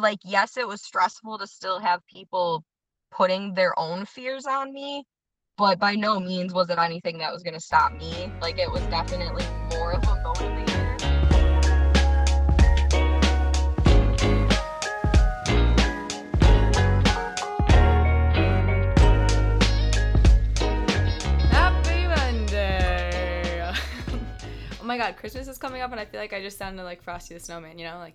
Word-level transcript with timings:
like 0.00 0.18
yes, 0.24 0.56
it 0.56 0.66
was 0.66 0.82
stressful 0.82 1.38
to 1.38 1.46
still 1.46 1.78
have 1.78 2.06
people 2.06 2.64
putting 3.10 3.54
their 3.54 3.78
own 3.78 4.04
fears 4.04 4.46
on 4.46 4.72
me, 4.72 5.04
but 5.56 5.78
by 5.78 5.94
no 5.94 6.20
means 6.20 6.52
was 6.52 6.70
it 6.70 6.78
anything 6.78 7.18
that 7.18 7.32
was 7.32 7.42
going 7.42 7.54
to 7.54 7.60
stop 7.60 7.92
me. 7.92 8.32
Like 8.40 8.58
it 8.58 8.70
was 8.70 8.82
definitely 8.82 9.44
more 9.72 9.92
of 9.92 10.02
a 10.04 10.06
motivator. 10.06 10.68
Oh 24.80 24.84
my 24.88 24.96
god, 24.96 25.16
Christmas 25.16 25.48
is 25.48 25.58
coming 25.58 25.82
up 25.82 25.90
and 25.90 26.00
I 26.00 26.06
feel 26.06 26.18
like 26.18 26.32
I 26.32 26.40
just 26.40 26.56
sounded 26.56 26.82
like 26.82 27.02
Frosty 27.02 27.34
the 27.34 27.40
Snowman, 27.40 27.78
you 27.78 27.84
know, 27.84 27.98
like 27.98 28.14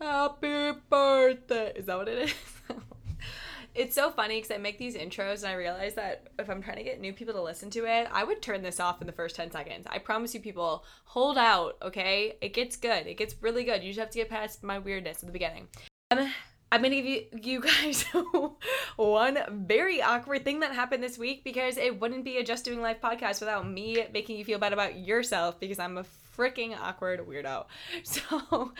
Happy 0.00 0.78
birthday. 0.88 1.72
Is 1.74 1.86
that 1.86 1.98
what 1.98 2.08
it 2.08 2.18
is? 2.18 2.34
it's 3.74 3.94
so 3.94 4.10
funny 4.10 4.36
because 4.36 4.50
I 4.52 4.58
make 4.58 4.78
these 4.78 4.96
intros 4.96 5.38
and 5.38 5.46
I 5.46 5.54
realize 5.54 5.94
that 5.94 6.28
if 6.38 6.48
I'm 6.48 6.62
trying 6.62 6.76
to 6.76 6.84
get 6.84 7.00
new 7.00 7.12
people 7.12 7.34
to 7.34 7.42
listen 7.42 7.68
to 7.70 7.84
it, 7.84 8.08
I 8.12 8.22
would 8.22 8.40
turn 8.40 8.62
this 8.62 8.78
off 8.78 9.00
in 9.00 9.08
the 9.08 9.12
first 9.12 9.34
10 9.34 9.50
seconds. 9.50 9.86
I 9.90 9.98
promise 9.98 10.34
you, 10.34 10.40
people, 10.40 10.84
hold 11.04 11.36
out, 11.36 11.78
okay? 11.82 12.36
It 12.40 12.54
gets 12.54 12.76
good. 12.76 13.08
It 13.08 13.16
gets 13.16 13.34
really 13.40 13.64
good. 13.64 13.82
You 13.82 13.90
just 13.90 13.98
have 13.98 14.10
to 14.10 14.18
get 14.18 14.30
past 14.30 14.62
my 14.62 14.78
weirdness 14.78 15.22
at 15.22 15.26
the 15.26 15.32
beginning. 15.32 15.66
Um, 16.12 16.30
I'm 16.70 16.82
gonna 16.82 16.94
give 16.94 17.06
you, 17.06 17.24
you 17.42 17.60
guys 17.60 18.04
one 18.96 19.38
very 19.66 20.02
awkward 20.02 20.44
thing 20.44 20.60
that 20.60 20.74
happened 20.74 21.02
this 21.02 21.18
week 21.18 21.42
because 21.42 21.76
it 21.76 21.98
wouldn't 21.98 22.24
be 22.24 22.36
a 22.36 22.44
Just 22.44 22.64
Doing 22.64 22.82
Life 22.82 23.00
podcast 23.02 23.40
without 23.40 23.68
me 23.68 24.04
making 24.12 24.36
you 24.36 24.44
feel 24.44 24.58
bad 24.58 24.72
about 24.72 24.98
yourself 24.98 25.58
because 25.58 25.78
I'm 25.78 25.98
a 25.98 26.04
freaking 26.36 26.78
awkward 26.78 27.26
weirdo. 27.26 27.66
So, 28.04 28.72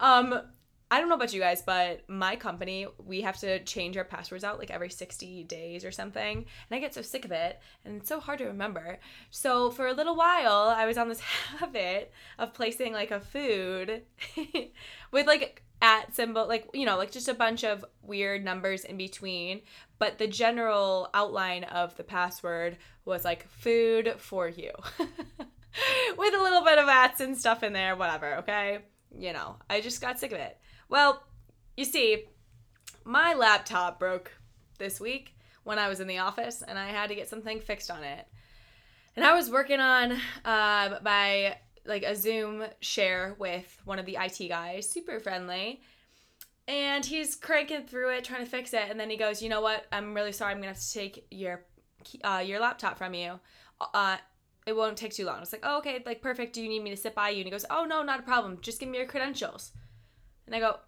um, 0.00 0.40
I 0.88 1.00
don't 1.00 1.08
know 1.08 1.16
about 1.16 1.34
you 1.34 1.40
guys, 1.40 1.62
but 1.62 2.08
my 2.08 2.36
company, 2.36 2.86
we 3.04 3.22
have 3.22 3.38
to 3.38 3.62
change 3.64 3.96
our 3.96 4.04
passwords 4.04 4.44
out 4.44 4.60
like 4.60 4.70
every 4.70 4.88
60 4.88 5.42
days 5.44 5.84
or 5.84 5.90
something. 5.90 6.38
And 6.38 6.76
I 6.76 6.78
get 6.78 6.94
so 6.94 7.02
sick 7.02 7.24
of 7.24 7.32
it, 7.32 7.58
and 7.84 7.96
it's 7.96 8.08
so 8.08 8.20
hard 8.20 8.38
to 8.38 8.44
remember. 8.44 8.98
So 9.30 9.70
for 9.70 9.88
a 9.88 9.92
little 9.92 10.14
while, 10.14 10.72
I 10.76 10.86
was 10.86 10.96
on 10.96 11.08
this 11.08 11.20
habit 11.58 12.12
of 12.38 12.54
placing 12.54 12.92
like 12.92 13.10
a 13.10 13.18
food 13.18 14.02
with 15.10 15.26
like 15.26 15.64
at 15.82 16.14
symbol, 16.14 16.46
like, 16.46 16.68
you 16.72 16.86
know, 16.86 16.96
like 16.96 17.10
just 17.10 17.28
a 17.28 17.34
bunch 17.34 17.64
of 17.64 17.84
weird 18.02 18.44
numbers 18.44 18.84
in 18.84 18.96
between. 18.96 19.62
But 19.98 20.18
the 20.18 20.28
general 20.28 21.08
outline 21.14 21.64
of 21.64 21.96
the 21.96 22.04
password 22.04 22.76
was 23.04 23.24
like 23.24 23.48
food 23.48 24.14
for 24.18 24.48
you 24.48 24.70
with 24.98 26.34
a 26.34 26.42
little 26.42 26.62
bit 26.62 26.78
of 26.78 26.88
ats 26.88 27.20
and 27.20 27.36
stuff 27.36 27.64
in 27.64 27.72
there, 27.72 27.96
whatever, 27.96 28.36
okay? 28.36 28.78
You 29.18 29.32
know, 29.32 29.56
I 29.68 29.80
just 29.80 30.00
got 30.00 30.20
sick 30.20 30.32
of 30.32 30.38
it. 30.38 30.58
Well, 30.88 31.22
you 31.76 31.84
see, 31.84 32.24
my 33.04 33.34
laptop 33.34 33.98
broke 33.98 34.32
this 34.78 35.00
week 35.00 35.34
when 35.64 35.78
I 35.78 35.88
was 35.88 36.00
in 36.00 36.06
the 36.06 36.18
office 36.18 36.62
and 36.62 36.78
I 36.78 36.88
had 36.88 37.08
to 37.08 37.14
get 37.14 37.28
something 37.28 37.60
fixed 37.60 37.90
on 37.90 38.04
it. 38.04 38.26
And 39.16 39.24
I 39.24 39.34
was 39.34 39.50
working 39.50 39.80
on 39.80 40.12
uh, 40.44 40.98
my 41.02 41.56
like 41.86 42.02
a 42.02 42.14
Zoom 42.14 42.64
share 42.80 43.34
with 43.38 43.80
one 43.84 43.98
of 43.98 44.06
the 44.06 44.18
IT 44.20 44.48
guys, 44.48 44.88
super 44.88 45.20
friendly. 45.20 45.80
And 46.68 47.04
he's 47.04 47.36
cranking 47.36 47.86
through 47.86 48.10
it, 48.10 48.24
trying 48.24 48.44
to 48.44 48.50
fix 48.50 48.74
it, 48.74 48.90
and 48.90 48.98
then 48.98 49.08
he 49.08 49.16
goes, 49.16 49.40
"You 49.40 49.48
know 49.48 49.60
what? 49.60 49.86
I'm 49.92 50.14
really 50.14 50.32
sorry. 50.32 50.50
I'm 50.50 50.58
gonna 50.58 50.68
have 50.68 50.80
to 50.80 50.92
take 50.92 51.26
your 51.30 51.64
uh, 52.24 52.42
your 52.44 52.58
laptop 52.58 52.98
from 52.98 53.14
you. 53.14 53.38
Uh, 53.80 54.16
it 54.66 54.74
won't 54.74 54.96
take 54.96 55.14
too 55.14 55.24
long." 55.24 55.36
I 55.36 55.40
was 55.40 55.52
like, 55.52 55.62
"Oh, 55.62 55.78
okay, 55.78 56.02
like 56.04 56.22
perfect. 56.22 56.54
Do 56.54 56.62
you 56.62 56.68
need 56.68 56.82
me 56.82 56.90
to 56.90 56.96
sit 56.96 57.14
by 57.14 57.30
you?" 57.30 57.38
And 57.38 57.46
he 57.46 57.52
goes, 57.52 57.64
"Oh 57.70 57.84
no, 57.84 58.02
not 58.02 58.18
a 58.18 58.24
problem. 58.24 58.58
Just 58.60 58.80
give 58.80 58.88
me 58.88 58.98
your 58.98 59.06
credentials." 59.06 59.70
And 60.46 60.54
I 60.54 60.60
go, 60.60 60.78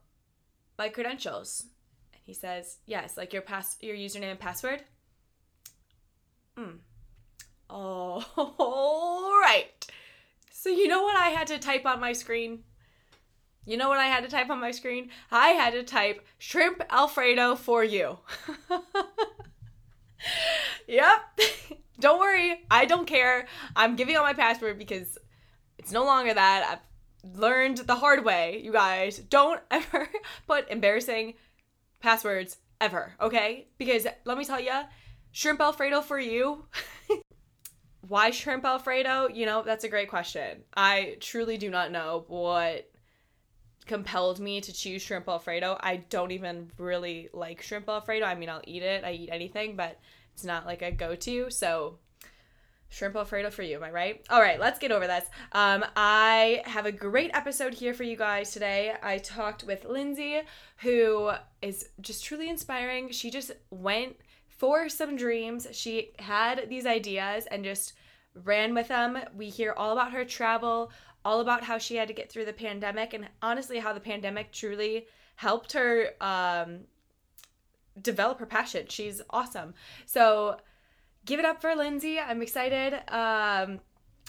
my 0.79 0.89
credentials. 0.89 1.67
And 2.13 2.23
he 2.25 2.33
says, 2.33 2.79
yes, 2.87 3.17
like 3.17 3.33
your 3.33 3.43
pass, 3.43 3.77
your 3.81 3.97
username 3.97 4.31
and 4.31 4.41
password. 4.41 4.85
Hmm. 6.57 6.77
All 7.71 8.25
right. 9.41 9.87
So 10.51 10.71
you 10.71 10.89
know 10.89 11.03
what 11.03 11.17
I 11.17 11.29
had 11.29 11.49
to 11.49 11.59
type 11.59 11.87
on 11.87 12.01
my 12.01 12.13
screen? 12.13 12.65
You 13.65 13.77
know 13.77 13.89
what 13.89 13.99
I 13.99 14.07
had 14.07 14.25
to 14.25 14.31
type 14.31 14.49
on 14.49 14.61
my 14.61 14.71
screen? 14.71 15.11
I 15.31 15.49
had 15.49 15.75
to 15.75 15.83
type 15.83 16.27
shrimp 16.39 16.83
alfredo 16.91 17.55
for 17.55 17.85
you. 17.85 18.19
yep. 20.89 21.21
don't 22.01 22.19
worry. 22.19 22.65
I 22.71 22.87
don't 22.87 23.07
care. 23.07 23.47
I'm 23.77 23.95
giving 23.95 24.17
out 24.17 24.25
my 24.25 24.33
password 24.33 24.79
because 24.79 25.19
it's 25.79 25.93
no 25.93 26.05
longer 26.05 26.33
that. 26.33 26.83
Learned 27.35 27.79
the 27.79 27.97
hard 27.97 28.25
way, 28.25 28.61
you 28.63 28.73
guys. 28.73 29.19
Don't 29.19 29.61
ever 29.71 30.09
put 30.47 30.69
embarrassing 30.71 31.35
passwords 32.01 32.59
ever, 32.81 33.15
okay? 33.21 33.69
Because 33.79 34.07
let 34.25 34.39
me 34.39 34.45
tell 34.45 34.61
you, 34.61 34.73
shrimp 35.33 35.61
alfredo 35.61 36.01
for 36.01 36.19
you. 36.19 36.65
Why 38.09 38.31
shrimp 38.31 38.65
alfredo? 38.65 39.29
You 39.29 39.47
know, 39.47 39.63
that's 39.63 39.85
a 39.85 39.89
great 39.89 40.09
question. 40.09 40.63
I 40.77 41.17
truly 41.21 41.59
do 41.59 41.71
not 41.71 41.93
know 41.93 42.25
what 42.29 42.91
compelled 43.87 44.39
me 44.39 44.61
to 44.61 44.73
choose 44.73 45.03
shrimp 45.03 45.29
alfredo. 45.29 45.77
I 45.81 45.97
don't 45.97 46.31
even 46.31 46.71
really 46.79 47.29
like 47.33 47.63
shrimp 47.63 47.89
alfredo. 47.89 48.25
I 48.25 48.35
mean, 48.35 48.49
I'll 48.49 48.63
eat 48.67 48.83
it. 48.83 49.05
I 49.05 49.13
eat 49.13 49.31
anything, 49.33 49.77
but 49.77 49.99
it's 50.35 50.45
not 50.45 50.67
like 50.67 50.83
a 50.83 50.93
go-to. 50.93 51.51
So 51.51 51.99
shrimp 52.89 53.17
alfredo 53.17 53.51
for 53.51 53.63
you 53.63 53.77
am 53.77 53.85
i 53.85 53.91
right? 53.91 54.25
All 54.31 54.41
right 54.41 54.59
let's 54.59 54.79
get 54.79 54.93
over 54.93 55.07
this. 55.07 55.25
Um, 55.53 55.85
i 55.97 56.63
have 56.65 56.87
a 56.87 56.93
great 56.93 57.31
episode 57.35 57.75
here 57.75 57.95
for 57.95 58.05
you 58.05 58.17
guys 58.17 58.53
today. 58.53 58.95
I 59.03 59.19
talked 59.19 59.65
with 59.65 59.85
lindsay 59.85 60.41
who 60.79 61.31
is 61.63 61.89
just 62.01 62.25
truly 62.25 62.49
inspiring. 62.49 63.11
She 63.11 63.31
just 63.31 63.53
went 63.71 64.17
for 64.47 64.89
some 64.89 65.17
dreams. 65.17 65.67
She 65.73 66.13
had 66.19 66.69
these 66.69 66.87
ideas 66.87 67.47
and 67.51 67.65
just 67.65 67.93
ran 68.45 68.75
with 68.75 68.89
them. 68.89 69.19
We 69.37 69.49
hear 69.49 69.73
all 69.77 69.93
about 69.93 70.13
her 70.13 70.25
travel 70.25 70.91
all 71.25 71.41
about 71.41 71.65
how 71.65 71.79
she 71.79 71.97
had 71.97 72.09
to 72.09 72.15
get 72.15 72.31
through 72.31 72.45
the 72.45 72.53
pandemic 72.53 73.13
and 73.13 73.29
honestly 73.43 73.79
how 73.79 73.93
the 73.93 74.01
pandemic 74.01 74.53
truly 74.53 75.07
helped 75.37 75.73
her 75.73 76.11
um, 76.21 76.81
develop 78.01 78.39
her 78.39 78.47
passion. 78.47 78.87
She's 78.89 79.21
awesome. 79.31 79.75
So 80.07 80.57
give 81.29 81.39
it 81.39 81.45
up 81.45 81.61
for 81.61 81.77
Lindsay. 81.77 82.19
I'm 82.19 82.41
excited. 82.41 82.95
Um, 83.13 83.81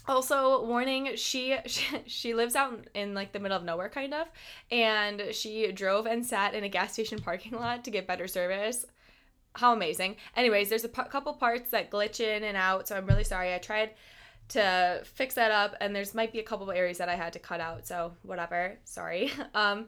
also 0.05 0.65
warning 0.65 1.15
she, 1.15 1.55
she 1.65 1.85
she 2.07 2.33
lives 2.33 2.55
out 2.55 2.87
in 2.93 3.13
like 3.13 3.31
the 3.31 3.39
middle 3.39 3.57
of 3.57 3.63
nowhere 3.63 3.89
kind 3.89 4.13
of 4.13 4.27
and 4.71 5.23
she 5.31 5.71
drove 5.71 6.05
and 6.05 6.25
sat 6.25 6.53
in 6.53 6.63
a 6.63 6.69
gas 6.69 6.93
station 6.93 7.19
parking 7.19 7.51
lot 7.59 7.83
to 7.85 7.91
get 7.91 8.05
better 8.05 8.27
service. 8.27 8.85
How 9.55 9.73
amazing. 9.73 10.17
Anyways 10.35 10.69
there's 10.69 10.83
a 10.83 10.89
p- 10.89 11.09
couple 11.09 11.33
parts 11.33 11.71
that 11.71 11.89
glitch 11.89 12.19
in 12.19 12.43
and 12.43 12.57
out 12.57 12.87
so 12.87 12.95
i'm 12.95 13.05
really 13.05 13.23
sorry. 13.23 13.53
I 13.53 13.59
tried 13.59 13.91
to 14.49 15.01
fix 15.05 15.35
that 15.35 15.51
up 15.51 15.75
and 15.79 15.95
there's 15.95 16.13
might 16.13 16.33
be 16.33 16.39
a 16.39 16.43
couple 16.43 16.71
areas 16.71 16.97
that 16.97 17.07
i 17.07 17.15
had 17.15 17.33
to 17.33 17.39
cut 17.39 17.61
out 17.61 17.87
so 17.87 18.13
whatever. 18.23 18.77
Sorry. 18.83 19.31
Um 19.53 19.87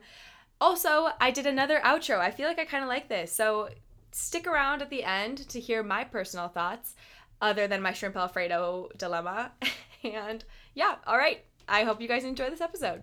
also 0.60 1.08
i 1.20 1.30
did 1.30 1.46
another 1.46 1.80
outro. 1.80 2.18
I 2.20 2.30
feel 2.30 2.46
like 2.46 2.58
i 2.58 2.64
kind 2.64 2.84
of 2.84 2.88
like 2.88 3.08
this. 3.08 3.32
So 3.32 3.68
stick 4.12 4.46
around 4.46 4.82
at 4.82 4.90
the 4.90 5.04
end 5.04 5.48
to 5.48 5.60
hear 5.60 5.82
my 5.82 6.04
personal 6.04 6.48
thoughts 6.48 6.94
other 7.40 7.66
than 7.66 7.82
my 7.82 7.92
shrimp 7.92 8.16
alfredo 8.16 8.88
dilemma. 8.96 9.52
and 10.04 10.44
yeah, 10.74 10.96
all 11.06 11.18
right. 11.18 11.44
I 11.68 11.84
hope 11.84 12.00
you 12.00 12.08
guys 12.08 12.24
enjoy 12.24 12.50
this 12.50 12.60
episode. 12.60 13.02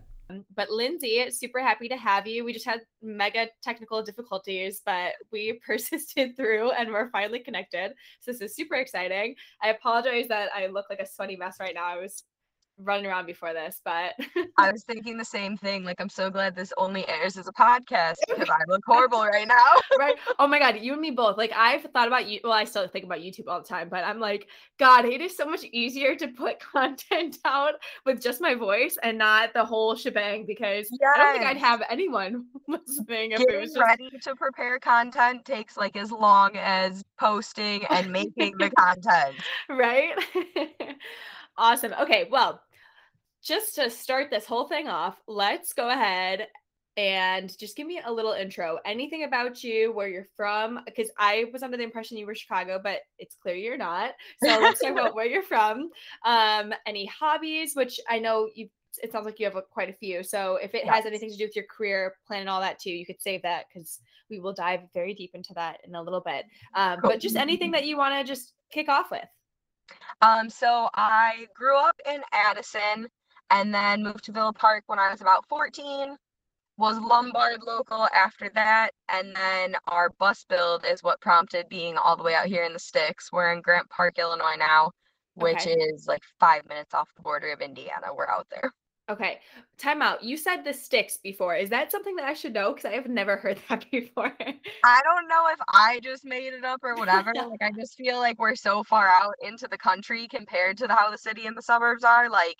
But 0.55 0.69
Lindsay, 0.69 1.25
super 1.31 1.59
happy 1.59 1.89
to 1.89 1.97
have 1.97 2.27
you. 2.27 2.45
We 2.45 2.53
just 2.53 2.65
had 2.65 2.81
mega 3.01 3.47
technical 3.63 4.03
difficulties, 4.03 4.81
but 4.85 5.13
we 5.31 5.53
persisted 5.65 6.35
through 6.35 6.71
and 6.71 6.91
we're 6.91 7.09
finally 7.09 7.39
connected. 7.39 7.93
So 8.19 8.31
this 8.31 8.41
is 8.41 8.55
super 8.55 8.75
exciting. 8.75 9.35
I 9.63 9.69
apologize 9.69 10.27
that 10.27 10.49
I 10.55 10.67
look 10.67 10.85
like 10.89 10.99
a 10.99 11.07
sweaty 11.07 11.35
mess 11.35 11.57
right 11.59 11.73
now. 11.73 11.85
I 11.85 11.97
was 11.97 12.23
running 12.81 13.05
around 13.05 13.25
before 13.25 13.53
this, 13.53 13.81
but 13.83 14.13
I 14.57 14.71
was 14.71 14.83
thinking 14.83 15.17
the 15.17 15.25
same 15.25 15.57
thing. 15.57 15.83
Like, 15.83 15.99
I'm 15.99 16.09
so 16.09 16.29
glad 16.29 16.55
this 16.55 16.73
only 16.77 17.07
airs 17.07 17.37
as 17.37 17.47
a 17.47 17.51
podcast 17.51 18.15
because 18.27 18.49
I 18.49 18.59
look 18.67 18.81
horrible 18.85 19.23
right 19.23 19.47
now. 19.47 19.55
right? 19.99 20.15
Oh 20.37 20.47
my 20.47 20.59
god, 20.59 20.77
you 20.79 20.93
and 20.93 21.01
me 21.01 21.11
both. 21.11 21.37
Like, 21.37 21.51
I've 21.55 21.83
thought 21.83 22.07
about 22.07 22.27
you. 22.27 22.39
Well, 22.43 22.53
I 22.53 22.63
still 22.63 22.87
think 22.87 23.05
about 23.05 23.19
YouTube 23.19 23.47
all 23.47 23.61
the 23.61 23.67
time, 23.67 23.89
but 23.89 24.03
I'm 24.03 24.19
like, 24.19 24.47
God, 24.77 25.05
it 25.05 25.21
is 25.21 25.35
so 25.35 25.45
much 25.45 25.63
easier 25.71 26.15
to 26.15 26.27
put 26.27 26.59
content 26.59 27.37
out 27.45 27.75
with 28.05 28.21
just 28.21 28.41
my 28.41 28.55
voice 28.55 28.97
and 29.03 29.17
not 29.17 29.53
the 29.53 29.65
whole 29.65 29.95
shebang 29.95 30.45
because 30.45 30.89
yes. 30.91 31.11
I 31.15 31.19
don't 31.19 31.33
think 31.33 31.45
I'd 31.45 31.57
have 31.57 31.81
anyone 31.89 32.45
listening 32.67 33.31
if 33.31 33.39
Getting 33.39 33.55
it 33.55 33.61
was 33.61 33.73
just... 33.73 33.85
ready 33.85 34.09
to 34.21 34.35
prepare 34.35 34.79
content 34.79 35.45
takes 35.45 35.77
like 35.77 35.95
as 35.97 36.11
long 36.11 36.51
as 36.55 37.03
posting 37.19 37.85
and 37.85 38.11
making 38.11 38.57
the 38.57 38.69
content. 38.71 39.35
Right? 39.69 40.13
awesome. 41.57 41.93
Okay, 42.01 42.27
well, 42.31 42.61
just 43.43 43.75
to 43.75 43.89
start 43.89 44.29
this 44.29 44.45
whole 44.45 44.67
thing 44.67 44.87
off, 44.87 45.17
let's 45.27 45.73
go 45.73 45.89
ahead 45.89 46.47
and 46.97 47.57
just 47.57 47.77
give 47.77 47.87
me 47.87 48.01
a 48.05 48.11
little 48.11 48.33
intro. 48.33 48.77
Anything 48.83 49.23
about 49.23 49.63
you, 49.63 49.91
where 49.93 50.09
you're 50.09 50.27
from? 50.35 50.81
Because 50.85 51.09
I 51.17 51.45
was 51.53 51.63
under 51.63 51.77
the 51.77 51.83
impression 51.83 52.17
you 52.17 52.25
were 52.25 52.35
Chicago, 52.35 52.79
but 52.83 52.99
it's 53.17 53.35
clear 53.35 53.55
you're 53.55 53.77
not. 53.77 54.11
So 54.43 54.59
let's 54.59 54.81
talk 54.81 54.91
about 54.91 55.15
where 55.15 55.25
you're 55.25 55.43
from. 55.43 55.91
Um, 56.25 56.73
any 56.85 57.05
hobbies, 57.05 57.73
which 57.75 57.99
I 58.09 58.19
know 58.19 58.49
you 58.53 58.69
it 59.03 59.11
sounds 59.11 59.25
like 59.25 59.39
you 59.39 59.45
have 59.45 59.55
a, 59.55 59.61
quite 59.61 59.89
a 59.89 59.93
few. 59.93 60.23
So 60.23 60.55
if 60.55 60.73
it 60.73 60.83
Yes. 60.83 60.95
has 60.95 61.05
anything 61.05 61.29
to 61.29 61.37
do 61.37 61.45
with 61.45 61.55
your 61.55 61.65
career 61.65 62.15
plan 62.25 62.41
and 62.41 62.49
all 62.49 62.59
that 62.59 62.79
too, 62.79 62.89
you 62.89 63.05
could 63.05 63.21
save 63.21 63.43
that 63.43 63.65
because 63.71 63.99
we 64.29 64.39
will 64.39 64.51
dive 64.51 64.81
very 64.93 65.13
deep 65.13 65.35
into 65.35 65.53
that 65.53 65.79
in 65.85 65.95
a 65.95 66.01
little 66.01 66.19
bit. 66.21 66.45
Um, 66.73 66.99
Cool. 66.99 67.11
but 67.11 67.19
just 67.19 67.35
anything 67.35 67.71
that 67.71 67.85
you 67.85 67.97
want 67.97 68.15
to 68.15 68.29
just 68.29 68.53
kick 68.71 68.89
off 68.89 69.11
with. 69.11 69.27
Um, 70.21 70.49
so 70.49 70.89
I 70.95 71.47
grew 71.55 71.77
up 71.77 71.95
in 72.05 72.21
Addison 72.33 73.07
and 73.51 73.73
then 73.73 74.03
moved 74.03 74.23
to 74.25 74.31
Villa 74.31 74.53
Park 74.53 74.83
when 74.87 74.99
I 74.99 75.11
was 75.11 75.21
about 75.21 75.45
14. 75.47 76.17
Was 76.77 76.97
Lombard 76.99 77.61
local 77.63 78.07
after 78.15 78.49
that, 78.55 78.91
and 79.09 79.35
then 79.35 79.75
our 79.87 80.09
bus 80.11 80.45
build 80.45 80.85
is 80.85 81.03
what 81.03 81.19
prompted 81.21 81.67
being 81.69 81.97
all 81.97 82.15
the 82.15 82.23
way 82.23 82.33
out 82.35 82.45
here 82.47 82.63
in 82.63 82.73
the 82.73 82.79
sticks. 82.79 83.31
We're 83.31 83.51
in 83.51 83.61
Grant 83.61 83.89
Park, 83.89 84.17
Illinois 84.17 84.55
now, 84.57 84.91
which 85.35 85.65
Okay. 85.65 85.73
is 85.73 86.07
like 86.07 86.23
five 86.39 86.65
minutes 86.67 86.93
off 86.93 87.09
the 87.15 87.21
border 87.21 87.51
of 87.51 87.61
Indiana. 87.61 88.13
We're 88.15 88.29
out 88.29 88.47
there. 88.49 88.71
Okay, 89.09 89.39
time 89.77 90.01
out. 90.03 90.23
You 90.23 90.37
said 90.37 90.63
the 90.63 90.73
sticks 90.73 91.17
before. 91.17 91.55
Is 91.55 91.69
that 91.71 91.91
something 91.91 92.15
that 92.17 92.25
I 92.25 92.33
should 92.33 92.53
know? 92.53 92.71
Because 92.73 92.85
I 92.85 92.93
have 92.93 93.07
never 93.07 93.37
heard 93.43 93.59
that 93.67 93.89
before. 93.91 94.33
I 94.83 95.01
don't 95.03 95.27
know 95.27 95.47
if 95.51 95.59
I 95.67 95.99
just 96.01 96.23
made 96.23 96.53
it 96.53 96.63
up 96.63 96.79
or 96.83 96.95
whatever. 96.95 97.33
like 97.35 97.61
I 97.61 97.71
just 97.77 97.95
feel 97.95 98.17
like 98.19 98.39
we're 98.39 98.55
so 98.55 98.83
far 98.83 99.07
out 99.07 99.35
into 99.41 99.67
the 99.67 99.77
country 99.77 100.27
compared 100.27 100.77
to 100.77 100.87
the, 100.87 100.95
how 100.95 101.11
the 101.11 101.17
city 101.17 101.47
and 101.47 101.57
the 101.57 101.61
suburbs 101.61 102.03
are. 102.03 102.29
Like 102.29 102.57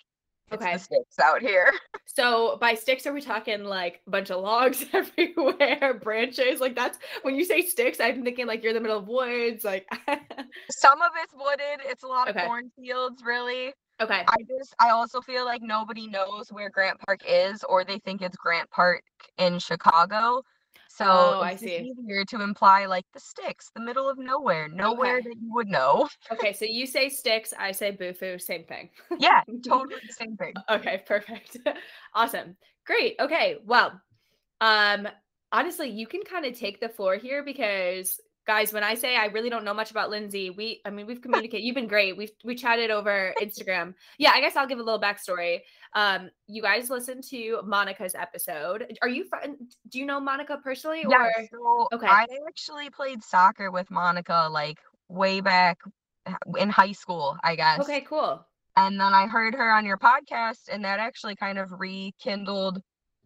it's 0.50 0.62
Okay. 0.62 0.72
the 0.74 0.78
sticks 0.78 1.18
out 1.18 1.40
here. 1.42 1.72
so 2.06 2.56
by 2.60 2.74
sticks, 2.74 3.06
are 3.06 3.12
we 3.12 3.20
talking 3.20 3.64
like 3.64 4.00
a 4.06 4.10
bunch 4.10 4.30
of 4.30 4.42
logs 4.42 4.84
everywhere, 4.92 5.94
branches? 6.02 6.60
Like 6.60 6.74
that's 6.74 6.98
when 7.22 7.34
you 7.36 7.44
say 7.44 7.62
sticks, 7.62 8.00
I'm 8.00 8.24
thinking 8.24 8.46
like 8.46 8.62
you're 8.62 8.70
in 8.70 8.74
the 8.74 8.80
middle 8.80 8.98
of 8.98 9.08
woods. 9.08 9.64
Like, 9.64 9.86
Some 10.70 11.00
of 11.02 11.10
it's 11.22 11.34
wooded. 11.34 11.80
It's 11.86 12.02
a 12.02 12.06
lot 12.08 12.28
of 12.28 12.36
cornfields, 12.36 13.22
really. 13.24 13.72
okay, 14.00 14.24
I 14.26 14.36
just 14.48 14.74
I 14.80 14.90
also 14.90 15.20
feel 15.20 15.44
like 15.44 15.62
nobody 15.62 16.06
knows 16.06 16.50
where 16.50 16.70
Grant 16.70 16.98
Park 17.06 17.20
is, 17.28 17.62
or 17.64 17.84
they 17.84 17.98
think 17.98 18.22
it's 18.22 18.36
Grant 18.36 18.70
Park 18.70 19.02
in 19.38 19.58
Chicago. 19.58 20.42
So 21.00 21.36
Oh, 21.38 21.40
I 21.40 21.56
see. 21.56 21.92
easier 21.98 22.24
to 22.26 22.42
imply 22.42 22.86
like 22.86 23.06
the 23.14 23.20
sticks, 23.20 23.70
the 23.74 23.80
middle 23.80 24.08
of 24.08 24.18
nowhere, 24.18 24.68
nowhere 24.68 25.16
Okay. 25.18 25.28
that 25.28 25.36
you 25.40 25.52
would 25.54 25.68
know. 25.68 26.08
okay. 26.32 26.52
So 26.52 26.64
you 26.66 26.86
say 26.86 27.08
sticks, 27.08 27.54
I 27.58 27.72
say 27.72 27.92
boofoo, 27.96 28.40
same 28.40 28.64
thing. 28.64 28.90
Yeah, 29.18 29.42
totally 29.66 30.00
same 30.10 30.36
thing. 30.36 30.54
Okay, 30.68 31.02
perfect. 31.06 31.56
awesome. 32.14 32.56
Great. 32.86 33.16
Okay. 33.18 33.56
Well, 33.64 34.00
um 34.60 35.08
honestly, 35.52 35.88
you 35.88 36.06
can 36.06 36.22
kind 36.22 36.44
of 36.44 36.56
take 36.58 36.80
the 36.80 36.88
floor 36.88 37.16
here 37.16 37.42
because 37.42 38.20
guys, 38.46 38.72
when 38.72 38.82
I 38.82 38.94
say 38.94 39.16
I 39.16 39.26
really 39.26 39.50
don't 39.50 39.64
know 39.64 39.74
much 39.74 39.90
about 39.90 40.10
Lindsay, 40.10 40.50
we 40.50 40.80
I 40.84 40.90
mean, 40.90 41.06
we've 41.06 41.22
communicated. 41.26 41.64
You've 41.64 41.74
been 41.76 41.88
great. 41.88 42.16
We've 42.16 42.32
we 42.44 42.54
chatted 42.56 42.90
over 42.90 43.34
Instagram. 43.40 43.94
Yeah, 44.18 44.32
I 44.34 44.40
guess 44.40 44.56
I'll 44.56 44.66
give 44.66 44.78
a 44.78 44.82
little 44.82 45.00
backstory. 45.00 45.60
Um 45.94 46.30
you 46.46 46.62
guys 46.62 46.90
listened 46.90 47.24
to 47.30 47.60
Monica's 47.64 48.14
episode. 48.14 48.96
Are 49.02 49.08
you 49.08 49.26
do 49.88 49.98
you 49.98 50.06
know 50.06 50.20
Monica 50.20 50.58
personally 50.62 51.04
Yeah, 51.08 51.24
or 51.24 51.46
so 51.50 51.88
okay. 51.92 52.06
I 52.06 52.26
actually 52.46 52.90
played 52.90 53.22
soccer 53.22 53.70
with 53.70 53.90
Monica 53.90 54.48
like 54.50 54.78
way 55.08 55.40
back 55.40 55.78
in 56.58 56.70
high 56.70 56.92
school, 56.92 57.36
I 57.42 57.56
guess. 57.56 57.80
Okay, 57.80 58.02
cool. 58.02 58.44
And 58.76 59.00
then 59.00 59.12
I 59.12 59.26
heard 59.26 59.54
her 59.54 59.70
on 59.70 59.84
your 59.84 59.98
podcast, 59.98 60.68
and 60.70 60.84
that 60.84 61.00
actually 61.00 61.36
kind 61.36 61.58
of 61.58 61.72
rekindled 61.72 62.80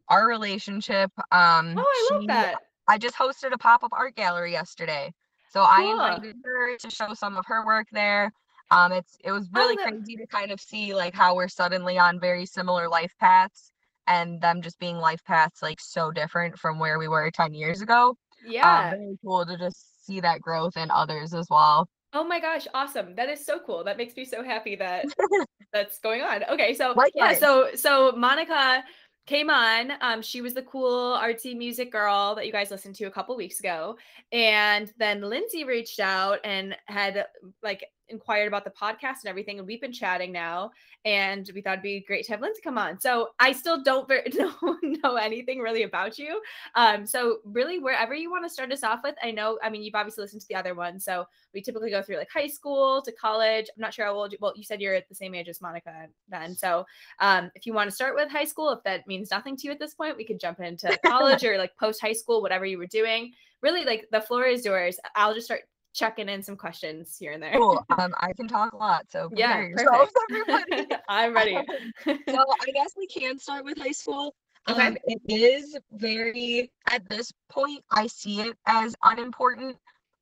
our 0.09 0.27
relationship. 0.27 1.11
Um, 1.31 1.75
Oh, 1.79 2.09
I 2.11 2.15
love 2.15 2.27
that. 2.29 2.57
I 2.89 2.99
just 2.99 3.17
hosted 3.17 3.53
a 3.53 3.59
pop 3.59 3.85
up 3.85 3.93
art 3.93 4.15
gallery 4.15 4.53
yesterday. 4.53 5.13
So 5.51 5.63
I 5.63 5.83
invited 5.83 6.37
her 6.45 6.77
to 6.79 6.91
show 6.91 7.15
some 7.15 7.37
of 7.37 7.45
her 7.47 7.65
work 7.65 7.87
there. 7.93 8.33
Um, 8.71 8.93
it's 8.93 9.17
it 9.23 9.31
was 9.31 9.49
really 9.53 9.77
that- 9.77 9.89
crazy 9.89 10.17
to 10.17 10.27
kind 10.27 10.51
of 10.51 10.61
see 10.61 10.95
like 10.95 11.15
how 11.15 11.37
we're 11.37 11.49
suddenly 11.49 11.99
on 11.99 12.19
very 12.19 12.47
similar 12.47 12.89
life 12.89 13.13
paths 13.21 13.73
and 14.07 14.41
them 14.41 14.63
just 14.63 14.79
being 14.79 14.99
life 14.99 15.23
paths 15.25 15.63
like 15.63 15.81
so 15.81 16.11
different 16.11 16.59
from 16.59 16.79
where 16.79 16.99
we 16.99 17.09
were 17.09 17.31
10 17.31 17.55
years 17.55 17.81
ago. 17.81 18.17
Yeah. 18.47 18.87
Um, 18.87 18.91
very 18.91 19.19
cool 19.25 19.47
to 19.47 19.57
just 19.57 20.05
see 20.07 20.21
that 20.21 20.41
growth 20.41 20.77
in 20.77 20.91
others 20.91 21.33
as 21.33 21.47
well. 21.51 21.89
Oh 22.13 22.25
my 22.25 22.39
gosh, 22.39 22.67
awesome. 22.75 23.15
That 23.17 23.29
is 23.29 23.45
so 23.45 23.59
cool. 23.59 23.83
That 23.85 23.97
makes 23.97 24.17
me 24.17 24.25
so 24.25 24.43
happy 24.45 24.77
that 24.77 25.07
that's 25.73 25.99
going 25.99 26.23
on. 26.23 26.45
Okay, 26.45 26.75
so 26.75 26.95
yeah, 27.15 27.35
so 27.35 27.71
so 27.75 28.13
Monica 28.13 28.85
came 29.27 29.51
on. 29.51 29.93
Um 30.01 30.23
she 30.23 30.41
was 30.41 30.55
the 30.55 30.63
cool 30.63 31.17
artsy 31.17 31.57
music 31.57 31.91
girl 31.91 32.35
that 32.35 32.47
you 32.47 32.53
guys 32.53 32.71
listened 32.71 32.95
to 32.97 33.05
a 33.05 33.11
couple 33.11 33.37
weeks 33.37 33.59
ago. 33.59 33.97
And 34.31 34.93
then 34.99 35.23
Lindsay 35.23 35.65
reached 35.65 35.99
out 35.99 36.41
and 36.45 36.77
had 36.87 37.27
like 37.63 37.85
inquired 38.09 38.49
about 38.49 38.65
the 38.65 38.71
podcast 38.71 39.23
and 39.23 39.29
everything 39.29 39.59
and 39.59 39.67
we've 39.67 39.81
been 39.81 39.93
chatting 39.93 40.33
now 40.33 40.71
and 41.05 41.51
we 41.55 41.61
thought 41.61 41.75
it'd 41.75 41.83
be 41.83 42.05
great 42.07 42.25
to 42.25 42.33
have 42.33 42.41
Lindsay 42.41 42.61
come 42.63 42.79
on. 42.79 42.99
So 42.99 43.31
I 43.39 43.53
still 43.53 43.83
don't 43.83 44.07
ver- 44.09 44.25
know, 44.35 44.79
know 44.83 45.17
anything 45.17 45.61
really 45.61 45.83
about 45.83 46.19
you. 46.19 46.41
Um 46.75 47.07
so 47.07 47.39
really 47.45 47.79
wherever 47.79 48.15
you 48.15 48.31
want 48.31 48.45
to 48.45 48.51
start 48.51 48.73
us 48.73 48.83
off 48.83 49.01
with, 49.03 49.15
I 49.23 49.31
know 49.31 49.59
I 49.63 49.71
mean 49.71 49.83
you've 49.83 49.95
obviously 49.95 50.23
listened 50.23 50.43
to 50.43 50.49
the 50.49 50.55
other 50.55 50.75
one. 50.75 50.99
So 51.01 51.27
we 51.53 51.63
typically 51.63 51.91
go 51.91 52.03
through 52.03 52.19
like 52.19 52.31
high 52.31 52.47
school 52.47 53.03
to 53.03 53.13
college. 53.13 53.67
I'm 53.75 53.81
not 53.81 53.95
sure 53.95 54.07
how 54.07 54.15
old 54.15 54.33
you 54.33 54.39
well, 54.41 54.53
you 54.57 54.65
said 54.65 54.81
you're 54.81 54.95
at 54.95 55.09
the 55.09 55.15
same 55.15 55.35
age 55.35 55.49
as 55.49 55.61
Monica 55.61 56.07
then. 56.29 56.55
So 56.55 56.85
um, 57.21 57.51
if 57.55 57.67
you 57.67 57.73
want 57.73 57.89
to 57.91 57.95
start 57.95 58.15
with 58.15 58.31
high 58.31 58.45
school, 58.45 58.71
if 58.71 58.83
that 58.85 59.07
means 59.07 59.31
nothing 59.31 59.57
to 59.57 59.67
you 59.67 59.73
at 59.73 59.79
this 59.79 59.95
point, 59.95 60.17
we 60.17 60.25
could 60.25 60.41
jump 60.41 60.61
into 60.61 60.99
college 61.07 61.45
or 61.45 61.59
like 61.59 61.77
post 61.77 62.01
high 62.01 62.13
school, 62.13 62.43
whatever 62.43 62.67
you 62.67 62.79
were 62.79 62.87
doing. 62.87 63.33
Really, 63.63 63.85
like 63.85 64.07
the 64.13 64.21
floor 64.21 64.45
is 64.45 64.65
yours. 64.65 64.99
I'll 65.15 65.35
just 65.35 65.47
start 65.47 65.63
checking 65.95 66.29
in 66.29 66.43
some 66.43 66.57
questions 66.57 67.17
here 67.17 67.33
and 67.33 67.43
there. 67.43 67.53
Cool. 67.53 67.85
Um, 67.99 68.13
I 68.19 68.33
can 68.33 68.49
talk 68.49 68.73
a 68.73 68.77
lot, 68.77 69.07
so 69.09 69.31
Yeah, 69.35 69.55
prepare 69.55 69.69
yourselves, 69.69 70.13
everybody. 70.31 70.87
I'm 71.09 71.33
ready. 71.33 71.55
so 72.05 72.15
I 72.27 72.71
guess 72.75 72.93
we 72.97 73.07
can 73.07 73.39
start 73.39 73.65
with 73.65 73.79
high 73.79 73.93
school. 73.93 74.35
Okay. 74.69 74.89
Um, 74.89 74.97
it 75.05 75.21
is 75.29 75.79
very 75.93 76.73
at 76.91 77.09
this 77.09 77.31
point 77.49 77.85
I 77.91 78.09
see 78.09 78.41
it 78.41 78.57
as 78.67 78.97
unimportant, 79.03 79.77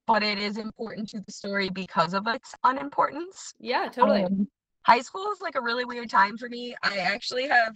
but 0.07 0.23
it 0.23 0.39
is 0.39 0.59
important 0.59 1.09
to 1.11 1.21
the 1.21 1.33
story 1.33 1.71
because 1.71 2.13
of 2.13 2.27
its 2.27 2.55
unimportance. 2.65 3.55
yeah, 3.59 3.89
totally. 3.89 4.25
Um, 4.25 4.49
high 4.85 5.01
school 5.01 5.31
is 5.33 5.41
like 5.41 5.55
a 5.55 5.63
really 5.63 5.85
weird 5.85 6.11
time 6.11 6.37
for 6.37 6.49
me. 6.49 6.75
I 6.83 6.99
actually 6.99 7.49
have 7.49 7.75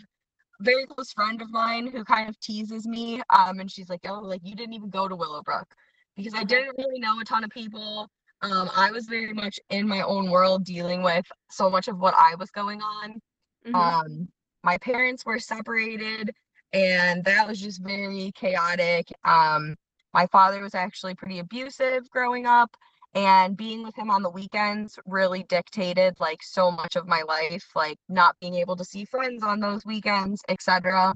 a 0.60 0.64
very 0.64 0.86
close 0.86 1.12
friend 1.12 1.40
of 1.40 1.50
mine 1.50 1.86
who 1.86 2.04
kind 2.04 2.28
of 2.28 2.38
teases 2.40 2.86
me. 2.86 3.22
Um, 3.30 3.60
and 3.60 3.70
she's 3.70 3.88
like, 3.88 4.00
"Oh, 4.06 4.20
like 4.20 4.42
you 4.44 4.54
didn't 4.54 4.74
even 4.74 4.90
go 4.90 5.08
to 5.08 5.16
Willowbrook," 5.16 5.72
because 6.16 6.34
I 6.34 6.44
didn't 6.44 6.76
really 6.78 6.98
know 6.98 7.20
a 7.20 7.24
ton 7.24 7.44
of 7.44 7.50
people. 7.50 8.08
Um, 8.42 8.70
I 8.74 8.90
was 8.90 9.06
very 9.06 9.32
much 9.32 9.58
in 9.70 9.88
my 9.88 10.02
own 10.02 10.30
world, 10.30 10.64
dealing 10.64 11.02
with 11.02 11.26
so 11.50 11.70
much 11.70 11.88
of 11.88 11.98
what 11.98 12.14
I 12.16 12.34
was 12.36 12.50
going 12.50 12.82
on. 12.82 13.20
Mhm. 13.66 13.74
Um, 13.74 14.28
my 14.62 14.78
parents 14.78 15.24
were 15.24 15.38
separated, 15.38 16.34
and 16.72 17.24
that 17.24 17.46
was 17.46 17.60
just 17.60 17.82
very 17.82 18.32
chaotic. 18.34 19.06
Um, 19.24 19.76
my 20.12 20.26
father 20.26 20.62
was 20.62 20.74
actually 20.74 21.14
pretty 21.14 21.38
abusive 21.38 22.08
growing 22.10 22.46
up, 22.46 22.76
and 23.14 23.56
being 23.56 23.82
with 23.82 23.96
him 23.96 24.10
on 24.10 24.22
the 24.22 24.30
weekends 24.30 24.98
really 25.06 25.42
dictated 25.44 26.18
like 26.20 26.42
so 26.42 26.70
much 26.70 26.96
of 26.96 27.06
my 27.06 27.22
life, 27.22 27.66
like 27.74 27.98
not 28.08 28.36
being 28.40 28.54
able 28.54 28.76
to 28.76 28.84
see 28.84 29.04
friends 29.04 29.42
on 29.42 29.60
those 29.60 29.84
weekends, 29.86 30.42
etc. 30.48 31.14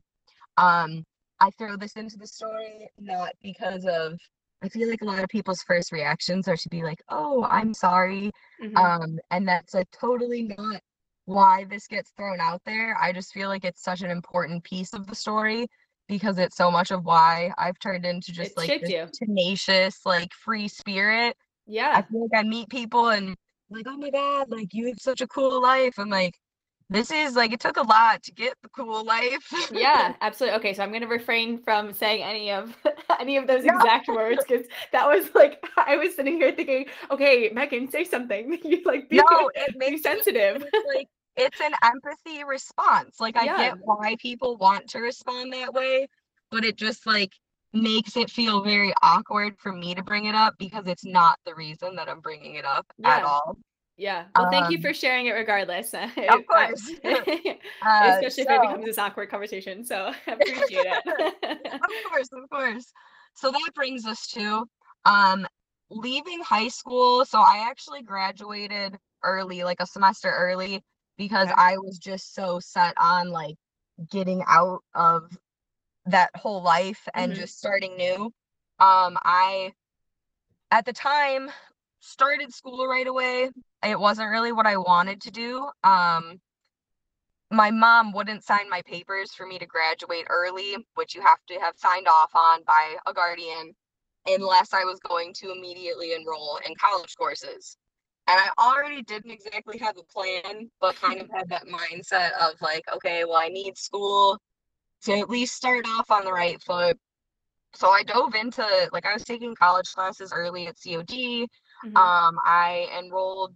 Um, 0.57 1.04
I 1.40 1.50
throw 1.52 1.76
this 1.76 1.92
into 1.95 2.16
the 2.16 2.26
story 2.26 2.88
not 2.99 3.33
because 3.42 3.85
of 3.87 4.19
I 4.62 4.69
feel 4.69 4.88
like 4.88 5.02
a 5.02 5.07
lot 5.07 5.21
of 5.23 5.29
people's 5.29 5.62
first 5.62 5.90
reactions 5.93 6.47
are 6.49 6.57
to 6.57 6.69
be 6.69 6.83
like, 6.83 7.02
"Oh, 7.09 7.45
I'm 7.45 7.73
sorry," 7.75 8.31
Mhm. 8.62 8.76
um 8.76 9.19
and 9.31 9.49
that's 9.49 9.75
like 9.75 9.90
totally 9.90 10.43
not 10.59 10.81
why 11.26 11.64
this 11.64 11.87
gets 11.87 12.11
thrown 12.11 12.40
out 12.40 12.62
there. 12.64 12.97
I 13.00 13.12
just 13.12 13.33
feel 13.33 13.49
like 13.49 13.64
it's 13.64 13.83
such 13.83 14.02
an 14.02 14.11
important 14.11 14.64
piece 14.64 14.93
of 14.93 15.07
the 15.07 15.14
story 15.14 15.67
because 16.09 16.38
it's 16.38 16.57
so 16.57 16.71
much 16.73 16.90
of 16.90 17.05
why 17.05 17.52
i've 17.57 17.79
turned 17.79 18.05
into 18.05 18.33
just 18.33 18.52
It 18.52 18.57
like 18.59 19.12
tenacious 19.14 20.05
like 20.05 20.33
free 20.33 20.67
spirit. 20.69 21.37
Yeah, 21.67 21.93
i 21.95 22.02
feel 22.02 22.23
like 22.23 22.45
i 22.45 22.47
meet 22.47 22.69
people 22.69 23.11
and 23.11 23.37
like 23.71 23.87
oh 23.88 23.97
my 23.97 24.11
god 24.11 24.50
like 24.50 24.69
you 24.73 24.88
have 24.88 24.99
such 24.99 25.21
a 25.21 25.29
cool 25.29 25.62
life 25.62 25.95
i'm 25.99 26.09
like 26.09 26.35
this 26.90 27.11
is 27.11 27.37
like 27.37 27.52
it 27.52 27.61
took 27.61 27.76
a 27.76 27.82
lot 27.82 28.23
to 28.25 28.32
get 28.32 28.54
the 28.62 28.68
cool 28.68 29.04
life 29.04 29.47
yeah, 29.73 30.14
absolutely. 30.20 30.59
Okay, 30.59 30.75
so 30.75 30.82
I'm 30.82 30.92
gonna 30.92 31.06
refrain 31.06 31.59
from 31.59 31.92
saying 31.92 32.23
any 32.23 32.50
of 32.50 32.76
any 33.20 33.37
of 33.37 33.47
those 33.47 33.64
No. 33.64 33.75
exact 33.76 34.09
words 34.09 34.44
because 34.49 34.66
that 34.92 35.06
was 35.06 35.30
like 35.35 35.64
I 35.76 35.97
was 35.97 36.14
sitting 36.14 36.35
here 36.35 36.52
thinking, 36.52 36.87
okay, 37.11 37.50
Megan, 37.52 37.90
say 37.90 38.04
something. 38.04 38.59
you 38.64 38.82
like 38.85 39.09
be, 39.09 39.16
no 39.18 39.50
it 39.54 39.75
makes 39.76 39.92
me 39.92 39.99
sensitive. 40.02 40.62
it's 40.62 40.87
like 40.97 41.09
it's 41.37 41.61
an 41.61 41.73
empathy 41.82 42.44
response. 42.44 43.20
Like 43.20 43.37
I 43.37 43.47
Yeah. 43.47 43.56
get 43.56 43.78
why 43.82 44.16
people 44.18 44.56
want 44.56 44.88
to 44.90 44.99
respond 44.99 45.52
that 45.52 45.73
way, 45.73 46.09
but 46.50 46.64
it 46.64 46.76
just 46.76 47.06
like 47.06 47.32
makes 47.73 48.16
it 48.16 48.28
feel 48.30 48.62
very 48.62 48.92
awkward 49.00 49.56
for 49.59 49.73
me 49.73 49.94
to 49.94 50.02
bring 50.02 50.25
it 50.25 50.35
up 50.35 50.54
because 50.59 50.87
it's 50.87 51.04
not 51.04 51.38
the 51.47 51.54
reason 51.54 51.94
that 51.97 52.09
I'm 52.09 52.20
bringing 52.20 52.56
it 52.56 52.64
up 52.64 52.85
at 53.04 53.23
all. 53.23 53.56
Yeah. 54.00 54.25
Well, 54.35 54.49
thank 54.50 54.71
you 54.71 54.76
Um, 54.76 54.83
for 54.83 54.95
sharing 54.95 55.26
it 55.26 55.33
regardless. 55.33 55.92
of 55.95 56.47
course. 56.47 56.90
Uh, 57.83 58.09
Especially 58.09 58.45
if 58.45 58.50
it 58.50 58.61
becomes 58.62 58.85
this 58.85 58.99
awkward 58.99 59.30
conversation. 59.30 59.85
So 59.85 60.12
I 60.26 60.33
appreciate 60.33 60.87
it. 60.87 61.35
of 61.73 61.80
course, 62.09 62.28
of 62.33 62.49
course. 62.50 62.92
So 63.35 63.50
that 63.50 63.71
brings 63.75 64.07
us 64.07 64.26
to 64.28 64.64
um 65.04 65.47
leaving 65.90 66.40
high 66.40 66.69
school. 66.69 67.25
So 67.26 67.40
I 67.40 67.66
actually 67.69 68.02
graduated 68.02 68.97
early, 69.23 69.64
like 69.64 69.80
a 69.80 69.87
semester 69.87 70.30
early, 70.30 70.83
because 71.19 71.50
Okay. 71.50 71.54
I 71.57 71.76
was 71.78 71.99
just 71.99 72.35
so 72.35 72.59
set 72.61 72.95
on 72.99 73.30
like 73.30 73.57
getting 74.11 74.42
out 74.47 74.80
of 74.95 75.30
that 76.07 76.30
whole 76.35 76.62
life 76.62 77.07
and 77.14 77.33
Mhm. 77.33 77.37
just 77.37 77.59
starting 77.59 77.97
new. 77.97 78.25
Um, 78.78 79.19
I 79.23 79.73
at 80.71 80.87
the 80.87 80.92
time 80.92 81.50
started 82.00 82.52
school 82.54 82.87
right 82.87 83.07
away. 83.07 83.50
It 83.84 83.99
wasn't 83.99 84.30
really 84.30 84.52
what 84.52 84.66
I 84.66 84.76
wanted 84.76 85.22
to 85.22 85.30
do. 85.30 85.68
Um, 85.82 86.40
my 87.50 87.70
mom 87.70 88.12
wouldn't 88.12 88.44
sign 88.44 88.68
my 88.68 88.82
papers 88.82 89.32
for 89.32 89.46
me 89.46 89.58
to 89.58 89.66
graduate 89.66 90.26
early, 90.28 90.76
which 90.94 91.14
you 91.14 91.20
have 91.22 91.38
to 91.49 91.54
have 91.60 91.75
signed 91.76 92.06
off 92.06 92.30
on 92.34 92.62
by 92.64 92.96
a 93.06 93.12
guardian, 93.12 93.75
unless 94.26 94.72
I 94.72 94.84
was 94.84 95.00
going 95.00 95.32
to 95.34 95.50
immediately 95.50 96.12
enroll 96.14 96.60
in 96.66 96.75
college 96.76 97.16
courses. 97.16 97.76
And 98.28 98.38
I 98.38 98.50
already 98.58 99.02
didn't 99.02 99.32
exactly 99.32 99.78
have 99.78 99.96
a 99.99 100.04
plan, 100.04 100.70
but 100.80 100.94
kind 100.96 101.20
of 101.20 101.28
had 101.34 101.49
that 101.49 101.66
mindset 101.66 102.32
of 102.40 102.60
like, 102.60 102.84
okay, 102.94 103.25
well, 103.25 103.40
I 103.40 103.49
need 103.49 103.76
school 103.76 104.38
to 105.02 105.18
at 105.18 105.30
least 105.30 105.56
start 105.56 105.87
off 105.88 106.10
on 106.10 106.25
the 106.25 106.32
right 106.32 106.62
foot. 106.62 106.96
So 107.75 107.88
I 107.90 108.02
dove 108.02 108.34
into 108.34 108.64
like 108.92 109.06
I 109.06 109.14
was 109.14 109.25
taking 109.25 109.54
college 109.54 109.92
classes 109.92 110.32
early 110.32 110.66
at 110.66 110.76
COD. 110.76 111.49
Mhm. 111.84 111.96
Um, 111.96 112.38
I 112.44 112.88
enrolled 112.99 113.54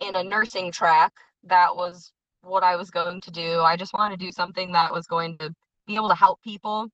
in 0.00 0.14
a 0.16 0.22
nursing 0.24 0.72
track. 0.72 1.12
That 1.44 1.76
was 1.76 2.12
what 2.42 2.62
I 2.62 2.76
was 2.76 2.90
going 2.90 3.20
to 3.22 3.30
do. 3.30 3.60
I 3.60 3.76
just 3.76 3.92
wanted 3.94 4.18
to 4.18 4.26
do 4.26 4.32
something 4.32 4.72
that 4.72 4.92
was 4.92 5.06
going 5.06 5.38
to 5.38 5.52
be 5.86 5.96
able 5.96 6.08
to 6.08 6.14
help 6.14 6.42
people. 6.42 6.88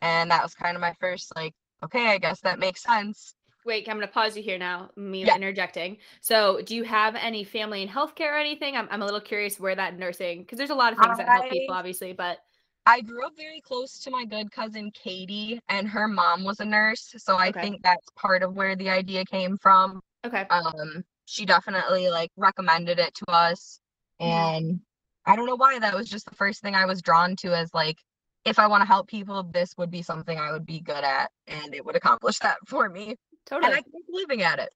And 0.00 0.30
that 0.30 0.42
was 0.42 0.54
kind 0.54 0.76
of 0.76 0.80
my 0.80 0.94
first 1.00 1.32
like, 1.36 1.54
okay, 1.84 2.08
I 2.08 2.18
guess 2.18 2.40
that 2.40 2.58
makes 2.58 2.82
sense. 2.82 3.34
Wait, 3.64 3.88
I'm 3.88 3.96
gonna 3.96 4.08
pause 4.08 4.36
you 4.36 4.42
here 4.42 4.58
now. 4.58 4.90
Me 4.96 5.24
Yeah. 5.24 5.36
interjecting. 5.36 5.98
So, 6.20 6.60
do 6.62 6.74
you 6.74 6.82
have 6.82 7.14
any 7.14 7.44
family 7.44 7.82
in 7.82 7.88
healthcare 7.88 8.32
or 8.32 8.38
anything? 8.38 8.76
I'm, 8.76 8.88
I'm 8.90 9.02
a 9.02 9.04
little 9.04 9.20
curious 9.20 9.60
where 9.60 9.76
that 9.76 9.96
nursing, 9.98 10.40
because 10.40 10.58
there's 10.58 10.70
a 10.70 10.74
lot 10.74 10.92
of 10.92 10.98
things 10.98 11.16
that 11.18 11.28
help 11.28 11.48
people, 11.48 11.74
obviously. 11.74 12.12
But 12.12 12.38
I 12.86 13.00
grew 13.00 13.24
up 13.24 13.36
very 13.36 13.60
close 13.60 14.00
to 14.00 14.10
my 14.10 14.24
good 14.24 14.50
cousin 14.50 14.90
Katie, 14.90 15.60
and 15.68 15.86
her 15.88 16.08
mom 16.08 16.42
was 16.42 16.58
a 16.58 16.64
nurse. 16.64 17.14
So 17.18 17.36
I 17.36 17.50
Okay. 17.50 17.60
think 17.60 17.82
that's 17.82 18.08
part 18.16 18.42
of 18.42 18.56
where 18.56 18.74
the 18.74 18.90
idea 18.90 19.24
came 19.24 19.56
from. 19.58 20.00
okay, 20.24 20.46
um 20.50 21.04
she 21.32 21.46
definitely 21.46 22.10
like 22.10 22.30
recommended 22.36 22.98
it 22.98 23.14
to 23.14 23.24
us. 23.30 23.80
Mhm. 24.20 24.26
and 24.26 24.80
i 25.24 25.34
don't 25.34 25.46
know 25.46 25.56
why 25.56 25.78
that 25.78 25.94
was 25.94 26.08
just 26.08 26.26
the 26.28 26.34
first 26.36 26.60
thing 26.62 26.74
i 26.74 26.84
was 26.84 27.00
drawn 27.00 27.34
to 27.36 27.56
as 27.56 27.72
like 27.72 27.98
if 28.44 28.58
i 28.58 28.66
want 28.66 28.82
to 28.82 28.86
help 28.86 29.08
people 29.08 29.42
this 29.44 29.74
would 29.78 29.90
be 29.90 30.02
something 30.02 30.38
i 30.38 30.52
would 30.52 30.66
be 30.66 30.80
good 30.80 31.02
at 31.04 31.30
and 31.46 31.74
it 31.74 31.84
would 31.84 31.96
accomplish 31.96 32.38
that 32.40 32.58
for 32.66 32.88
me. 32.88 33.16
Totally. 33.46 33.72
and 33.72 33.78
i 33.78 33.82
keep 33.82 34.04
living 34.10 34.42
at 34.42 34.58
it. 34.58 34.72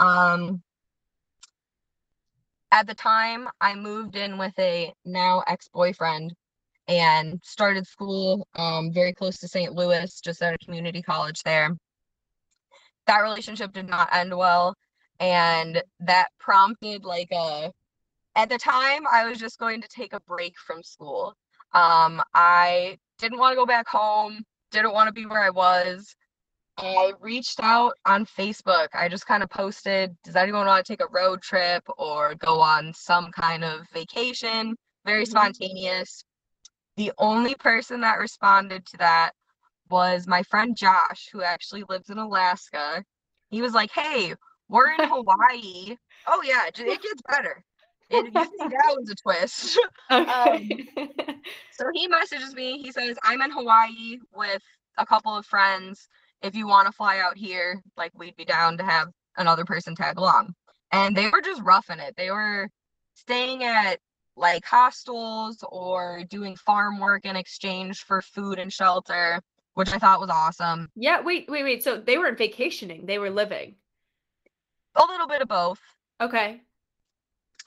Um 0.00 0.62
at 2.72 2.86
the 2.86 2.94
time 2.94 3.48
i 3.60 3.74
moved 3.74 4.16
in 4.16 4.38
with 4.38 4.58
a 4.58 4.92
now 5.04 5.42
ex-boyfriend 5.46 6.34
and 6.88 7.40
started 7.44 7.86
school 7.86 8.46
um 8.56 8.92
very 8.92 9.12
close 9.12 9.38
to 9.38 9.48
st 9.48 9.72
louis 9.72 10.20
just 10.20 10.42
at 10.42 10.54
a 10.54 10.58
community 10.64 11.00
college 11.02 11.42
there. 11.44 11.70
That 13.06 13.20
relationship 13.20 13.72
did 13.72 13.88
not 13.88 14.08
end 14.12 14.36
well 14.36 14.74
and 15.20 15.82
that 16.00 16.28
prompted 16.38 17.04
like 17.04 17.28
a 17.32 17.72
at 18.36 18.48
the 18.48 18.58
time 18.58 19.06
i 19.12 19.28
was 19.28 19.38
just 19.38 19.58
going 19.58 19.80
to 19.80 19.88
take 19.88 20.12
a 20.12 20.20
break 20.20 20.54
from 20.58 20.82
school. 20.82 21.34
Um 21.72 22.22
i 22.34 22.98
didn't 23.18 23.38
want 23.38 23.52
to 23.52 23.56
go 23.56 23.66
back 23.66 23.88
home 23.88 24.42
didn't 24.72 24.92
want 24.92 25.08
to 25.08 25.12
be 25.12 25.26
where 25.26 25.42
i 25.42 25.50
was. 25.50 26.14
I 26.78 27.14
reached 27.20 27.60
out 27.62 27.94
on 28.06 28.26
facebook. 28.26 28.88
I 28.94 29.08
just 29.08 29.26
kind 29.26 29.42
of 29.42 29.50
posted 29.50 30.16
does 30.24 30.36
anyone 30.36 30.66
want 30.66 30.84
to 30.84 30.92
take 30.92 31.00
a 31.02 31.08
road 31.10 31.42
trip 31.42 31.82
or 31.98 32.34
go 32.36 32.60
on 32.60 32.92
some 32.94 33.30
kind 33.32 33.64
of 33.64 33.86
vacation? 33.92 34.76
Very 35.06 35.24
Mhm. 35.24 35.30
spontaneous. 35.30 36.24
The 36.96 37.12
only 37.18 37.54
person 37.56 38.00
that 38.02 38.18
responded 38.18 38.86
to 38.86 38.96
that 38.98 39.32
was 39.90 40.26
my 40.26 40.42
friend 40.44 40.76
Josh, 40.76 41.28
who 41.32 41.42
actually 41.42 41.84
lives 41.88 42.10
in 42.10 42.18
Alaska. 42.18 43.04
He 43.50 43.62
was 43.62 43.74
like, 43.74 43.90
"Hey, 43.92 44.34
we're 44.68 44.90
in 44.90 45.08
Hawaii." 45.08 45.96
Oh 46.26 46.42
yeah, 46.44 46.66
it 46.68 47.02
gets 47.02 47.22
better. 47.28 47.62
It, 48.10 48.24
you 48.26 48.30
think 48.32 48.50
that 48.72 48.96
was 48.96 49.10
a 49.10 49.14
twist. 49.14 49.78
okay. 50.10 50.86
Um, 50.96 51.08
so 51.72 51.84
he 51.92 52.06
messages 52.08 52.54
me. 52.54 52.80
He 52.82 52.92
says, 52.92 53.16
"I'm 53.22 53.42
in 53.42 53.50
Hawaii 53.50 54.18
with 54.34 54.62
a 54.98 55.06
couple 55.06 55.36
of 55.36 55.46
friends. 55.46 56.08
If 56.42 56.54
you 56.54 56.66
want 56.68 56.86
to 56.86 56.92
fly 56.92 57.18
out 57.18 57.36
here, 57.36 57.82
like 57.96 58.12
we'd 58.14 58.36
be 58.36 58.44
down 58.44 58.76
to 58.78 58.84
have 58.84 59.08
another 59.36 59.64
person 59.64 59.94
tag 59.94 60.18
along." 60.18 60.54
And 60.92 61.16
they 61.16 61.28
were 61.30 61.40
just 61.42 61.62
roughing 61.62 61.98
it. 61.98 62.14
They 62.16 62.30
were 62.30 62.68
staying 63.14 63.64
at 63.64 63.98
like 64.36 64.64
hostels 64.64 65.64
or 65.68 66.22
doing 66.28 66.54
farm 66.56 67.00
work 67.00 67.24
in 67.24 67.34
exchange 67.36 68.04
for 68.04 68.20
food 68.22 68.58
and 68.58 68.72
shelter, 68.72 69.40
which 69.74 69.90
I 69.92 69.98
thought 69.98 70.20
was 70.20 70.30
awesome. 70.30 70.88
yeah. 70.94 71.22
Wait, 71.22 71.46
wait, 71.48 71.64
wait. 71.64 71.82
So 71.82 71.98
they 71.98 72.18
weren't 72.18 72.38
vacationing; 72.38 73.06
they 73.06 73.18
were 73.18 73.30
living. 73.30 73.74
A 74.96 75.04
little 75.04 75.26
bit 75.26 75.42
of 75.42 75.48
both. 75.48 75.80
Okay. 76.20 76.60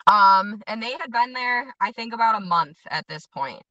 Um, 0.08 0.62
and 0.68 0.82
they 0.82 0.92
had 0.94 1.12
been 1.12 1.34
there, 1.34 1.74
I 1.80 1.92
think, 1.92 2.14
about 2.14 2.42
a 2.42 2.46
month 2.46 2.78
at 2.90 3.08
this 3.08 3.28
point. 3.28 3.62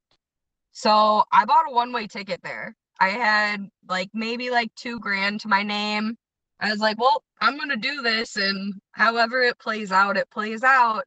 So 0.73 1.25
I 1.33 1.45
bought 1.45 1.69
a 1.69 1.75
one-way 1.75 2.07
ticket 2.07 2.41
there. 2.43 2.77
I 3.01 3.09
had 3.11 3.69
like 3.89 4.11
maybe 4.15 4.51
like 4.51 4.73
two 4.75 5.01
grand 5.01 5.41
to 5.41 5.49
my 5.49 5.63
name. 5.63 6.17
I 6.61 6.71
was 6.71 6.81
like, 6.81 6.99
well, 7.01 7.25
I'm 7.41 7.57
gonna 7.57 7.77
do 7.77 8.03
this, 8.03 8.37
and 8.37 8.75
however 8.93 9.43
it 9.43 9.59
plays 9.59 9.93
out, 9.93 10.17
it 10.17 10.31
plays 10.31 10.63
out. 10.65 11.05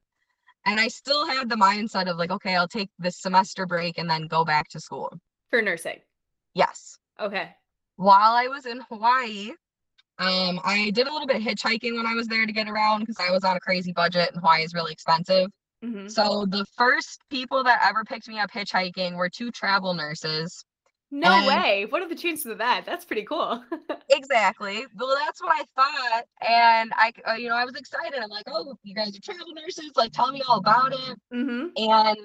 And 0.65 0.79
I 0.79 0.87
still 0.87 1.25
had 1.25 1.49
the 1.49 1.55
mindset 1.55 2.09
of 2.09 2.17
like, 2.17 2.31
okay, 2.31 2.55
I'll 2.55 2.67
take 2.67 2.89
this 2.99 3.17
semester 3.21 3.65
break 3.65 3.97
and 3.97 4.09
then 4.09 4.27
go 4.27 4.45
back 4.45 4.69
to 4.69 4.79
school. 4.79 5.11
For 5.49 5.61
nursing. 5.61 5.99
Yes. 6.53 6.97
Okay. 7.19 7.55
While 7.95 8.31
I 8.31 8.47
was 8.47 8.65
in 8.65 8.81
Hawaii, 8.89 9.51
um, 10.19 10.59
I 10.63 10.91
did 10.93 11.07
a 11.07 11.11
little 11.11 11.27
bit 11.27 11.37
of 11.37 11.41
hitchhiking 11.41 11.95
when 11.95 12.05
I 12.05 12.13
was 12.13 12.27
there 12.27 12.45
to 12.45 12.51
get 12.53 12.69
around 12.69 13.01
because 13.01 13.17
I 13.19 13.31
was 13.31 13.43
on 13.43 13.55
a 13.57 13.59
crazy 13.59 13.91
budget 13.93 14.29
and 14.31 14.37
Hawaii 14.37 14.63
is 14.63 14.73
really 14.73 14.91
expensive. 14.91 15.47
hmm 15.83 16.07
So 16.07 16.45
the 16.47 16.65
first 16.77 17.21
people 17.29 17.63
that 17.63 17.79
ever 17.87 18.03
picked 18.03 18.27
me 18.27 18.39
up 18.39 18.51
hitchhiking 18.51 19.15
were 19.15 19.29
two 19.29 19.49
travel 19.51 19.93
nurses. 19.93 20.63
No 21.13 21.31
And- 21.31 21.47
way. 21.47 21.85
What 21.89 22.01
are 22.01 22.07
the 22.07 22.15
chances 22.15 22.45
of 22.45 22.59
that? 22.59 22.85
That's 22.85 23.05
pretty 23.05 23.23
cool. 23.23 23.63
Exactly. 24.13 24.85
Well, 24.97 25.15
that's 25.25 25.41
what 25.41 25.53
I 25.55 25.63
thought, 25.81 26.23
and 26.47 26.91
I, 26.95 27.13
uh, 27.29 27.33
you 27.35 27.47
know, 27.47 27.55
I 27.55 27.63
was 27.63 27.75
excited. 27.75 28.19
I'm 28.21 28.29
like, 28.29 28.43
oh, 28.47 28.75
you 28.83 28.93
guys 28.93 29.15
are 29.15 29.21
travel 29.21 29.53
nurses. 29.53 29.91
Like, 29.95 30.11
tell 30.11 30.33
me 30.33 30.41
all 30.47 30.57
about 30.57 30.91
it. 30.91 31.17
hmm 31.31 31.67
And 31.77 32.17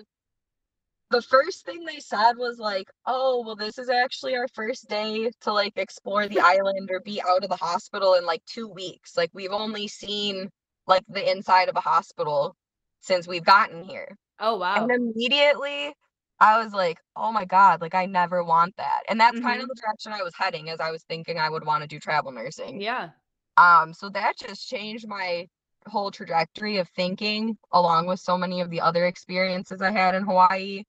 the 1.10 1.22
first 1.22 1.64
thing 1.64 1.84
they 1.84 2.00
said 2.00 2.32
was 2.36 2.58
like, 2.58 2.88
oh, 3.06 3.42
well, 3.46 3.56
this 3.56 3.78
is 3.78 3.88
actually 3.88 4.36
our 4.36 4.48
first 4.54 4.88
day 4.88 5.30
to 5.42 5.52
like 5.52 5.74
explore 5.76 6.26
the 6.26 6.40
island 6.40 6.88
or 6.90 7.00
be 7.00 7.22
out 7.22 7.44
of 7.44 7.50
the 7.50 7.56
hospital 7.56 8.14
in 8.14 8.26
like 8.26 8.44
two 8.44 8.68
weeks. 8.68 9.16
Like, 9.16 9.30
we've 9.32 9.52
only 9.52 9.86
seen 9.88 10.50
like 10.86 11.04
the 11.08 11.30
inside 11.30 11.68
of 11.68 11.76
a 11.76 11.80
hospital 11.80 12.56
since 13.00 13.26
we've 13.26 13.44
gotten 13.44 13.82
here. 13.82 14.16
Oh 14.40 14.56
wow. 14.56 14.74
And 14.76 14.90
immediately 14.90 15.94
I 16.40 16.62
was 16.62 16.72
like, 16.72 16.98
oh 17.14 17.32
my 17.32 17.44
God, 17.44 17.80
like 17.80 17.94
I 17.94 18.06
never 18.06 18.44
want 18.44 18.76
that. 18.76 19.02
And 19.08 19.18
that's 19.18 19.40
kind 19.40 19.62
of 19.62 19.68
the 19.68 19.74
direction 19.74 20.12
I 20.12 20.22
was 20.22 20.34
heading 20.36 20.68
as 20.68 20.80
I 20.80 20.90
was 20.90 21.02
thinking 21.04 21.38
I 21.38 21.48
would 21.48 21.64
want 21.64 21.82
to 21.82 21.88
do 21.88 21.98
travel 21.98 22.32
nursing. 22.32 22.80
yeah. 22.80 23.10
Um, 23.56 23.94
so 23.94 24.10
that 24.10 24.34
just 24.36 24.68
changed 24.68 25.08
my 25.08 25.46
whole 25.86 26.10
trajectory 26.10 26.76
of 26.76 26.88
thinking, 26.90 27.56
along 27.72 28.06
with 28.06 28.20
so 28.20 28.36
many 28.36 28.60
of 28.60 28.68
the 28.68 28.82
other 28.82 29.06
experiences 29.06 29.80
I 29.80 29.92
had 29.92 30.14
in 30.14 30.24
Hawaii. 30.24 30.82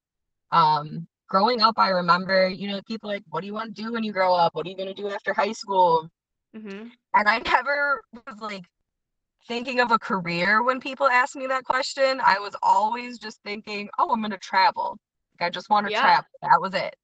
Um, 0.52 1.08
growing 1.30 1.62
up, 1.62 1.78
I 1.78 1.90
remember, 1.90 2.48
you 2.48 2.68
know, 2.68 2.82
people 2.88 3.10
like, 3.10 3.24
what 3.30 3.42
do 3.42 3.48
you 3.48 3.54
want 3.54 3.76
to 3.76 3.82
do 3.82 3.94
when 3.94 4.04
you 4.04 4.14
grow 4.14 4.34
up? 4.34 4.56
What 4.56 4.66
are 4.66 4.70
you 4.70 4.78
going 4.78 4.94
to 4.94 5.02
do 5.02 5.10
after 5.10 5.34
high 5.34 5.54
school? 5.54 6.10
hmm 6.54 6.92
And 7.14 7.28
I 7.28 7.40
never 7.40 8.02
was 8.14 8.40
like 8.42 8.66
thinking 9.48 9.80
of 9.80 9.92
a 9.92 10.00
career 10.00 10.64
when 10.64 10.80
people 10.80 11.08
ask 11.08 11.36
me 11.36 11.48
that 11.48 11.64
question. 11.66 12.22
I 12.24 12.40
was 12.40 12.56
always 12.64 13.20
just 13.20 13.42
thinking, 13.44 13.90
oh, 13.98 14.12
I'm 14.12 14.22
going 14.22 14.32
to 14.32 14.38
travel. 14.38 14.98
Like, 15.40 15.48
I 15.48 15.50
just 15.52 15.70
want 15.70 15.86
to 15.88 15.92
Yeah. 15.92 16.02
travel. 16.02 16.28
That 16.42 16.62
was 16.62 16.74
it. 16.74 16.96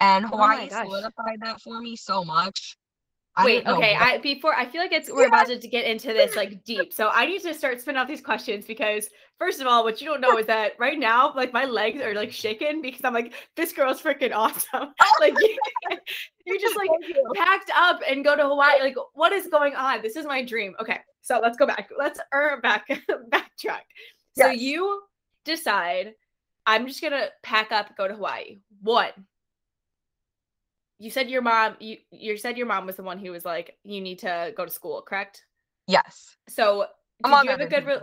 And 0.00 0.26
Oh 0.30 0.30
Hawaii 0.30 0.68
gosh. 0.68 0.88
solidified 0.90 1.40
that 1.42 1.60
for 1.60 1.80
me 1.80 1.96
so 1.96 2.24
much. 2.24 2.76
I 3.36 3.44
Wait, 3.44 3.64
know 3.64 3.76
okay. 3.76 3.96
I 3.98 4.18
before 4.18 4.54
I 4.54 4.64
feel 4.64 4.80
like 4.80 4.92
it's 4.92 5.10
we're 5.10 5.26
about 5.26 5.48
to 5.48 5.58
get 5.58 5.86
into 5.86 6.08
this 6.08 6.36
like 6.36 6.62
deep. 6.62 6.92
So 6.92 7.10
I 7.12 7.26
need 7.26 7.42
to 7.42 7.52
start 7.52 7.80
spinning 7.80 8.00
off 8.00 8.06
these 8.06 8.20
questions 8.20 8.64
because 8.64 9.08
first 9.38 9.60
of 9.60 9.66
all, 9.66 9.82
what 9.82 10.00
you 10.00 10.06
don't 10.06 10.20
know 10.20 10.38
is 10.38 10.46
that 10.46 10.72
right 10.78 10.98
now, 10.98 11.32
like 11.34 11.52
my 11.52 11.64
legs 11.64 12.00
are 12.00 12.14
like 12.14 12.30
shaking 12.30 12.80
because 12.80 13.00
I'm 13.02 13.12
like, 13.12 13.32
this 13.56 13.72
girl's 13.72 14.00
freaking 14.00 14.32
awesome. 14.32 14.92
like 15.20 15.34
you, 15.40 15.56
you 16.46 16.60
just 16.60 16.76
like 16.76 16.90
you. 17.08 17.24
packed 17.34 17.72
up 17.76 18.00
and 18.08 18.24
go 18.24 18.36
to 18.36 18.44
Hawaii. 18.44 18.80
Like, 18.80 18.96
what 19.14 19.32
is 19.32 19.48
going 19.48 19.74
on? 19.74 20.00
This 20.00 20.14
is 20.14 20.26
my 20.26 20.44
dream. 20.44 20.76
Okay, 20.80 21.00
so 21.20 21.40
let's 21.42 21.56
go 21.56 21.66
back. 21.66 21.88
Let's 21.98 22.20
er 22.32 22.60
back 22.62 22.86
backtrack. 23.30 23.82
So 24.36 24.46
Yes. 24.48 24.60
you 24.60 25.02
decide, 25.44 26.14
I'm 26.66 26.86
just 26.86 27.02
gonna 27.02 27.28
pack 27.42 27.72
up, 27.72 27.96
go 27.96 28.06
to 28.06 28.14
Hawaii. 28.14 28.60
What? 28.80 29.14
You 31.04 31.10
said 31.10 31.28
your 31.28 31.42
mom. 31.42 31.76
You 31.80 31.98
you 32.10 32.38
said 32.38 32.56
your 32.56 32.66
mom 32.66 32.86
was 32.86 32.96
the 32.96 33.02
one 33.02 33.18
who 33.18 33.30
was 33.30 33.44
like, 33.44 33.76
you 33.84 34.00
need 34.00 34.20
to 34.20 34.54
go 34.56 34.64
to 34.64 34.70
school, 34.70 35.02
correct? 35.02 35.44
Yes. 35.86 36.34
So 36.48 36.86
did 37.22 37.26
Among 37.28 37.44
you 37.44 37.50
have 37.50 37.60
a 37.60 37.66
good? 37.66 37.84
Re- 37.84 38.00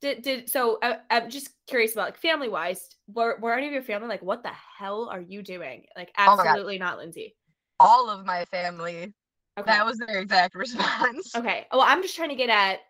Did 0.00 0.22
did 0.22 0.48
so? 0.48 0.78
I, 0.80 0.98
I'm 1.10 1.30
just 1.30 1.50
curious 1.66 1.94
about 1.94 2.04
like 2.04 2.16
family 2.16 2.48
wise. 2.48 2.90
Were 3.12 3.40
were 3.40 3.54
any 3.54 3.66
of 3.66 3.72
your 3.72 3.82
family 3.82 4.06
like, 4.06 4.22
what 4.22 4.44
the 4.44 4.52
hell 4.78 5.08
are 5.10 5.20
you 5.20 5.42
doing? 5.42 5.86
Like, 5.96 6.12
Oh 6.16 6.22
absolutely 6.38 6.78
not, 6.78 6.98
Lindsay. 6.98 7.34
All 7.80 8.08
of 8.08 8.24
my 8.24 8.44
family. 8.44 9.12
Okay. 9.58 9.72
That 9.72 9.84
was 9.84 9.98
their 9.98 10.20
exact 10.20 10.54
response. 10.54 11.34
Okay. 11.34 11.66
Well, 11.72 11.80
I'm 11.80 12.02
just 12.02 12.14
trying 12.14 12.28
to 12.28 12.36
get 12.36 12.50
at 12.50 12.82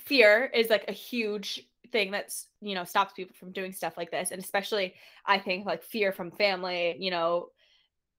fear 0.00 0.50
is 0.52 0.68
like 0.68 0.86
a 0.88 0.92
huge 0.92 1.64
thing 1.92 2.10
that's, 2.10 2.48
you 2.60 2.74
know, 2.74 2.82
stops 2.82 3.12
people 3.12 3.36
from 3.38 3.52
doing 3.52 3.72
stuff 3.72 3.96
like 3.96 4.10
this. 4.10 4.32
And 4.32 4.42
especially, 4.42 4.94
I 5.24 5.38
think 5.38 5.64
like 5.64 5.84
fear 5.84 6.10
from 6.10 6.32
family, 6.32 6.96
you 6.98 7.12
know, 7.12 7.50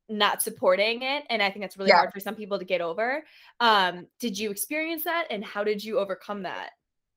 not 0.09 0.41
supporting 0.41 1.01
it. 1.01 1.23
And 1.29 1.41
I 1.41 1.49
think 1.49 1.63
that's 1.63 1.77
really 1.77 1.89
Yeah. 1.89 1.97
hard 1.97 2.13
for 2.13 2.19
some 2.19 2.35
people 2.35 2.59
to 2.59 2.65
get 2.65 2.81
over. 2.81 3.23
Um, 3.59 4.07
did 4.19 4.37
you 4.37 4.51
experience 4.51 5.03
that? 5.05 5.27
And 5.29 5.43
how 5.43 5.63
did 5.63 5.83
you 5.83 5.99
overcome 5.99 6.43
that? 6.43 6.71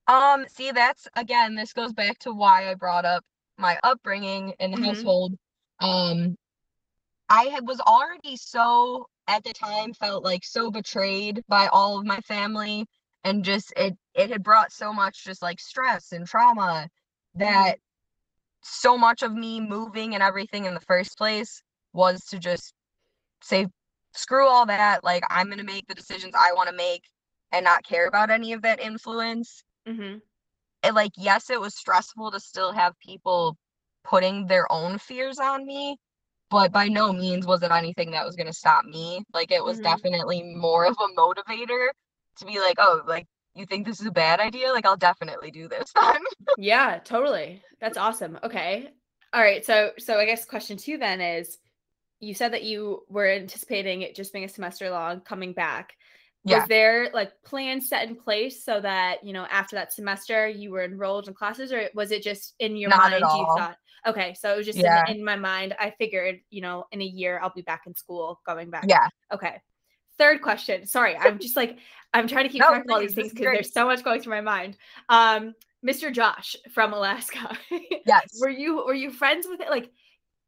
Um, 0.07 0.47
see, 0.49 0.71
that's 0.71 1.09
again, 1.17 1.55
this 1.55 1.73
goes 1.73 1.93
back 1.93 2.19
to 2.21 2.33
why 2.33 2.71
I 2.71 2.75
brought 2.75 3.05
up 3.05 3.25
my 3.59 3.79
upbringing 3.83 4.55
in 4.61 4.71
the 4.71 4.77
Mhm. 4.77 4.87
household. 4.87 5.35
Um, 5.81 6.37
I 7.29 7.45
had 7.45 7.67
was 7.67 7.81
already 7.81 8.37
so 8.37 9.09
at 9.27 9.43
the 9.45 9.53
time 9.53 9.93
felt 9.93 10.23
like 10.23 10.45
so 10.45 10.71
betrayed 10.71 11.43
by 11.49 11.67
all 11.69 11.99
of 11.99 12.07
my 12.07 12.21
family 12.21 12.87
and 13.25 13.45
just 13.45 13.73
it 13.77 13.97
it 14.15 14.31
had 14.31 14.43
brought 14.45 14.71
so 14.73 14.93
much 14.93 15.25
just 15.25 15.43
like 15.43 15.59
stress 15.59 16.13
and 16.13 16.27
trauma 16.27 16.89
that 17.35 17.79
so 18.63 18.97
much 18.97 19.23
of 19.23 19.33
me 19.35 19.61
moving 19.61 20.15
and 20.15 20.23
everything 20.23 20.65
in 20.67 20.75
the 20.75 20.81
first 20.81 21.19
place 21.19 21.63
was 21.97 22.25
to 22.27 22.39
just 22.39 22.75
say 23.43 23.67
screw 24.15 24.47
all 24.47 24.67
that 24.67 25.03
like 25.05 25.23
I'm 25.31 25.47
going 25.47 25.59
to 25.59 25.65
make 25.65 25.87
the 25.89 25.95
decisions 25.95 26.35
I 26.39 26.53
want 26.55 26.69
to 26.71 26.77
make 26.77 27.03
and 27.53 27.65
not 27.65 27.85
care 27.85 28.07
about 28.07 28.31
any 28.31 28.53
of 28.53 28.63
that 28.63 28.81
influence 28.81 29.63
Mm-hmm. 29.89 30.19
it 30.83 30.95
like 30.95 31.13
yes 31.17 31.51
it 31.51 31.61
was 31.61 31.77
stressful 31.77 32.31
to 32.33 32.41
still 32.41 32.73
have 32.73 32.93
people 32.99 33.57
putting 34.05 34.47
their 34.47 34.71
own 34.73 34.99
fears 34.99 35.39
on 35.39 35.67
me 35.67 35.97
but 36.51 36.73
by 36.73 36.89
no 36.89 37.13
means 37.13 37.47
was 37.47 37.63
it 37.63 37.71
anything 37.71 38.11
that 38.13 38.25
was 38.27 38.37
going 38.37 38.47
to 38.47 38.53
stop 38.53 38.85
me 38.85 39.23
like 39.33 39.51
it 39.53 39.63
was 39.65 39.79
Mhm. 39.79 39.83
definitely 39.85 40.43
more 40.43 40.87
of 40.87 40.97
a 41.01 41.21
motivator 41.21 41.89
to 42.39 42.45
be 42.47 42.59
like 42.59 42.77
oh 42.79 43.03
like 43.07 43.27
you 43.55 43.65
think 43.67 43.87
this 43.87 44.01
is 44.01 44.07
a 44.07 44.13
bad 44.13 44.41
idea 44.41 44.73
like 44.73 44.87
i'll 44.87 44.97
definitely 44.97 45.51
do 45.51 45.69
this 45.69 45.93
then 46.01 46.23
Yeah, 46.57 46.99
totally. 47.05 47.63
That's 47.81 47.97
awesome. 47.99 48.39
Okay. 48.43 48.89
All 49.33 49.41
right. 49.43 49.65
So 49.65 49.93
so 49.99 50.19
I 50.19 50.25
guess 50.27 50.45
question 50.45 50.77
two 50.77 50.99
then 50.99 51.21
is 51.21 51.59
you 52.21 52.35
said 52.35 52.53
that 52.53 52.63
you 52.65 53.03
were 53.09 53.29
anticipating 53.29 54.03
it 54.03 54.15
just 54.15 54.33
being 54.33 54.45
a 54.45 54.49
semester 54.49 54.91
long 54.91 55.21
coming 55.21 55.53
back. 55.53 55.95
Was 56.45 56.69
there 56.69 57.11
like 57.13 57.33
plans 57.45 57.89
set 57.89 58.09
in 58.09 58.15
place 58.15 58.65
so 58.65 58.81
that, 58.81 59.25
you 59.25 59.33
know, 59.33 59.47
after 59.51 59.75
that 59.75 59.93
semester 59.93 60.47
you 60.47 60.71
were 60.71 60.85
enrolled 60.85 61.27
in 61.27 61.35
classes 61.35 61.73
or 61.73 61.91
was 61.95 62.13
it 62.13 62.23
just 62.23 62.55
in 62.61 62.77
your 62.77 62.91
Not 62.91 63.11
mind 63.11 63.15
you 63.21 63.47
thought, 63.57 63.77
okay, 64.07 64.33
so 64.35 64.53
it 64.53 64.57
was 64.57 64.67
just 64.67 64.79
Yeah. 64.79 65.05
in, 65.09 65.17
in 65.17 65.25
my 65.25 65.35
mind. 65.35 65.75
I 65.81 65.93
figured, 65.99 66.39
you 66.51 66.63
know, 66.63 66.85
in 66.93 67.03
a 67.03 67.05
year 67.05 67.41
I'll 67.43 67.53
be 67.53 67.63
back 67.63 67.83
in 67.89 67.97
school 67.97 68.41
going 68.47 68.71
back. 68.71 68.87
yeah 68.87 69.09
Okay. 69.33 69.61
Third 70.19 70.41
question. 70.41 70.87
Sorry, 70.87 71.17
I'm 71.17 71.41
just 71.41 71.57
like 71.57 71.79
I'm 72.15 72.29
trying 72.29 72.45
to 72.45 72.51
keep 72.51 72.63
No, 72.63 72.69
track 72.69 72.85
of 72.85 72.91
all 72.93 73.01
these 73.01 73.15
things 73.15 73.33
because 73.33 73.47
there's 73.53 73.73
so 73.73 73.85
much 73.85 74.05
going 74.05 74.21
through 74.23 74.35
my 74.35 74.41
mind. 74.41 74.77
Um, 75.09 75.53
Mr. 75.85 76.13
Josh 76.13 76.57
from 76.73 76.93
Alaska. 76.93 77.59
yes 78.07 78.39
were 78.41 78.49
you 78.49 78.77
were 78.77 78.95
you 78.95 79.11
friends 79.11 79.47
with 79.49 79.61
it? 79.61 79.69
Like, 79.69 79.91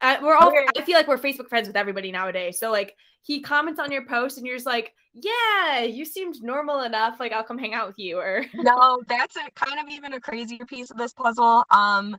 uh, 0.01 0.17
we're 0.23 0.35
all. 0.35 0.49
Okay. 0.49 0.67
I 0.77 0.83
feel 0.83 0.97
like 0.97 1.09
we're 1.09 1.19
Facebook 1.19 1.49
friends 1.49 1.67
with 1.67 1.77
everybody 1.77 2.13
nowadays. 2.13 2.59
So 2.59 2.71
like, 2.71 2.95
he 3.23 3.41
comments 3.41 3.81
on 3.81 3.91
your 3.91 4.07
post 4.07 4.39
and 4.39 4.47
you're 4.47 4.57
just 4.57 4.67
like, 4.67 4.95
yeah, 5.13 5.83
you 5.83 6.05
seemed 6.05 6.43
normal 6.43 6.83
enough. 6.83 7.19
Like, 7.19 7.33
I'll 7.33 7.45
come 7.45 7.59
hang 7.59 7.75
out 7.75 7.89
with 7.89 7.99
you. 7.99 8.19
Or 8.19 8.45
no 8.55 9.03
that's 9.09 9.37
a 9.37 9.51
kind 9.55 9.81
of 9.81 9.93
even 9.93 10.13
a 10.13 10.21
crazier 10.21 10.65
piece 10.67 10.91
of 10.91 10.97
this 10.97 11.13
puzzle 11.13 11.65
um 11.71 12.17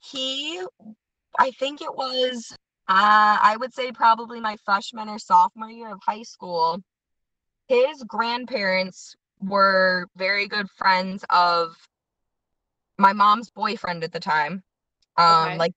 he 0.00 0.60
i 1.38 1.50
think 1.52 1.80
it 1.80 1.94
was 1.94 2.52
uh 2.88 3.38
i 3.42 3.56
would 3.58 3.72
say 3.72 3.90
probably 3.92 4.40
my 4.40 4.56
freshman 4.64 5.08
or 5.08 5.18
sophomore 5.18 5.70
year 5.70 5.92
of 5.92 6.00
high 6.04 6.22
school 6.22 6.80
his 7.68 8.02
grandparents 8.06 9.14
were 9.40 10.06
very 10.16 10.46
good 10.46 10.68
friends 10.76 11.24
of 11.30 11.76
my 12.98 13.12
mom's 13.12 13.50
boyfriend 13.50 14.02
at 14.04 14.12
the 14.12 14.20
time 14.20 14.62
um 15.16 15.48
Okay. 15.48 15.58
like 15.58 15.72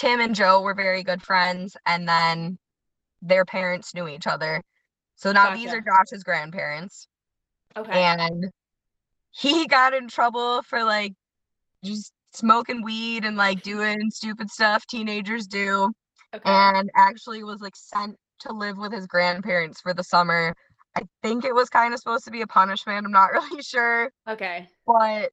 tim 0.00 0.20
and 0.20 0.34
joe 0.34 0.62
were 0.62 0.74
very 0.74 1.02
good 1.02 1.22
friends 1.22 1.76
and 1.84 2.08
then 2.08 2.58
their 3.22 3.44
parents 3.44 3.94
knew 3.94 4.08
each 4.08 4.26
other. 4.26 4.62
So 5.16 5.32
now 5.32 5.54
these 5.54 5.72
are 5.72 5.80
josh's 5.80 6.22
grandparents. 6.24 7.06
Okay, 7.76 8.02
and 8.02 8.50
he 9.30 9.66
got 9.68 9.94
in 9.94 10.08
trouble 10.08 10.62
for 10.62 10.82
like 10.82 11.12
just 11.84 12.12
smoking 12.32 12.82
weed 12.82 13.24
and 13.24 13.36
like 13.36 13.62
doing 13.62 14.10
stupid 14.10 14.50
stuff 14.50 14.86
teenagers 14.86 15.46
do. 15.46 15.92
Okay, 16.34 16.50
and 16.50 16.90
actually 16.96 17.42
was 17.44 17.60
like 17.60 17.76
sent 17.76 18.16
to 18.40 18.52
live 18.52 18.78
with 18.78 18.92
his 18.92 19.06
grandparents 19.06 19.80
for 19.80 19.92
the 19.92 20.04
summer. 20.04 20.54
I 20.96 21.02
think 21.22 21.44
it 21.44 21.54
was 21.54 21.68
kind 21.68 21.92
of 21.92 22.00
supposed 22.00 22.24
to 22.24 22.32
be 22.32 22.40
a 22.40 22.46
punishment 22.46 23.04
i'm 23.04 23.12
not 23.12 23.32
really 23.32 23.62
sure. 23.62 24.10
Okay, 24.28 24.68
but 24.86 25.30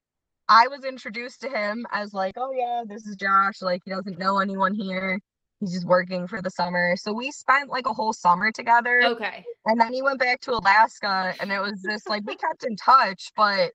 i 0.48 0.66
was 0.68 0.84
introduced 0.84 1.40
to 1.40 1.48
him 1.48 1.86
as 1.92 2.12
like 2.14 2.34
oh 2.36 2.52
yeah 2.52 2.82
this 2.86 3.06
is 3.06 3.16
josh 3.16 3.60
like 3.62 3.82
he 3.84 3.90
doesn't 3.90 4.18
know 4.18 4.38
anyone 4.38 4.74
here 4.74 5.20
he's 5.60 5.72
just 5.72 5.86
working 5.86 6.26
for 6.26 6.40
the 6.40 6.50
summer 6.50 6.94
so 6.96 7.12
we 7.12 7.30
spent 7.30 7.68
like 7.68 7.86
a 7.86 7.92
whole 7.92 8.12
summer 8.12 8.50
together 8.52 9.02
okay. 9.04 9.44
and 9.66 9.80
then 9.80 9.92
he 9.92 10.02
went 10.02 10.18
back 10.18 10.40
to 10.40 10.52
Alaska, 10.52 11.34
and 11.40 11.50
it 11.52 11.60
was 11.60 11.82
just 11.82 12.08
like 12.08 12.24
we 12.26 12.36
kept 12.36 12.64
in 12.64 12.76
touch, 12.76 13.32
but 13.36 13.72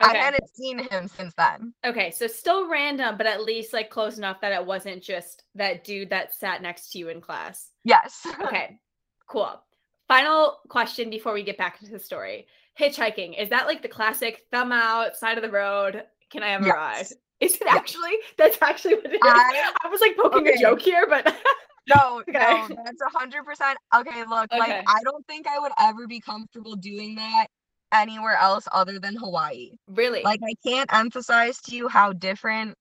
I 0.00 0.10
Okay. 0.10 0.18
hadn't 0.18 0.48
seen 0.54 0.80
him 0.80 1.06
since 1.08 1.32
then. 1.34 1.72
Okay, 1.84 2.10
so 2.10 2.26
still 2.26 2.68
random, 2.68 3.16
but 3.16 3.26
at 3.26 3.44
least 3.44 3.72
like 3.72 3.88
close 3.88 4.18
enough 4.18 4.40
that 4.40 4.52
it 4.52 4.66
wasn't 4.66 5.02
just 5.02 5.44
that 5.54 5.84
dude 5.84 6.10
that 6.10 6.34
sat 6.34 6.60
next 6.60 6.90
to 6.90 6.98
you 6.98 7.08
in 7.08 7.20
class. 7.20 7.70
Yes. 7.84 8.26
Okay, 8.44 8.80
cool. 9.28 9.62
Final 10.08 10.58
question 10.68 11.08
before 11.08 11.32
we 11.32 11.42
get 11.44 11.56
back 11.56 11.78
into 11.80 11.92
the 11.92 12.00
story. 12.00 12.46
Hitchhiking, 12.78 13.38
is 13.40 13.50
that 13.50 13.66
like 13.66 13.82
the 13.82 13.88
classic 13.88 14.42
thumb 14.50 14.72
out, 14.72 15.16
side 15.16 15.36
of 15.38 15.42
the 15.42 15.50
road? 15.50 16.04
Can 16.30 16.42
I 16.42 16.48
have 16.48 16.64
a 16.64 16.68
ride? 16.70 17.06
Is 17.40 17.54
it 17.56 17.62
Yes. 17.64 17.76
actually? 17.76 18.16
That's 18.38 18.56
actually 18.62 18.94
what 18.94 19.06
it 19.06 19.14
is. 19.14 19.20
I- 19.24 19.72
I 19.84 19.88
was 19.88 20.00
like 20.00 20.16
poking 20.16 20.46
a 20.48 20.56
joke 20.56 20.80
here, 20.80 21.06
but 21.08 21.26
no, 21.88 22.20
Okay. 22.20 22.38
no, 22.38 22.68
that's 22.84 23.00
a 23.02 23.18
hundred 23.18 23.44
percent. 23.44 23.76
Okay, 23.94 24.24
look, 24.24 24.50
Okay. 24.52 24.58
like 24.58 24.84
I 24.86 25.02
don't 25.04 25.26
think 25.26 25.46
I 25.46 25.58
would 25.58 25.72
ever 25.78 26.06
be 26.06 26.20
comfortable 26.20 26.76
doing 26.76 27.16
that 27.16 27.48
anywhere 27.92 28.36
else 28.36 28.66
other 28.72 28.98
than 28.98 29.16
Hawaii. 29.16 29.72
really, 29.88 30.22
Like 30.22 30.40
I 30.46 30.54
can't 30.66 30.90
emphasize 30.94 31.58
to 31.62 31.76
you 31.76 31.88
how 31.88 32.12
different 32.14 32.74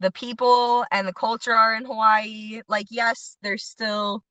the 0.00 0.10
people 0.10 0.84
and 0.90 1.06
the 1.06 1.12
culture 1.12 1.52
are 1.52 1.74
in 1.76 1.84
Hawaii. 1.84 2.62
Like, 2.68 2.86
yes, 2.90 3.36
there's 3.42 3.64
still 3.64 4.22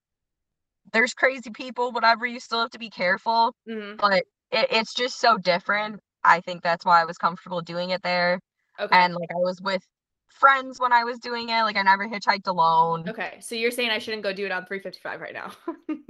there's 0.94 1.14
crazy 1.14 1.50
people, 1.50 1.92
whatever, 1.92 2.26
you 2.28 2.40
still 2.40 2.60
have 2.60 2.70
to 2.72 2.80
be 2.80 2.90
careful. 2.90 3.56
Mhm. 3.68 3.98
but 3.98 4.26
it, 4.52 4.68
it's 4.72 4.94
just 4.94 5.20
so 5.20 5.38
different. 5.38 6.00
I 6.24 6.42
think 6.42 6.64
that's 6.64 6.86
why 6.86 7.02
I 7.02 7.06
was 7.06 7.18
comfortable 7.18 7.62
doing 7.62 7.92
it 7.92 8.02
there. 8.04 8.40
okay, 8.80 8.96
And 8.96 9.14
like 9.14 9.30
I 9.32 9.36
was 9.36 9.62
with 9.62 9.82
friends 10.30 10.80
when 10.80 10.92
I 10.92 11.04
was 11.04 11.20
doing 11.20 11.50
it. 11.50 11.62
Like 11.64 11.78
I 11.78 11.82
never 11.84 12.08
hitchhiked 12.08 12.48
alone. 12.48 13.10
okay. 13.10 13.38
So 13.40 13.56
you're 13.56 13.72
saying 13.72 13.90
I 13.92 14.00
shouldn't 14.00 14.24
go 14.24 14.34
do 14.34 14.46
it 14.46 14.52
on 14.52 14.66
355 14.66 15.22
right 15.22 15.34
now? 15.34 15.52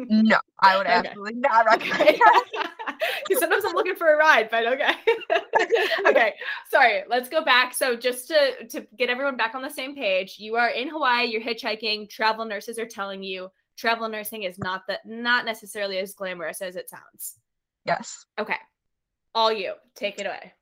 No, 0.07 0.37
I 0.61 0.77
would 0.77 0.87
Okay. 0.87 1.09
absolutely 1.09 1.33
not 1.39 1.65
recommend 1.65 2.19
Because 3.27 3.39
sometimes 3.39 3.65
I'm 3.65 3.73
looking 3.73 3.95
for 3.95 4.13
a 4.13 4.17
ride, 4.17 4.49
but 4.51 4.67
okay. 4.67 4.93
okay. 6.07 6.33
Sorry. 6.69 7.03
Let's 7.09 7.27
go 7.27 7.43
back. 7.43 7.73
So 7.73 7.95
just 7.95 8.27
to 8.27 8.67
to 8.67 8.87
get 8.97 9.09
everyone 9.09 9.35
back 9.35 9.55
on 9.55 9.61
the 9.63 9.69
same 9.69 9.95
page, 9.95 10.35
you 10.37 10.55
are 10.57 10.69
in 10.69 10.89
Hawaii. 10.89 11.25
You're 11.25 11.41
hitchhiking. 11.41 12.09
Travel 12.09 12.45
nurses 12.45 12.77
are 12.79 12.85
telling 12.85 13.23
you 13.23 13.49
travel 13.77 14.07
nursing 14.07 14.43
is 14.43 14.57
not 14.57 14.83
that 14.87 15.01
not 15.05 15.43
necessarily 15.45 15.97
as 15.97 16.13
glamorous 16.13 16.61
as 16.61 16.75
it 16.75 16.89
sounds. 16.89 17.39
Yes. 17.85 18.25
Okay. 18.39 18.57
All 19.33 19.51
you. 19.51 19.73
Take 19.95 20.19
it 20.19 20.25
away. 20.25 20.53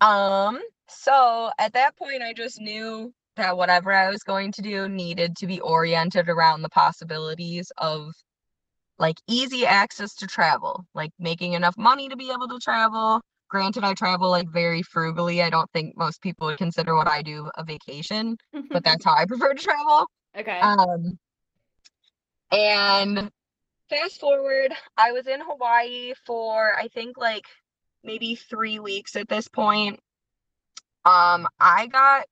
Um, 0.00 0.60
so 0.88 1.50
at 1.58 1.72
that 1.74 1.96
point 1.96 2.22
I 2.22 2.32
just 2.32 2.60
knew 2.60 3.12
that 3.36 3.56
whatever 3.56 3.92
I 3.92 4.10
was 4.10 4.22
going 4.22 4.52
to 4.52 4.62
do 4.62 4.88
needed 4.88 5.36
to 5.36 5.46
be 5.46 5.60
oriented 5.60 6.28
around 6.28 6.62
the 6.62 6.68
possibilities 6.68 7.70
of 7.78 8.12
like 8.98 9.16
easy 9.26 9.66
access 9.66 10.14
to 10.16 10.26
travel, 10.26 10.84
like 10.94 11.10
making 11.18 11.54
enough 11.54 11.76
money 11.78 12.08
to 12.08 12.16
be 12.16 12.30
able 12.30 12.48
to 12.48 12.58
travel. 12.58 13.20
Granted, 13.48 13.84
I 13.84 13.94
travel 13.94 14.30
like 14.30 14.48
very 14.50 14.82
frugally. 14.82 15.42
I 15.42 15.50
don't 15.50 15.70
think 15.72 15.96
most 15.96 16.20
people 16.22 16.46
would 16.46 16.58
consider 16.58 16.94
what 16.94 17.08
I 17.08 17.22
do 17.22 17.50
a 17.56 17.64
vacation, 17.64 18.36
but 18.70 18.82
that's 18.84 19.04
how 19.04 19.14
I 19.14 19.24
prefer 19.26 19.54
to 19.54 19.62
travel. 19.62 20.06
okay. 20.38 20.60
Um, 20.60 21.18
and 22.50 23.30
fast 23.92 24.20
forward, 24.20 24.72
I 24.96 25.12
was 25.12 25.26
in 25.28 25.40
Hawaii 25.40 26.14
for 26.26 26.74
I 26.78 26.88
think 26.88 27.18
like 27.18 27.46
maybe 28.04 28.36
three 28.36 28.80
weeks 28.80 29.16
at 29.16 29.28
this 29.28 29.48
point. 29.48 30.00
Um, 31.04 31.48
I 31.60 31.88
got 31.88 32.26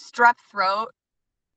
strep 0.00 0.36
throat, 0.50 0.90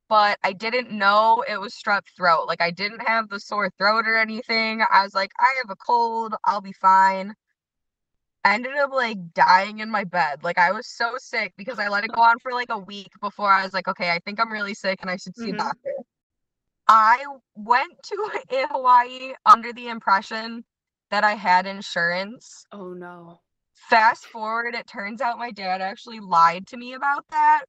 but 0.09 0.37
I 0.43 0.53
didn't 0.53 0.91
know 0.91 1.43
it 1.49 1.59
was 1.59 1.73
strep 1.75 2.03
throat. 2.17 2.47
Like 2.47 2.61
I 2.61 2.71
didn't 2.71 3.07
have 3.07 3.29
the 3.29 3.39
sore 3.39 3.71
throat 3.77 4.07
or 4.07 4.17
anything. 4.17 4.83
I 4.91 5.03
was 5.03 5.15
like, 5.15 5.31
I 5.39 5.55
have 5.63 5.71
a 5.71 5.77
cold, 5.77 6.35
I'll 6.45 6.61
be 6.61 6.73
fine. 6.73 7.35
ended 8.45 8.75
up 8.77 8.91
like 8.93 9.17
dying 9.33 9.79
in 9.79 9.91
my 9.91 10.05
bed. 10.05 10.43
Like 10.43 10.59
I 10.59 10.71
was 10.73 10.87
so 10.87 11.15
sick 11.19 11.53
because 11.57 11.79
I 11.79 11.89
let 11.89 12.05
it 12.05 12.11
go 12.13 12.21
on 12.21 12.39
for 12.39 12.53
like 12.53 12.69
a 12.71 12.79
week 12.79 13.11
before 13.21 13.51
I 13.51 13.63
was 13.63 13.73
like, 13.73 13.89
okay, 13.89 14.11
I 14.11 14.19
think 14.19 14.39
I'm 14.39 14.51
really 14.51 14.75
sick 14.75 14.99
and 15.01 15.11
I 15.11 15.17
should 15.17 15.37
see 15.37 15.51
Mhm. 15.51 15.53
a 15.53 15.57
doctor. 15.57 15.96
I 16.87 17.23
went 17.55 17.91
to 18.03 18.29
Hawaii 18.71 19.33
under 19.45 19.73
the 19.73 19.87
impression 19.87 20.63
that 21.11 21.23
I 21.23 21.33
had 21.33 21.65
insurance. 21.65 22.65
Oh 22.71 22.93
no. 22.93 23.39
Fast 23.89 24.25
forward, 24.25 24.75
it 24.75 24.87
turns 24.87 25.21
out 25.21 25.37
my 25.37 25.51
dad 25.51 25.81
actually 25.81 26.19
lied 26.19 26.67
to 26.67 26.77
me 26.77 26.93
about 26.93 27.25
that. 27.29 27.63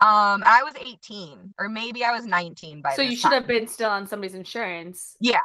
Um, 0.00 0.42
I 0.44 0.62
was 0.64 0.74
18, 0.76 1.54
or 1.58 1.68
maybe 1.68 2.04
I 2.04 2.12
was 2.12 2.26
19 2.26 2.82
by 2.82 2.94
So 2.94 3.02
you 3.02 3.16
should 3.16 3.30
time. 3.30 3.32
have 3.42 3.46
been 3.46 3.66
still 3.68 3.90
on 3.90 4.06
somebody's 4.06 4.34
insurance. 4.34 5.16
Yeah. 5.20 5.40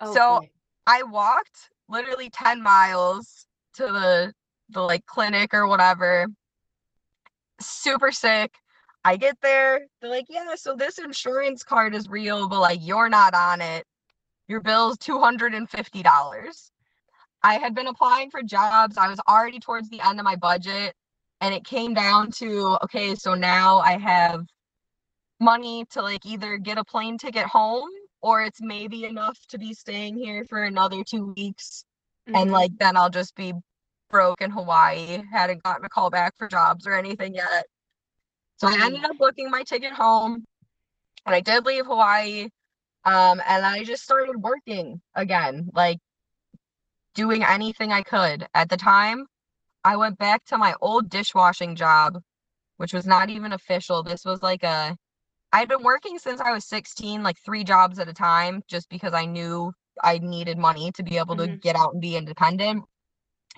Oh, 0.00 0.12
So-. 0.12 0.42
I 0.86 1.02
walked 1.02 1.70
literally 1.88 2.30
10 2.30 2.62
miles 2.62 3.46
to 3.74 3.86
the 3.86 4.32
the 4.70 4.80
like 4.80 5.04
clinic 5.06 5.52
or 5.52 5.66
whatever. 5.66 6.26
Super 7.60 8.10
sick. 8.12 8.54
I 9.06 9.16
get 9.16 9.40
there, 9.40 9.86
they're 10.00 10.10
like, 10.10 10.26
"Yeah, 10.28 10.56
so 10.56 10.74
this 10.74 10.98
insurance 10.98 11.62
card 11.62 11.94
is 11.94 12.08
real, 12.08 12.48
but 12.48 12.60
like 12.60 12.80
you're 12.82 13.08
not 13.08 13.34
on 13.34 13.60
it. 13.60 13.86
Your 14.48 14.60
bill's 14.60 14.98
$250." 14.98 16.72
I 17.42 17.58
had 17.58 17.74
been 17.74 17.86
applying 17.88 18.30
for 18.30 18.42
jobs. 18.42 18.98
I 18.98 19.08
was 19.08 19.20
already 19.28 19.60
towards 19.60 19.88
the 19.90 20.00
end 20.00 20.18
of 20.20 20.24
my 20.24 20.36
budget 20.36 20.94
and 21.40 21.54
it 21.54 21.64
came 21.64 21.94
down 21.94 22.30
to, 22.32 22.78
okay, 22.84 23.14
so 23.14 23.34
now 23.34 23.78
I 23.78 23.98
have 23.98 24.46
money 25.40 25.84
to 25.90 26.02
like 26.02 26.26
either 26.26 26.58
get 26.58 26.78
a 26.78 26.84
plane 26.84 27.18
ticket 27.18 27.46
home 27.46 27.88
or 28.22 28.42
it's 28.42 28.60
maybe 28.62 29.04
enough 29.04 29.38
to 29.48 29.58
be 29.58 29.74
staying 29.74 30.16
here 30.18 30.44
for 30.48 30.64
another 30.64 31.04
two 31.04 31.32
weeks 31.36 31.84
and 32.34 32.50
Mhm. 32.50 32.52
like 32.52 32.72
then 32.78 32.96
I'll 32.96 33.10
just 33.10 33.34
be 33.36 33.54
broke 34.10 34.40
in 34.42 34.50
Hawaii. 34.50 35.22
Hadn't 35.32 35.62
gotten 35.62 35.84
a 35.84 35.88
call 35.88 36.10
back 36.10 36.36
for 36.36 36.48
jobs 36.48 36.86
or 36.86 36.94
anything 36.94 37.34
yet. 37.34 37.66
So 38.58 38.68
I 38.68 38.86
ended 38.86 39.04
up 39.04 39.18
booking 39.18 39.50
my 39.50 39.62
ticket 39.64 39.92
home 39.92 40.44
and 41.26 41.34
I 41.34 41.40
did 41.40 41.66
leave 41.66 41.86
Hawaii. 41.86 42.48
Um, 43.04 43.40
and 43.46 43.64
I 43.64 43.84
just 43.84 44.02
started 44.02 44.36
working 44.36 45.00
again, 45.14 45.70
like 45.74 45.98
doing 47.14 47.44
anything 47.44 47.92
I 47.92 48.02
could. 48.02 48.46
At 48.54 48.68
the 48.68 48.76
time, 48.76 49.26
I 49.84 49.96
went 49.96 50.18
back 50.18 50.44
to 50.46 50.58
my 50.58 50.74
old 50.80 51.08
dishwashing 51.08 51.76
job, 51.76 52.20
which 52.78 52.92
was 52.92 53.06
not 53.06 53.30
even 53.30 53.52
official. 53.52 54.02
This 54.02 54.24
was 54.24 54.42
like 54.42 54.62
a 54.64 54.96
I'd 55.52 55.68
been 55.68 55.82
working 55.82 56.18
since 56.18 56.40
I 56.40 56.52
was 56.52 56.66
16, 56.66 57.22
like 57.22 57.38
three 57.44 57.64
jobs 57.64 57.98
at 57.98 58.08
a 58.08 58.12
time, 58.14 58.62
just 58.68 58.88
because 58.90 59.14
I 59.14 59.26
knew 59.26 59.72
I 60.02 60.18
needed 60.18 60.58
money 60.58 60.92
to 60.92 61.02
be 61.02 61.18
able 61.18 61.36
to 61.36 61.48
Mhm. 61.48 61.60
get 61.62 61.76
out 61.76 61.92
and 61.94 62.02
be 62.02 62.16
independent. 62.16 62.84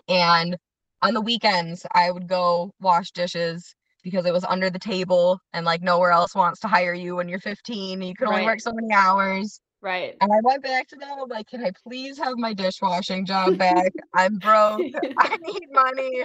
And 0.08 0.56
on 1.02 1.14
the 1.14 1.20
weekends, 1.20 1.86
I 1.92 2.10
would 2.10 2.28
go 2.28 2.72
wash 2.80 3.10
dishes 3.12 3.74
because 4.10 4.26
it 4.26 4.32
was 4.32 4.44
under 4.44 4.70
the 4.70 4.78
table 4.78 5.38
and 5.52 5.64
like 5.66 5.82
nowhere 5.82 6.10
else 6.10 6.34
wants 6.34 6.60
to 6.60 6.68
hire 6.68 6.94
you 6.94 7.16
when 7.16 7.28
you're 7.28 7.40
15. 7.40 8.02
You 8.02 8.14
can 8.14 8.26
only 8.28 8.40
Right. 8.40 8.46
work 8.46 8.60
so 8.60 8.72
many 8.72 8.92
hours. 8.94 9.60
Right. 9.80 10.16
And 10.20 10.32
I 10.32 10.40
went 10.42 10.62
back 10.62 10.88
to 10.88 10.96
them. 10.96 11.10
I'm 11.22 11.28
like, 11.28 11.46
can 11.48 11.64
I 11.64 11.70
please 11.86 12.18
have 12.18 12.34
my 12.36 12.52
dishwashing 12.54 13.26
job 13.26 13.56
back? 13.58 13.92
I'm 14.14 14.38
broke. 14.38 14.82
I 15.18 15.36
need 15.40 15.68
money. 15.70 16.24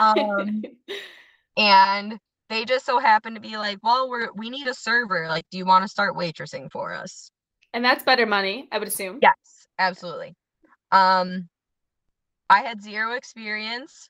Um, 0.00 0.62
And 1.56 2.18
they 2.48 2.64
just 2.64 2.86
so 2.86 2.98
happened 2.98 3.36
to 3.36 3.40
be 3.42 3.56
like, 3.56 3.78
well, 3.82 4.08
we're 4.08 4.30
we 4.34 4.50
need 4.50 4.66
a 4.68 4.74
server. 4.74 5.26
Like, 5.28 5.44
do 5.50 5.58
you 5.58 5.66
want 5.66 5.82
to 5.84 5.88
start 5.88 6.14
waitressing 6.16 6.70
for 6.70 6.92
us? 6.94 7.30
and 7.74 7.84
that's 7.84 8.02
better 8.04 8.24
money, 8.24 8.68
I 8.72 8.78
would 8.78 8.88
assume. 8.88 9.18
Yes, 9.20 9.34
absolutely. 9.78 10.34
Um, 10.92 11.48
I 12.48 12.60
had 12.62 12.80
zero 12.82 13.12
experience. 13.12 14.08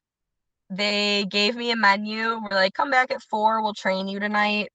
They 0.70 1.24
gave 1.26 1.54
me 1.54 1.70
a 1.70 1.76
menu. 1.76 2.40
We're 2.40 2.56
like, 2.56 2.74
come 2.74 2.90
back 2.90 3.10
at 3.10 3.22
four. 3.22 3.62
We'll 3.62 3.74
train 3.74 4.08
you 4.08 4.18
tonight. 4.18 4.70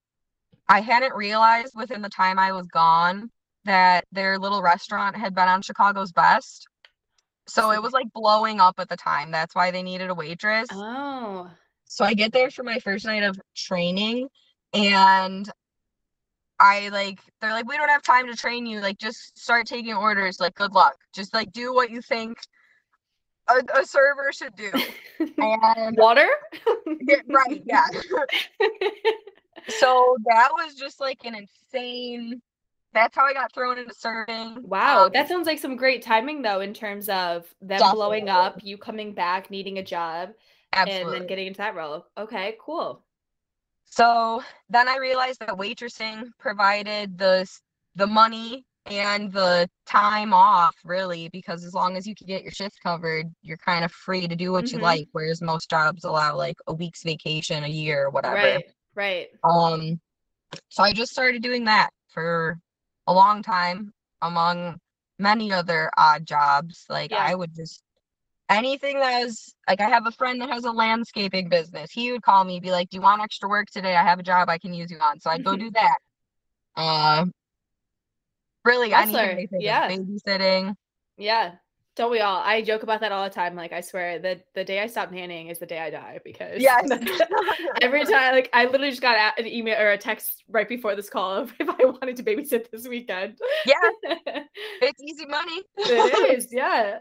I 0.67 0.79
hadn't 0.81 1.13
realized 1.15 1.73
within 1.75 2.01
the 2.01 2.09
time 2.09 2.39
I 2.39 2.53
was 2.53 2.67
gone 2.67 3.29
that 3.65 4.05
their 4.11 4.39
little 4.39 4.61
restaurant 4.61 5.17
had 5.17 5.35
been 5.35 5.47
on 5.47 5.61
Chicago's 5.61 6.11
Best. 6.11 6.67
So 7.47 7.71
it 7.71 7.81
was 7.81 7.91
like 7.91 8.07
blowing 8.13 8.59
up 8.59 8.75
at 8.77 8.87
the 8.87 8.95
time. 8.95 9.31
That's 9.31 9.53
why 9.53 9.71
they 9.71 9.83
needed 9.83 10.09
a 10.09 10.15
waitress. 10.15 10.67
Oh. 10.71 11.49
So 11.85 12.05
I 12.05 12.13
get 12.13 12.31
there 12.31 12.49
for 12.49 12.63
my 12.63 12.79
first 12.79 13.05
night 13.05 13.23
of 13.23 13.37
training 13.55 14.29
and 14.73 15.49
I 16.57 16.89
like 16.89 17.19
they're 17.41 17.51
like 17.51 17.67
we 17.67 17.75
don't 17.75 17.89
have 17.89 18.03
time 18.03 18.27
to 18.27 18.35
train 18.35 18.65
you 18.65 18.79
like 18.79 18.97
just 18.97 19.37
start 19.37 19.65
taking 19.65 19.95
orders 19.95 20.39
like 20.39 20.53
good 20.53 20.73
luck 20.73 20.95
just 21.13 21.33
like 21.33 21.51
do 21.51 21.73
what 21.73 21.89
you 21.89 22.01
think 22.01 22.37
a, 23.57 23.79
a 23.79 23.85
server 23.85 24.31
should 24.33 24.55
do 24.55 24.71
and 25.37 25.97
Water? 25.97 26.27
yeah, 27.07 27.17
right 27.27 27.63
yeah 27.65 27.85
so 29.69 30.17
that 30.25 30.49
was 30.53 30.75
just 30.75 30.99
like 30.99 31.19
an 31.25 31.35
insane 31.35 32.41
that's 32.93 33.15
how 33.15 33.25
I 33.25 33.33
got 33.33 33.53
thrown 33.53 33.77
into 33.77 33.93
serving 33.93 34.63
Wow, 34.63 35.05
Um, 35.05 35.11
that 35.13 35.29
sounds 35.29 35.47
like 35.47 35.59
some 35.59 35.75
great 35.75 36.01
timing 36.01 36.41
though 36.41 36.59
in 36.59 36.73
terms 36.73 37.07
of 37.09 37.45
them 37.61 37.79
blowing 37.93 38.29
up, 38.29 38.59
you 38.63 38.77
coming 38.77 39.13
back, 39.13 39.49
needing 39.49 39.77
a 39.77 39.83
job, 39.83 40.31
absolutely 40.73 41.13
and 41.13 41.21
then 41.21 41.27
getting 41.27 41.47
into 41.47 41.59
that 41.59 41.75
role. 41.75 42.05
Okay, 42.17 42.55
cool. 42.59 43.03
So 43.85 44.43
then 44.69 44.87
I 44.87 44.97
realized 44.97 45.39
that 45.39 45.49
waitressing 45.49 46.29
provided 46.37 47.17
the 47.17 47.49
the 47.95 48.07
money 48.07 48.65
and 48.85 49.31
the 49.31 49.69
time 49.85 50.33
off 50.33 50.75
really 50.83 51.29
because 51.29 51.63
as 51.63 51.73
long 51.73 51.95
as 51.95 52.07
you 52.07 52.15
can 52.15 52.27
get 52.27 52.43
your 52.43 52.51
shift 52.51 52.77
covered, 52.83 53.27
you're 53.41 53.57
kind 53.57 53.85
of 53.85 53.91
free 53.91 54.27
to 54.27 54.35
do 54.35 54.51
what 54.51 54.71
you 54.71 54.79
Mhm. 54.79 54.83
like. 54.83 55.07
Whereas 55.11 55.41
most 55.41 55.69
jobs 55.69 56.03
allow 56.03 56.35
like 56.35 56.57
a 56.67 56.73
week's 56.73 57.03
vacation, 57.03 57.63
a 57.63 57.67
year, 57.67 58.09
whatever. 58.09 58.35
Right, 58.35 58.65
right. 58.95 59.29
Um, 59.43 59.99
so 60.69 60.83
I 60.83 60.93
just 60.93 61.11
started 61.11 61.41
doing 61.41 61.65
that 61.65 61.91
for 62.09 62.59
a 63.07 63.13
long 63.13 63.43
time 63.43 63.93
among 64.21 64.79
many 65.19 65.51
other 65.51 65.89
odd 65.97 66.25
jobs. 66.25 66.85
Like 66.89 67.11
Yeah. 67.11 67.23
I 67.25 67.35
would 67.35 67.53
just 67.55 67.83
anything 68.49 68.99
that 68.99 69.23
was 69.23 69.55
like 69.67 69.79
I 69.79 69.89
have 69.89 70.07
a 70.07 70.11
friend 70.11 70.41
that 70.41 70.49
has 70.49 70.65
a 70.65 70.71
landscaping 70.71 71.49
business. 71.49 71.91
He 71.91 72.11
would 72.11 72.23
call 72.23 72.43
me, 72.43 72.59
be 72.59 72.71
like, 72.71 72.89
Do 72.89 72.97
you 72.97 73.01
want 73.01 73.21
extra 73.21 73.47
work 73.47 73.69
today? 73.69 73.95
I 73.95 74.03
have 74.03 74.19
a 74.19 74.23
job 74.23 74.49
I 74.49 74.57
can 74.57 74.73
use 74.73 74.91
you 74.91 74.99
on. 74.99 75.19
So 75.19 75.29
I'd 75.29 75.43
go 75.43 75.55
do 75.55 75.69
that. 75.73 75.97
Uh 76.75 77.25
really 78.65 78.89
Hustler, 78.91 79.35
think 79.35 79.51
of, 79.51 79.61
yeah. 79.61 79.89
babysitting. 79.89 80.75
Yeah. 81.17 81.53
Don't 81.97 82.09
we 82.09 82.21
all? 82.21 82.41
I 82.41 82.61
joke 82.61 82.83
about 82.83 83.01
that 83.01 83.11
all 83.11 83.25
the 83.25 83.29
time. 83.29 83.53
Like 83.55 83.73
I 83.73 83.81
swear 83.81 84.17
that 84.19 84.45
the 84.55 84.63
day 84.63 84.79
I 84.79 84.87
stop 84.87 85.11
nannying 85.11 85.51
is 85.51 85.59
the 85.59 85.65
day 85.65 85.79
I 85.79 85.89
die 85.89 86.19
because 86.23 86.61
yeah. 86.61 86.79
every 87.81 88.05
time 88.05 88.33
like 88.33 88.49
I 88.53 88.65
literally 88.65 88.91
just 88.91 89.01
got 89.01 89.37
an 89.37 89.45
email 89.45 89.77
or 89.77 89.91
a 89.91 89.97
text 89.97 90.43
right 90.47 90.69
before 90.69 90.95
this 90.95 91.09
call 91.09 91.33
of 91.33 91.53
if 91.59 91.69
I 91.69 91.85
wanted 91.85 92.15
to 92.15 92.23
babysit 92.23 92.71
this 92.71 92.87
weekend. 92.87 93.39
yeah, 93.65 93.73
it's 94.81 95.01
easy 95.01 95.25
money. 95.25 95.63
it 95.77 96.37
is, 96.37 96.47
yeah. 96.51 96.99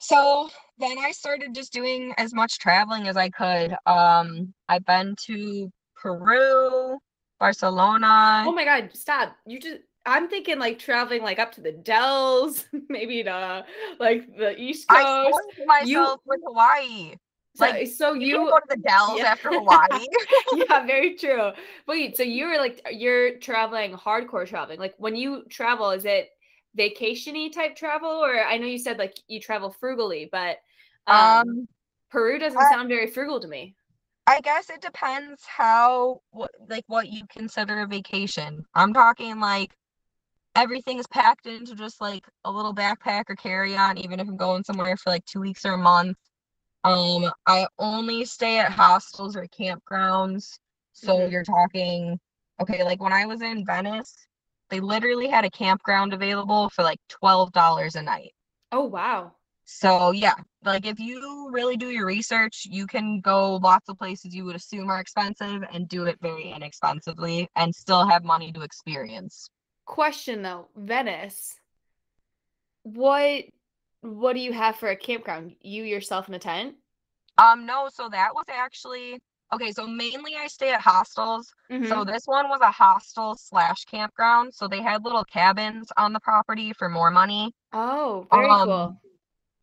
So 0.00 0.48
then 0.78 0.96
I 0.98 1.10
started 1.10 1.54
just 1.54 1.72
doing 1.72 2.14
as 2.18 2.32
much 2.32 2.58
traveling 2.58 3.08
as 3.08 3.16
I 3.16 3.30
could. 3.30 3.76
Um, 3.86 4.54
I've 4.68 4.84
been 4.84 5.16
to 5.26 5.70
Peru, 5.96 6.98
Barcelona. 7.38 8.44
oh 8.46 8.52
my 8.52 8.64
god, 8.64 8.90
stop. 8.94 9.36
You 9.46 9.60
just 9.60 9.78
I'm 10.06 10.28
thinking 10.28 10.58
like 10.58 10.78
traveling 10.78 11.22
like 11.22 11.38
up 11.38 11.52
to 11.52 11.60
the 11.60 11.72
Dells, 11.72 12.64
maybe 12.88 13.22
to 13.24 13.64
like 13.98 14.36
the 14.36 14.58
East 14.60 14.86
I 14.88 15.02
Coast. 15.04 15.38
spoiled 15.56 15.68
myself 15.68 16.20
with 16.26 16.40
Hawaii. 16.46 17.14
So, 17.54 17.64
like, 17.64 17.88
so 17.88 18.12
You, 18.12 18.26
you 18.26 18.36
go 18.50 18.56
to 18.58 18.62
the 18.68 18.76
Dells 18.76 19.18
Yeah. 19.18 19.26
after 19.32 19.48
Hawaii. 19.52 20.06
yeah, 20.54 20.86
very 20.86 21.14
true. 21.16 21.50
Wait, 21.86 22.16
so 22.16 22.22
you're 22.22 22.58
like 22.58 22.80
you're 22.92 23.38
traveling 23.38 23.92
hardcore 23.92 24.46
traveling. 24.46 24.78
Like 24.78 24.94
when 24.98 25.16
you 25.16 25.44
travel, 25.50 25.90
is 25.90 26.04
it 26.04 26.30
vacationy 26.78 27.52
type 27.52 27.74
travel, 27.76 28.10
or 28.10 28.38
I 28.38 28.58
know 28.58 28.66
you 28.66 28.78
said 28.78 28.98
like 28.98 29.18
you 29.26 29.40
travel 29.40 29.70
frugally, 29.70 30.28
but 30.30 30.58
um, 31.06 31.18
um, 31.18 31.68
Peru 32.10 32.38
doesn't 32.38 32.60
I- 32.60 32.70
sound 32.70 32.88
very 32.88 33.08
frugal 33.08 33.40
to 33.40 33.48
me. 33.48 33.74
I 34.28 34.40
guess 34.42 34.70
it 34.70 34.82
depends 34.82 35.44
how 35.46 36.20
what 36.32 36.50
like 36.68 36.84
what 36.88 37.08
you 37.10 37.22
consider 37.30 37.80
a 37.80 37.88
vacation. 37.88 38.64
I'm 38.74 38.92
talking 38.92 39.40
like 39.40 39.74
everything 40.56 40.98
is 40.98 41.06
packed 41.08 41.46
into 41.46 41.74
just 41.74 42.00
like 42.00 42.26
a 42.44 42.52
little 42.52 42.74
backpack 42.74 43.24
or 43.30 43.36
carry 43.36 43.76
on, 43.76 43.98
even 43.98 44.20
if 44.20 44.28
I'm 44.28 44.36
going 44.36 44.64
somewhere 44.64 44.96
for 44.98 45.10
like 45.10 45.24
two 45.26 45.40
weeks 45.40 45.64
or 45.66 45.72
a 45.74 45.78
month. 45.78 46.18
Um, 46.84 47.30
I 47.46 47.68
only 47.78 48.24
stay 48.26 48.58
at 48.60 48.72
hostels 48.72 49.36
or 49.36 49.46
campgrounds. 49.46 50.58
So 50.92 51.14
Mhm. 51.16 51.32
you're 51.32 51.44
talking 51.44 52.20
okay, 52.60 52.84
like 52.84 53.02
when 53.02 53.14
I 53.14 53.26
was 53.26 53.42
in 53.42 53.64
Venice, 53.66 54.14
they 54.70 54.80
literally 54.80 55.28
had 55.28 55.46
a 55.46 55.50
campground 55.50 56.12
available 56.14 56.70
for 56.70 56.82
like 56.84 57.00
twelve 57.08 57.52
dollars 57.52 57.96
a 57.96 58.02
night. 58.02 58.34
Oh 58.72 58.84
wow. 58.84 59.36
So 59.66 60.10
yeah, 60.12 60.34
like 60.68 60.86
if 60.86 61.00
you 61.00 61.48
really 61.50 61.76
do 61.76 61.88
your 61.88 62.06
research, 62.06 62.66
you 62.70 62.86
can 62.86 63.20
go 63.20 63.56
lots 63.56 63.88
of 63.88 63.98
places 63.98 64.34
you 64.34 64.44
would 64.44 64.56
assume 64.56 64.90
are 64.90 65.00
expensive 65.00 65.64
and 65.72 65.88
do 65.88 66.04
it 66.04 66.18
very 66.20 66.50
inexpensively 66.50 67.48
and 67.56 67.74
still 67.74 68.06
have 68.06 68.24
money 68.24 68.52
to 68.52 68.62
experience. 68.62 69.48
Question 69.86 70.42
though, 70.42 70.68
Venice. 70.76 71.56
What 72.82 73.44
what 74.02 74.34
do 74.34 74.40
you 74.40 74.52
have 74.52 74.76
for 74.76 74.88
a 74.88 74.96
campground? 74.96 75.56
You 75.60 75.82
yourself 75.82 76.28
in 76.28 76.34
a 76.34 76.38
tent? 76.38 76.76
Um, 77.36 77.66
no, 77.66 77.88
so 77.92 78.08
that 78.08 78.34
was 78.34 78.44
actually 78.48 79.18
okay. 79.52 79.72
So 79.72 79.86
mainly 79.86 80.36
I 80.36 80.46
stay 80.46 80.72
at 80.72 80.80
hostels. 80.80 81.52
Mhm. 81.70 81.88
So 81.88 82.04
this 82.04 82.24
one 82.26 82.48
was 82.48 82.60
a 82.60 82.70
hostel 82.70 83.36
slash 83.36 83.84
campground. 83.84 84.54
So 84.54 84.68
they 84.68 84.82
had 84.82 85.04
little 85.04 85.24
cabins 85.24 85.88
on 85.96 86.12
the 86.12 86.20
property 86.20 86.72
for 86.72 86.88
more 86.88 87.10
money. 87.10 87.54
Oh, 87.72 88.26
very 88.30 88.48
Um, 88.48 88.68
cool. 88.68 89.00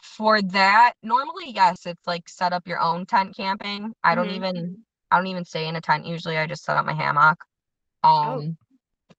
For 0.06 0.42
that, 0.42 0.94
normally, 1.04 1.52
yes, 1.52 1.86
it's 1.86 2.06
like 2.08 2.30
set 2.30 2.54
up 2.54 2.68
your 2.68 2.80
own 2.80 3.06
tent 3.06 3.36
camping. 3.36 3.94
I 4.04 4.16
don't 4.16 4.30
Mhm. 4.30 4.36
even 4.36 4.86
I 5.12 5.18
don't 5.18 5.28
even 5.28 5.46
stay 5.46 5.68
in 5.68 5.76
a 5.76 5.82
tent 5.82 6.06
usually. 6.06 6.38
I 6.38 6.48
just 6.48 6.64
set 6.64 6.78
up 6.78 6.86
my 6.86 6.94
hammock. 6.94 7.44
Oh. 8.04 8.40
Um, 8.40 8.58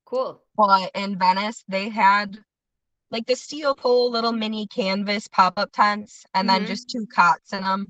Cool. 0.04 0.42
but 0.56 0.90
in 0.94 1.18
Venice, 1.18 1.64
they 1.68 1.88
had 1.88 2.38
like 3.10 3.26
the 3.26 3.34
steel 3.36 3.74
pole 3.74 4.10
little 4.10 4.32
mini 4.32 4.66
canvas 4.66 5.28
pop-up 5.28 5.70
tents 5.72 6.24
and 6.34 6.48
then 6.48 6.62
Mhm. 6.62 6.66
just 6.66 6.88
two 6.88 7.06
cots 7.06 7.52
in 7.52 7.62
them. 7.62 7.88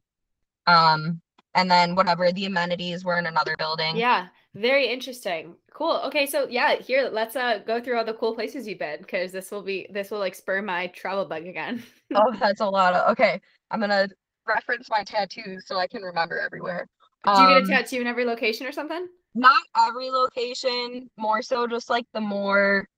Um, 0.66 1.22
and 1.54 1.70
then 1.70 1.94
whatever 1.94 2.32
the 2.32 2.46
amenities 2.46 3.04
were 3.04 3.18
in 3.18 3.26
another 3.26 3.56
building. 3.56 3.96
Yeah, 3.96 4.28
very 4.56 4.88
interesting. 4.88 5.54
Cool. 5.72 6.00
Okay, 6.06 6.26
so 6.26 6.46
yeah, 6.48 6.76
here 6.76 7.08
let's 7.12 7.36
uh 7.36 7.58
go 7.66 7.80
through 7.80 7.98
all 7.98 8.04
the 8.04 8.14
cool 8.14 8.34
places 8.34 8.66
you've 8.66 8.78
been 8.78 8.98
because 9.00 9.32
this 9.32 9.50
will 9.50 9.62
be 9.62 9.86
this 9.90 10.10
will 10.10 10.18
like 10.18 10.34
spur 10.34 10.62
my 10.62 10.86
travel 10.88 11.24
bug 11.24 11.46
again. 11.46 11.82
Oh, 12.14 12.34
that's 12.40 12.60
a 12.60 12.66
lot 12.66 12.94
of 12.94 13.10
okay. 13.12 13.40
I'm 13.70 13.80
gonna 13.80 14.08
reference 14.46 14.88
my 14.88 15.02
tattoos 15.04 15.66
so 15.66 15.76
I 15.76 15.86
can 15.86 16.02
remember 16.02 16.38
everywhere. 16.38 16.88
Do 17.24 17.30
you 17.30 17.48
get 17.48 17.56
a 17.58 17.60
Um, 17.60 17.66
tattoo 17.66 18.00
in 18.00 18.06
every 18.06 18.24
location 18.24 18.66
or 18.66 18.72
something? 18.72 19.06
Not 19.34 19.60
every 19.76 20.10
location, 20.10 21.10
more 21.18 21.42
so 21.42 21.66
just 21.66 21.90
like 21.90 22.06
the 22.14 22.20
more 22.20 22.88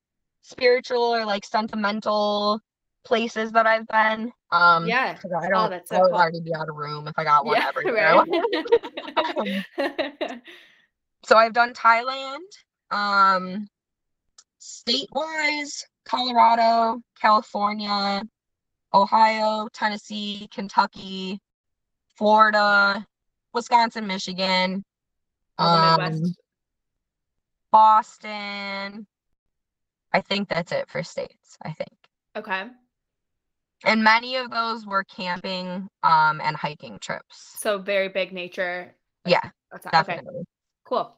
spiritual 0.42 1.02
or 1.02 1.24
like 1.24 1.44
sentimental 1.44 2.60
places 3.04 3.50
that 3.52 3.66
I've 3.66 3.86
been. 3.88 4.30
Um, 4.52 4.86
Yeah. 4.86 5.16
I 5.42 5.48
don't. 5.48 5.70
that's 5.70 5.90
so 5.90 5.96
I 5.96 6.00
would 6.02 6.10
cool. 6.10 6.18
already 6.20 6.40
be 6.40 6.54
out 6.54 6.68
of 6.68 6.76
room 6.76 7.08
if 7.08 7.14
I 7.16 7.24
got 7.24 7.44
one 7.44 7.56
Yeah, 7.56 7.66
everywhere. 7.68 8.14
right. 9.76 10.40
So 11.24 11.36
I've 11.36 11.52
done 11.52 11.74
Thailand, 11.74 12.38
um, 12.90 13.68
state-wise, 14.58 15.84
Colorado, 16.04 17.00
California, 17.20 18.22
Ohio, 18.94 19.68
Tennessee, 19.72 20.48
Kentucky, 20.52 21.40
Florida, 22.16 23.04
Wisconsin, 23.52 24.06
Michigan, 24.06 24.84
um, 25.58 26.34
Boston. 27.70 29.06
I 30.12 30.20
think 30.20 30.48
that's 30.48 30.72
it 30.72 30.88
for 30.88 31.02
states, 31.02 31.58
I 31.62 31.72
think. 31.72 31.92
Okay. 32.36 32.64
And 33.84 34.02
many 34.02 34.36
of 34.36 34.50
those 34.50 34.86
were 34.86 35.04
camping 35.04 35.88
um 36.02 36.40
and 36.40 36.56
hiking 36.56 36.98
trips. 37.00 37.54
So 37.58 37.78
very 37.78 38.08
big 38.08 38.32
nature. 38.32 38.94
Yeah, 39.26 39.50
That's 39.70 39.86
okay. 40.08 40.20
Cool. 40.88 41.14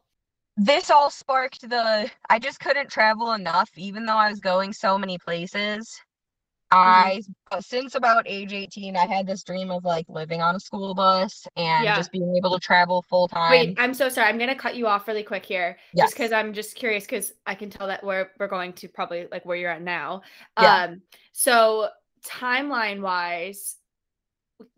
this 0.56 0.90
all 0.90 1.10
sparked 1.10 1.68
the 1.68 2.10
I 2.28 2.38
just 2.40 2.58
couldn't 2.58 2.90
travel 2.90 3.32
enough 3.34 3.70
even 3.76 4.04
though 4.04 4.16
I 4.16 4.28
was 4.28 4.40
going 4.40 4.72
so 4.72 4.98
many 4.98 5.16
places. 5.16 5.96
I 6.72 7.22
uh, 7.52 7.60
since 7.60 7.94
about 7.94 8.24
age 8.26 8.52
18 8.52 8.96
I 8.96 9.06
had 9.06 9.28
this 9.28 9.44
dream 9.44 9.70
of 9.70 9.84
like 9.84 10.06
living 10.08 10.40
on 10.42 10.56
a 10.56 10.60
school 10.60 10.92
bus 10.94 11.46
and 11.56 11.84
Yeah. 11.84 11.94
just 11.94 12.10
being 12.10 12.34
able 12.36 12.50
to 12.52 12.58
travel 12.58 13.02
full 13.02 13.28
time. 13.28 13.50
Wait, 13.52 13.74
I'm 13.78 13.94
so 13.94 14.08
sorry. 14.08 14.28
I'm 14.28 14.38
gonna 14.38 14.56
cut 14.56 14.74
you 14.74 14.88
off 14.88 15.06
really 15.06 15.22
quick 15.22 15.46
here, 15.46 15.78
Yes. 15.94 16.06
just 16.06 16.14
because 16.16 16.32
I'm 16.32 16.52
just 16.52 16.74
curious 16.74 17.04
because 17.04 17.32
I 17.46 17.54
can 17.54 17.70
tell 17.70 17.86
that 17.86 18.02
we're 18.02 18.30
we're 18.40 18.48
going 18.48 18.72
to 18.74 18.88
probably 18.88 19.28
like 19.30 19.44
where 19.44 19.56
you're 19.56 19.70
at 19.70 19.82
now. 19.82 20.22
Yeah. 20.60 20.84
Um, 20.84 21.02
so 21.32 21.88
timeline 22.24 23.02
wise, 23.02 23.76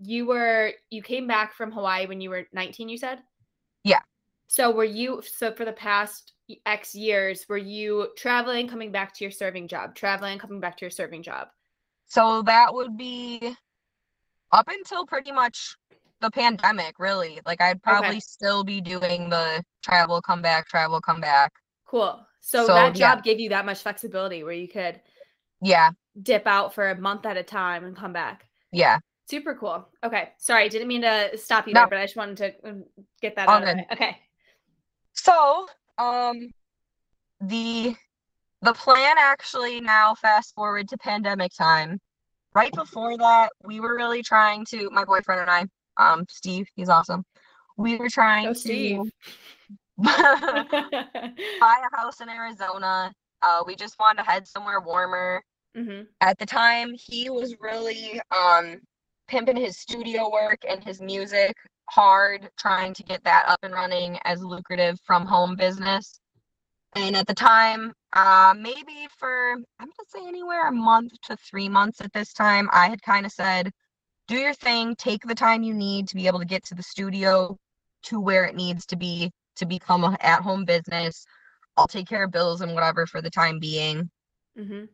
you 0.01 0.27
were 0.27 0.73
you 0.91 1.03
came 1.03 1.27
back 1.27 1.55
from 1.55 1.73
Hawaii 1.73 2.07
when 2.07 2.21
you 2.21 2.29
were 2.29 2.47
19. 2.53 2.91
You 2.91 2.99
said. 2.99 3.21
Yeah. 3.85 4.01
So 4.53 4.71
were 4.71 4.85
you 4.85 5.23
so 5.23 5.51
for 5.55 5.65
the 5.65 5.73
past 5.73 6.35
X 6.67 6.95
years 6.95 7.47
were 7.49 7.57
you 7.57 8.09
traveling, 8.19 8.69
coming 8.69 8.93
back 8.93 9.15
to 9.15 9.25
your 9.25 9.31
serving 9.31 9.67
job, 9.67 9.95
traveling, 9.95 10.39
coming 10.39 10.61
back 10.61 10.77
to 10.77 10.85
your 10.85 10.91
serving 10.91 11.23
job? 11.23 11.49
So 12.05 12.43
that 12.43 12.75
would 12.75 12.99
be 12.99 13.57
up 14.53 14.69
until 14.69 15.07
pretty 15.07 15.33
much 15.33 15.75
the 16.21 16.31
pandemic, 16.31 16.97
really. 16.99 17.41
Like 17.47 17.63
I'd 17.63 17.83
probably 17.83 18.21
still 18.21 18.63
be 18.63 18.83
doing 18.83 19.31
the 19.31 19.63
travel, 19.83 20.21
come 20.21 20.43
back, 20.43 20.69
travel, 20.69 21.01
come 21.01 21.23
back. 21.23 21.51
Cool. 21.87 22.21
So, 22.43 22.67
So, 22.67 22.75
that 22.75 22.95
yeah. 22.95 23.15
job 23.15 23.25
gave 23.25 23.41
you 23.41 23.49
that 23.49 23.65
much 23.65 23.81
flexibility 23.81 24.45
where 24.45 24.53
you 24.53 24.69
could 24.69 25.01
Yeah, 25.63 25.93
dip 26.21 26.47
out 26.47 26.75
for 26.75 26.91
a 26.91 27.01
month 27.01 27.25
at 27.25 27.39
a 27.39 27.43
time 27.43 27.85
and 27.85 27.97
come 27.97 28.13
back. 28.13 28.47
yeah. 28.71 28.99
Super 29.31 29.55
cool. 29.55 29.89
Okay. 30.05 30.29
Sorry, 30.37 30.69
didn't 30.69 30.89
mean 30.89 31.01
to 31.01 31.39
stop 31.39 31.67
you 31.67 31.73
No. 31.73 31.81
there, 31.81 31.89
but 31.89 31.99
I 32.01 32.05
just 32.05 32.17
wanted 32.17 32.37
to 32.37 32.69
um, 32.69 32.85
get 33.23 33.37
that 33.37 33.49
All 33.49 33.55
out 33.55 33.63
of 33.63 33.69
the 33.71 33.77
way. 33.77 33.87
Okay. 33.93 34.19
So, 35.15 35.67
um, 35.99 36.51
the 37.41 37.95
the 38.63 38.73
plan 38.73 39.17
actually 39.19 39.81
now 39.81 40.15
fast 40.15 40.55
forward 40.55 40.89
to 40.89 40.99
pandemic 40.99 41.53
time. 41.57 42.01
Right 42.55 42.73
before 42.73 43.17
that, 43.19 43.51
we 43.65 43.81
were 43.81 43.97
really 43.97 44.23
trying 44.23 44.65
to 44.67 44.89
my 44.91 45.05
boyfriend 45.05 45.43
and 45.43 45.51
I, 45.51 45.67
um, 45.97 46.25
Steve, 46.29 46.67
he's 46.77 46.89
awesome. 46.89 47.25
We 47.77 47.97
were 47.97 48.09
trying 48.09 48.47
Go 48.47 48.55
to 48.55 49.11
buy 49.99 51.77
a 51.93 51.97
house 51.97 52.21
in 52.21 52.29
Arizona. 52.29 53.13
Uh, 53.43 53.63
we 53.67 53.75
just 53.75 53.99
wanted 53.99 54.23
to 54.23 54.31
head 54.31 54.47
somewhere 54.47 54.81
warmer. 54.81 55.43
hmm 55.75 56.03
At 56.21 56.39
the 56.39 56.47
time, 56.47 56.95
he 56.95 57.31
was 57.31 57.57
really 57.61 58.21
um 58.31 58.79
pimping 59.29 59.57
his 59.57 59.79
studio 59.79 60.31
work 60.31 60.59
and 60.69 60.85
his 60.85 61.01
music 61.01 61.57
hard, 61.91 62.51
trying 62.59 62.95
to 62.95 63.03
get 63.03 63.23
that 63.25 63.45
up 63.49 63.59
and 63.63 63.75
running 63.75 64.19
as 64.25 64.43
lucrative 64.43 64.99
from 65.05 65.27
home 65.27 65.57
business. 65.57 66.21
And 66.95 67.17
at 67.17 67.27
the 67.27 67.35
time, 67.35 67.93
uh, 68.13 68.55
maybe 68.57 69.09
for 69.19 69.53
I'm 69.53 69.87
gonna 69.87 70.09
say 70.09 70.27
anywhere 70.27 70.69
a 70.69 70.73
month 70.73 71.13
to 71.23 71.37
three 71.37 71.69
months 71.69 72.01
at 72.01 72.13
this 72.13 72.33
time, 72.33 72.69
I 72.73 72.89
had 72.89 73.03
kind 73.03 73.25
of 73.25 73.33
said, 73.33 73.71
"Do 74.29 74.37
your 74.37 74.55
thing, 74.55 74.95
take 74.97 75.23
the 75.23 75.35
time 75.35 75.63
you 75.63 75.75
need 75.75 76.09
to 76.09 76.17
be 76.17 76.27
able 76.27 76.39
to 76.41 76.45
get 76.45 76.65
to 76.65 76.75
the 76.75 76.83
studio, 76.83 77.57
to 78.05 78.21
where 78.21 78.45
it 78.45 78.57
needs 78.57 78.85
to 78.87 78.97
be 78.97 79.33
to 79.57 79.67
become 79.67 80.05
a 80.05 80.17
at-home 80.21 80.65
business. 80.65 81.25
I'll 81.77 81.89
take 81.89 82.09
care 82.09 82.25
of 82.25 82.31
bills 82.31 82.61
and 82.61 82.75
whatever 82.75 83.07
for 83.07 83.23
the 83.23 83.31
time 83.31 83.59
being." 83.59 84.11
Mm-hmm. 84.59 84.85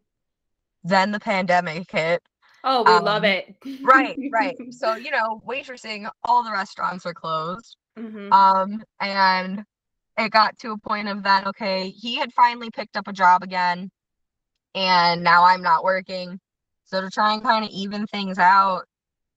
Then 0.85 1.11
the 1.11 1.20
pandemic 1.20 1.90
hit. 1.90 2.22
Oh, 2.64 2.83
we 2.85 2.99
love 2.99 3.23
Um, 3.23 3.25
it. 3.25 3.55
Right, 3.83 4.18
right. 4.33 4.57
So 4.73 4.97
you 4.97 5.11
know, 5.11 5.40
waitressing, 5.47 6.11
all 6.25 6.42
the 6.44 6.53
restaurants 6.53 7.07
are 7.07 7.14
closed. 7.14 7.77
hmm 7.97 8.31
Um, 8.33 8.83
and 9.01 9.64
it 10.18 10.31
got 10.33 10.59
to 10.61 10.73
a 10.73 10.79
point 10.79 11.09
of 11.09 11.23
that, 11.25 11.47
okay, 11.47 11.90
he 11.90 12.16
had 12.16 12.33
finally 12.33 12.71
picked 12.71 12.97
up 12.97 13.09
a 13.09 13.12
job 13.12 13.42
again, 13.42 13.90
and 14.75 15.23
now 15.23 15.44
I'm 15.44 15.62
not 15.62 15.85
working. 15.85 16.38
So 16.85 17.01
to 17.01 17.11
try 17.11 17.35
and 17.35 17.42
kind 17.42 17.64
of 17.64 17.71
even 17.71 18.07
things 18.07 18.38
out, 18.38 18.85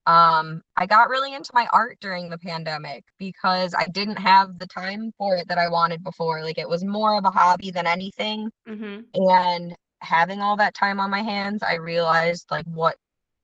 um, 0.07 0.61
I 0.77 0.87
got 0.87 1.09
really 1.09 1.33
into 1.33 1.51
my 1.53 1.67
art 1.73 1.97
during 2.01 2.29
the 2.29 2.37
pandemic 2.39 3.03
because 3.19 3.73
I 3.75 3.87
didn't 3.87 4.17
have 4.19 4.57
the 4.59 4.67
time 4.67 5.11
for 5.17 5.35
it 5.37 5.47
that 5.49 5.57
I 5.59 5.69
wanted 5.69 6.03
before. 6.03 6.43
Like 6.43 6.57
it 6.57 6.69
was 6.69 6.83
more 6.83 7.17
of 7.17 7.25
a 7.25 7.31
hobby 7.31 7.71
than 7.71 7.87
anything. 7.87 8.49
hmm 8.67 9.01
And 9.15 9.75
having 10.01 10.41
all 10.41 10.57
that 10.57 10.73
time 10.75 10.99
on 10.99 11.11
my 11.11 11.21
hands, 11.23 11.63
I 11.63 11.75
realized 11.75 12.47
like 12.51 12.65
what 12.65 12.95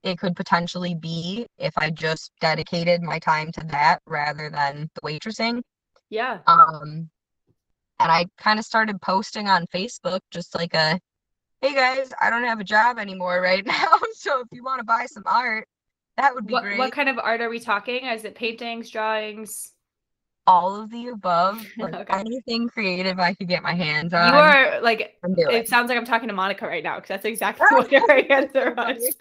it 0.07 0.17
could 0.17 0.35
potentially 0.35 0.95
be 0.95 1.45
if 1.57 1.73
I 1.77 1.89
just 1.89 2.31
dedicated 2.39 3.01
my 3.01 3.19
time 3.19 3.51
to 3.53 3.63
that 3.71 3.99
rather 4.05 4.49
than 4.49 4.89
the 4.95 5.01
waitressing. 5.01 5.61
Yeah. 6.09 6.39
Um, 6.47 7.09
and 7.99 8.11
I 8.11 8.25
kind 8.37 8.59
of 8.59 8.65
started 8.65 9.01
posting 9.01 9.47
on 9.47 9.65
Facebook 9.67 10.19
just 10.31 10.55
like 10.55 10.73
a, 10.73 10.99
hey 11.61 11.73
guys, 11.73 12.11
I 12.21 12.29
don't 12.29 12.43
have 12.43 12.59
a 12.59 12.63
job 12.63 12.99
anymore 12.99 13.41
right 13.41 13.65
now. 13.65 13.99
So 14.13 14.39
if 14.41 14.47
you 14.51 14.63
want 14.63 14.79
to 14.79 14.85
buy 14.85 15.05
some 15.07 15.23
art, 15.25 15.67
that 16.15 16.33
would 16.33 16.47
be 16.47 16.53
What 16.53 16.63
great. 16.63 16.77
what 16.79 16.91
kind 16.91 17.09
of 17.09 17.19
art 17.19 17.41
are 17.41 17.49
we 17.49 17.59
talking? 17.59 18.05
Is 18.05 18.23
it 18.23 18.33
paintings, 18.35 18.89
drawings? 18.89 19.73
All 20.47 20.81
of 20.81 20.89
the 20.89 21.09
above, 21.09 21.61
like 21.79 21.93
Okay. 21.93 22.19
anything 22.19 22.67
creative 22.69 23.19
I 23.19 23.33
could 23.33 23.47
get 23.47 23.61
my 23.61 23.73
hands 23.75 24.13
on. 24.13 24.33
You 24.33 24.39
are 24.39 24.81
like 24.81 25.17
it 25.23 25.67
sounds 25.67 25.89
like 25.89 25.97
I'm 25.97 26.05
talking 26.05 26.29
to 26.29 26.33
Monica 26.33 26.65
right 26.65 26.83
now 26.83 26.95
because 26.95 27.09
that's 27.09 27.25
exactly 27.25 27.67
what 27.71 27.91
your 27.91 28.31
answer 28.31 28.73
was. 28.75 29.15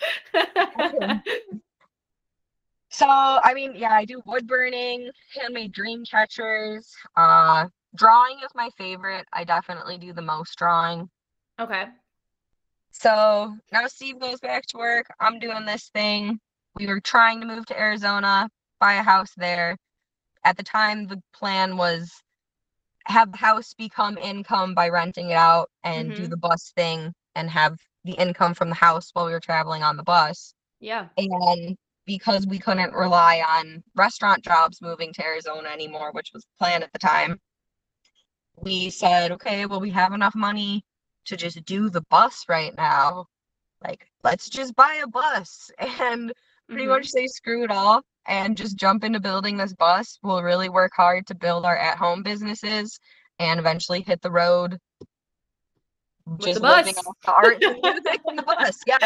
So, 2.89 3.07
I 3.07 3.53
mean, 3.53 3.75
yeah, 3.77 3.93
I 3.93 4.05
do 4.07 4.23
wood 4.25 4.47
burning, 4.47 5.11
handmade 5.39 5.73
dream 5.73 6.05
catchers. 6.11 6.91
Uh, 7.17 7.67
drawing 7.95 8.39
is 8.39 8.51
my 8.55 8.71
favorite. 8.79 9.27
I 9.33 9.45
definitely 9.45 9.99
do 9.99 10.13
the 10.15 10.23
most 10.23 10.57
drawing. 10.57 11.11
okay. 11.61 11.87
So 12.93 13.55
now 13.73 13.87
Steve 13.89 14.19
goes 14.19 14.41
back 14.41 14.65
to 14.69 14.79
work. 14.79 15.07
I'm 15.21 15.39
doing 15.39 15.67
this 15.67 15.91
thing. 15.93 16.41
We 16.77 16.87
were 16.87 17.01
trying 17.01 17.41
to 17.41 17.47
move 17.47 17.67
to 17.67 17.79
Arizona, 17.79 18.49
buy 18.81 18.95
a 18.95 19.03
house 19.03 19.33
there. 19.37 19.77
At 20.47 20.57
the 20.57 20.63
time, 20.63 21.09
the 21.09 21.21
plan 21.35 21.77
was 21.77 22.23
have 23.07 23.33
the 23.33 23.39
house 23.39 23.75
become 23.75 24.17
income 24.19 24.75
by 24.75 24.89
renting 24.89 25.31
it 25.31 25.35
out 25.35 25.71
and 25.83 26.15
do 26.15 26.27
Mhm. 26.27 26.31
the 26.31 26.37
bus 26.37 26.73
thing 26.77 27.15
and 27.35 27.51
have 27.51 27.79
the 28.05 28.13
income 28.15 28.55
from 28.55 28.69
the 28.71 28.77
house 28.77 29.11
while 29.13 29.27
we 29.27 29.33
were 29.33 29.41
traveling 29.41 29.83
on 29.83 29.97
the 29.97 30.05
bus. 30.05 30.55
Yeah. 30.81 31.09
And 31.17 31.77
because 32.07 32.47
we 32.47 32.59
couldn't 32.59 32.95
rely 32.95 33.43
on 33.47 33.83
restaurant 33.97 34.45
jobs 34.45 34.81
moving 34.81 35.13
to 35.15 35.25
Arizona 35.25 35.69
anymore, 35.71 36.13
which 36.13 36.31
was 36.33 36.45
the 36.45 36.57
plan 36.59 36.83
at 36.83 36.93
the 36.93 36.99
time, 36.99 37.41
we 38.57 38.91
said, 38.91 39.33
okay, 39.33 39.67
well, 39.67 39.81
we 39.81 39.91
have 39.91 40.13
enough 40.13 40.35
money 40.35 40.85
to 41.27 41.37
just 41.37 41.65
do 41.65 41.91
the 41.91 42.03
bus 42.11 42.45
right 42.49 42.75
now. 42.77 43.27
Like, 43.83 44.11
let's 44.23 44.49
just 44.49 44.75
buy 44.77 45.01
a 45.03 45.07
bus 45.09 45.71
and 45.79 46.33
pretty 46.71 46.87
Mhm. 46.87 46.89
much 46.89 47.07
say 47.09 47.27
screw 47.27 47.65
it 47.65 47.71
all 47.71 48.03
and 48.29 48.57
just 48.57 48.77
jump 48.77 49.05
into 49.05 49.21
building 49.21 49.57
this 49.57 49.75
bus. 49.75 50.19
We'll 50.23 50.43
really 50.43 50.69
work 50.69 50.93
hard 50.97 51.27
to 51.29 51.35
build 51.35 51.65
our 51.65 51.77
at 51.77 51.99
home 51.99 52.23
businesses 52.23 52.99
and 53.39 53.61
eventually 53.61 54.01
hit 54.03 54.21
the 54.23 54.31
road. 54.31 54.79
the 56.27 56.59
living 56.59 56.95
bus. 56.95 57.07
off 57.07 57.17
the 57.25 57.33
art 57.33 57.63
and 57.63 57.79
music 57.83 58.21
and 58.27 58.39
the 58.39 58.43
bus. 58.43 58.79
Yeah. 58.87 58.99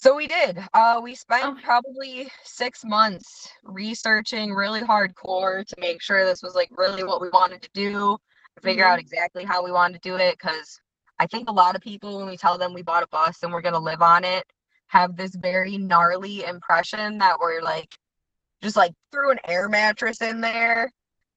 So 0.00 0.14
we 0.14 0.28
did. 0.28 0.58
Uh, 0.74 1.00
we 1.02 1.16
spent 1.16 1.44
Oh. 1.44 1.56
probably 1.62 2.30
six 2.44 2.84
months 2.84 3.50
researching 3.64 4.52
really 4.54 4.80
hardcore 4.80 5.66
to 5.66 5.74
make 5.80 6.00
sure 6.00 6.24
this 6.24 6.40
was 6.40 6.54
like 6.54 6.68
really 6.70 7.02
what 7.02 7.20
we 7.20 7.28
wanted 7.30 7.62
to 7.62 7.70
do, 7.74 8.16
figure 8.62 8.84
Mm-hmm. 8.84 8.92
out 8.92 8.98
exactly 9.00 9.44
how 9.44 9.64
we 9.64 9.72
wanted 9.72 10.00
to 10.00 10.08
do 10.08 10.14
it. 10.16 10.38
Because 10.38 10.80
I 11.18 11.26
think 11.26 11.48
a 11.48 11.52
lot 11.52 11.74
of 11.74 11.82
people, 11.82 12.18
when 12.18 12.28
we 12.28 12.36
tell 12.36 12.56
them 12.56 12.74
we 12.74 12.82
bought 12.82 13.02
a 13.02 13.08
bus 13.08 13.42
and 13.42 13.52
we're 13.52 13.60
gonna 13.60 13.78
live 13.80 14.00
on 14.00 14.22
it, 14.24 14.44
have 14.88 15.16
this 15.16 15.34
very 15.34 15.78
gnarly 15.78 16.44
impression 16.44 17.18
that 17.18 17.38
we're 17.40 17.62
like 17.62 17.94
just 18.62 18.76
like 18.76 18.92
threw 19.12 19.30
an 19.30 19.38
air 19.46 19.68
mattress 19.68 20.20
in 20.20 20.40
there 20.40 20.90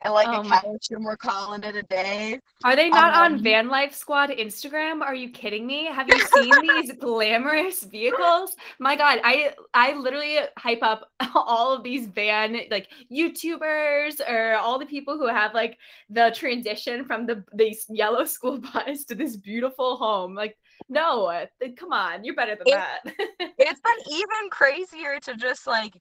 and 0.04 0.14
like 0.16 0.28
Oh 0.30 0.42
a 0.42 0.44
my- 0.44 0.60
couch 0.62 0.88
and 0.90 1.06
we're 1.06 1.16
calling 1.16 1.62
it 1.64 1.76
a 1.76 1.84
day. 1.84 2.40
Are 2.64 2.76
they 2.76 2.90
not 2.90 3.14
on 3.14 3.34
Um, 3.36 3.44
Van 3.44 3.68
Life 3.68 3.94
Squad 3.94 4.32
Instagram? 4.32 5.02
Are 5.04 5.14
you 5.14 5.30
kidding 5.30 5.68
me? 5.68 5.86
Have 5.86 6.08
you 6.08 6.18
seen 6.34 6.52
these 6.62 6.92
glamorous 6.94 7.84
vehicles? 7.84 8.56
My 8.80 8.96
God, 8.96 9.20
I 9.24 9.54
I 9.76 9.94
literally 9.94 10.40
hype 10.58 10.82
up 10.82 11.08
all 11.36 11.74
of 11.74 11.84
these 11.84 12.08
van 12.08 12.58
like 12.72 12.88
YouTubers 13.12 14.22
or 14.28 14.56
all 14.56 14.80
the 14.80 14.86
people 14.88 15.18
who 15.18 15.28
have 15.28 15.54
like 15.54 15.78
the 16.10 16.32
transition 16.36 17.06
from 17.06 17.26
the 17.28 17.44
these 17.54 17.86
yellow 17.90 18.26
school 18.26 18.58
bus 18.74 19.04
to 19.06 19.14
this 19.16 19.36
beautiful 19.38 19.98
home. 19.98 20.34
Like, 20.34 20.58
no, 20.89 21.26
uh, 21.26 21.46
come 21.78 21.94
on, 21.94 22.24
you're 22.24 22.36
better 22.36 22.56
than 22.56 22.67
It- 22.67 22.72
that. 22.72 23.00
It's 23.58 23.80
been 23.82 24.13
even 24.13 24.50
crazier 24.50 25.20
to 25.22 25.36
just 25.36 25.67
like 25.67 25.94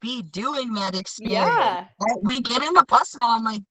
be 0.00 0.22
doing 0.22 0.74
that 0.74 0.94
experience. 0.94 1.32
yeah. 1.34 1.86
We 2.22 2.40
get 2.42 2.62
in 2.62 2.74
the 2.74 2.84
bus 2.86 3.16
now. 3.20 3.36
I'm 3.36 3.44
like, 3.44 3.62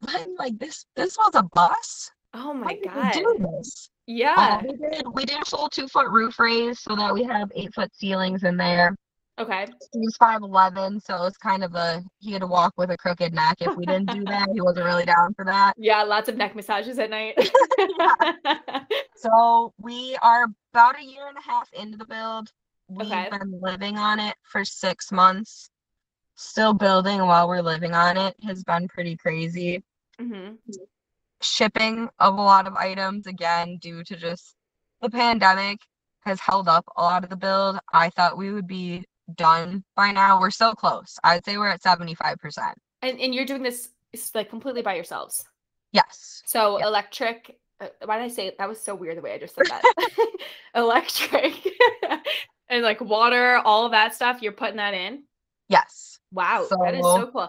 what? 0.00 0.26
Like 0.38 0.58
this? 0.58 0.86
This 0.96 1.16
was 1.18 1.32
a 1.34 1.42
bus? 1.42 2.10
Oh 2.34 2.54
my 2.54 2.76
God. 2.76 3.12
do 3.12 3.36
this? 3.58 3.90
Uh, 3.90 4.02
Yeah. 4.06 4.62
we 4.62 4.72
did. 4.76 5.02
We 5.12 5.24
did 5.26 5.42
a 5.42 5.44
full 5.44 5.68
two 5.68 5.86
foot 5.88 6.08
roof 6.08 6.38
raise 6.38 6.80
so 6.80 6.96
that 6.96 7.12
we 7.12 7.24
have 7.24 7.50
eight 7.54 7.74
foot 7.74 7.94
ceilings 7.94 8.42
in 8.44 8.56
there. 8.56 8.96
Okay. 9.38 9.66
He 9.92 9.98
was 10.00 10.16
five 10.16 10.42
eleven, 10.42 11.00
so 11.00 11.16
it 11.16 11.20
was 11.20 11.36
kind 11.36 11.64
of 11.64 11.74
a 11.74 12.02
he 12.20 12.32
had 12.32 12.40
to 12.42 12.46
walk 12.46 12.74
with 12.76 12.90
a 12.90 12.96
crooked 12.96 13.32
neck. 13.34 13.58
If 13.60 13.76
we 13.76 13.86
didn't 13.86 14.10
do 14.10 14.24
that, 14.26 14.48
he 14.52 14.60
wasn't 14.60 14.86
really 14.86 15.04
down 15.04 15.34
for 15.34 15.44
that. 15.44 15.76
Yeah, 15.76 16.02
lots 16.02 16.28
of 16.28 16.36
neck 16.36 16.54
massages 16.54 16.98
at 16.98 17.10
night. 17.10 17.36
So 19.14 19.74
we 19.78 20.16
are 20.22 20.46
about 20.72 20.98
a 20.98 21.04
year 21.04 21.28
and 21.28 21.36
a 21.36 21.42
half 21.42 21.72
into 21.72 21.98
the 21.98 22.06
build. 22.06 22.52
We've 22.88 23.26
Okay. 23.26 23.28
been 23.28 23.60
living 23.60 23.98
on 23.98 24.18
it 24.20 24.36
for 24.42 24.64
six 24.64 25.10
months. 25.12 25.70
Still 26.36 26.72
building 26.74 27.20
while 27.20 27.48
we're 27.48 27.62
living 27.62 27.94
on 27.94 28.16
it 28.16 28.36
has 28.44 28.64
been 28.64 28.88
pretty 28.88 29.16
crazy. 29.16 29.82
hmm 30.18 30.58
Shipping 31.42 32.08
of 32.18 32.34
a 32.38 32.42
lot 32.42 32.66
of 32.66 32.74
items, 32.76 33.26
again, 33.26 33.78
due 33.78 34.02
to 34.04 34.16
just 34.16 34.54
the 35.00 35.10
pandemic, 35.10 35.80
has 36.20 36.40
held 36.40 36.68
up 36.68 36.84
a 36.96 37.02
lot 37.02 37.24
of 37.24 37.30
the 37.30 37.36
build. 37.36 37.78
I 37.92 38.10
thought 38.10 38.36
we 38.36 38.52
would 38.52 38.66
be 38.66 39.04
done 39.34 39.84
by 39.96 40.10
now. 40.12 40.40
We're 40.40 40.50
so 40.50 40.72
close. 40.74 41.16
I'd 41.24 41.44
say 41.44 41.56
we're 41.58 41.68
at 41.68 41.82
75%. 41.82 42.74
And 43.02 43.20
and 43.20 43.34
you're 43.34 43.44
doing 43.44 43.62
this 43.62 43.90
like 44.34 44.48
completely 44.50 44.82
by 44.82 44.94
yourselves. 44.94 45.44
Yes. 45.92 46.42
So 46.46 46.78
Yeah. 46.78 46.86
electric. 46.86 47.58
Uh, 47.80 47.88
why 48.04 48.18
did 48.18 48.24
I 48.24 48.28
say 48.28 48.52
that 48.58 48.68
was 48.68 48.80
so 48.80 48.94
weird 48.94 49.16
the 49.16 49.22
way 49.22 49.32
I 49.34 49.38
just 49.38 49.54
said 49.54 49.66
that? 49.66 49.82
electric 50.74 51.54
and 52.68 52.82
like 52.82 53.00
water, 53.00 53.58
all 53.64 53.84
of 53.86 53.92
that 53.92 54.14
stuff. 54.14 54.42
You're 54.42 54.52
putting 54.52 54.76
that 54.76 54.94
in. 54.94 55.24
Yes. 55.68 56.17
Wow, 56.32 56.66
that 56.82 56.94
is 56.94 57.02
so 57.02 57.20
So- 57.20 57.26
cool. 57.32 57.48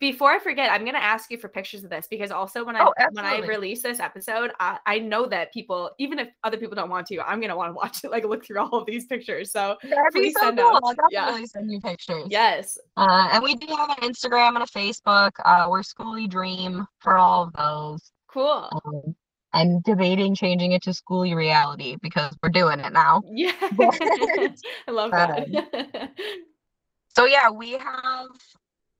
Before 0.00 0.30
I 0.32 0.38
forget, 0.38 0.72
I'm 0.72 0.84
gonna 0.86 0.98
ask 0.98 1.30
you 1.30 1.36
for 1.36 1.48
pictures 1.48 1.84
of 1.84 1.90
this 1.90 2.06
because 2.08 2.30
also 2.30 2.64
when 2.64 2.74
I 2.76 2.80
Oh, 2.84 2.92
when 3.12 3.24
I 3.26 3.38
release 3.40 3.82
this 3.82 4.00
episode, 4.00 4.50
I, 4.58 4.78
I 4.86 4.98
know 5.00 5.26
that 5.26 5.52
people, 5.52 5.90
even 5.98 6.18
if 6.18 6.28
other 6.42 6.56
people 6.56 6.74
don't 6.74 6.88
want 6.88 7.06
to, 7.08 7.20
I'm 7.20 7.40
gonna 7.42 7.56
want 7.56 7.70
to 7.70 7.74
watch 7.74 8.02
it, 8.02 8.10
like 8.10 8.24
look 8.24 8.44
through 8.44 8.60
all 8.60 8.72
of 8.80 8.86
these 8.86 9.04
pictures. 9.04 9.52
So 9.52 9.76
That'd 9.82 10.12
Please 10.12 10.34
so 10.34 10.46
send 10.46 10.58
cool. 10.58 10.68
us. 10.68 10.80
I'll 10.84 10.94
Yeah. 11.10 11.26
definitely 11.26 11.46
send 11.46 11.70
you 11.70 11.80
pictures. 11.80 12.26
yes, 12.30 12.78
Uh, 12.96 13.28
and 13.32 13.44
we 13.44 13.54
do 13.54 13.66
have 13.76 13.90
an 13.90 13.96
Instagram 14.08 14.54
and 14.54 14.62
a 14.62 14.66
Facebook. 14.66 15.32
Uh, 15.44 15.66
we're 15.68 15.82
Skoolie 15.82 16.28
Dream 16.28 16.86
for 16.98 17.16
all 17.18 17.44
of 17.44 17.52
those. 17.52 18.12
cool. 18.28 18.68
Um, 18.86 19.14
I'm 19.52 19.80
debating 19.82 20.34
changing 20.34 20.72
it 20.72 20.82
to 20.82 20.90
Skoolie 20.90 21.36
Reality 21.36 21.96
because 22.02 22.34
we're 22.42 22.48
doing 22.48 22.80
it 22.80 22.92
now. 22.92 23.22
Yeah, 23.26 23.52
I 24.88 24.90
love 24.90 25.10
that. 25.12 26.10
So 27.16 27.24
yeah, 27.24 27.48
we 27.50 27.72
have 27.72 28.28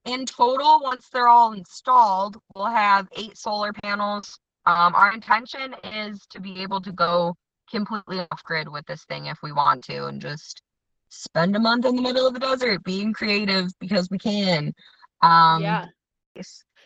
in 0.07 0.25
total, 0.25 0.81
once 0.83 1.09
they're 1.13 1.29
all 1.29 1.53
installed, 1.53 2.39
we'll 2.55 2.65
have 2.65 3.09
eight 3.15 3.37
solar 3.37 3.75
panels. 3.75 4.39
Um, 4.65 4.95
our 4.95 5.13
intention 5.13 5.75
is 5.85 6.27
to 6.31 6.41
be 6.41 6.63
able 6.63 6.81
to 6.81 6.93
go 6.93 7.37
completely 7.71 8.21
off 8.21 8.43
grid 8.43 8.69
with 8.71 8.87
this 8.87 9.05
thing 9.05 9.27
if 9.27 9.37
we 9.43 9.53
want 9.53 9.85
to 9.85 10.07
and 10.07 10.23
just 10.23 10.63
spend 11.11 11.57
a 11.57 11.59
month 11.59 11.85
in 11.85 11.95
the 11.95 12.01
middle 12.01 12.27
of 12.27 12.33
the 12.33 12.41
desert 12.41 12.83
being 12.85 13.13
creative 13.13 13.69
because 13.81 14.09
we 14.11 14.17
can. 14.19 14.73
Um, 15.21 15.63
yeah. 15.63 15.87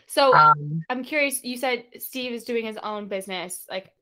So 0.07 0.33
Um, 0.33 0.83
I'm 0.89 1.03
curious. 1.05 1.45
You 1.45 1.55
said 1.55 1.85
Steve 1.99 2.33
is 2.33 2.43
doing 2.43 2.65
his 2.65 2.77
own 2.77 3.07
business. 3.07 3.65
Like, 3.69 3.93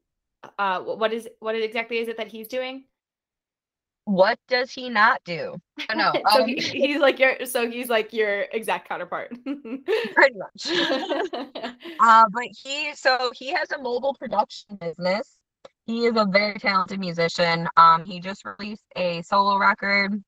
uh, 0.57 0.79
what 0.79 1.13
is 1.13 1.29
what 1.39 1.53
is 1.53 1.63
exactly 1.63 1.99
is 1.99 2.07
it 2.07 2.17
that 2.17 2.27
he's 2.27 2.47
doing? 2.47 2.85
What 4.09 4.39
does 4.47 4.71
he 4.71 4.89
not 4.89 5.21
do? 5.23 5.55
Oh, 5.89 5.93
no, 5.93 6.11
so 6.33 6.41
um, 6.41 6.47
he, 6.47 6.55
he's 6.59 6.99
like 6.99 7.19
your 7.19 7.45
so 7.45 7.69
he's 7.69 7.89
like 7.89 8.11
your 8.13 8.41
exact 8.51 8.89
counterpart. 8.89 9.31
pretty 9.43 10.35
much. 10.35 10.67
Uh, 11.99 12.25
but 12.31 12.47
he 12.63 12.93
so 12.95 13.31
he 13.35 13.53
has 13.53 13.71
a 13.71 13.77
mobile 13.77 14.15
production 14.19 14.75
business. 14.77 15.37
He 15.85 16.05
is 16.05 16.15
a 16.15 16.25
very 16.25 16.59
talented 16.59 16.99
musician. 16.99 17.67
Um, 17.75 18.05
he 18.05 18.19
just 18.19 18.43
released 18.45 18.85
a 18.95 19.21
solo 19.23 19.57
record 19.57 20.23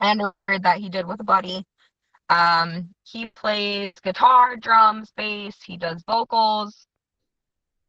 and 0.00 0.20
a 0.20 0.32
record 0.48 0.64
that 0.64 0.78
he 0.78 0.88
did 0.88 1.06
with 1.06 1.20
a 1.20 1.24
buddy. 1.24 1.64
Um, 2.28 2.90
he 3.04 3.26
plays 3.26 3.92
guitar, 4.02 4.56
drums, 4.56 5.12
bass. 5.16 5.56
He 5.64 5.76
does 5.76 6.02
vocals. 6.06 6.86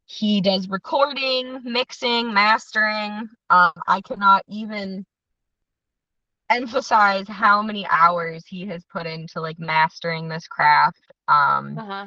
He 0.04 0.40
does 0.40 0.68
recording, 0.68 1.60
mixing, 1.64 2.32
mastering. 2.32 3.28
Um, 3.50 3.72
I 3.88 4.00
cannot 4.02 4.44
even 4.46 5.04
emphasize 6.50 7.28
how 7.28 7.62
many 7.62 7.86
hours 7.88 8.44
he 8.46 8.66
has 8.66 8.84
put 8.84 9.06
into 9.06 9.40
like 9.40 9.58
mastering 9.58 10.28
this 10.28 10.46
craft. 10.46 11.00
Um, 11.28 11.78
uh-huh. 11.78 12.06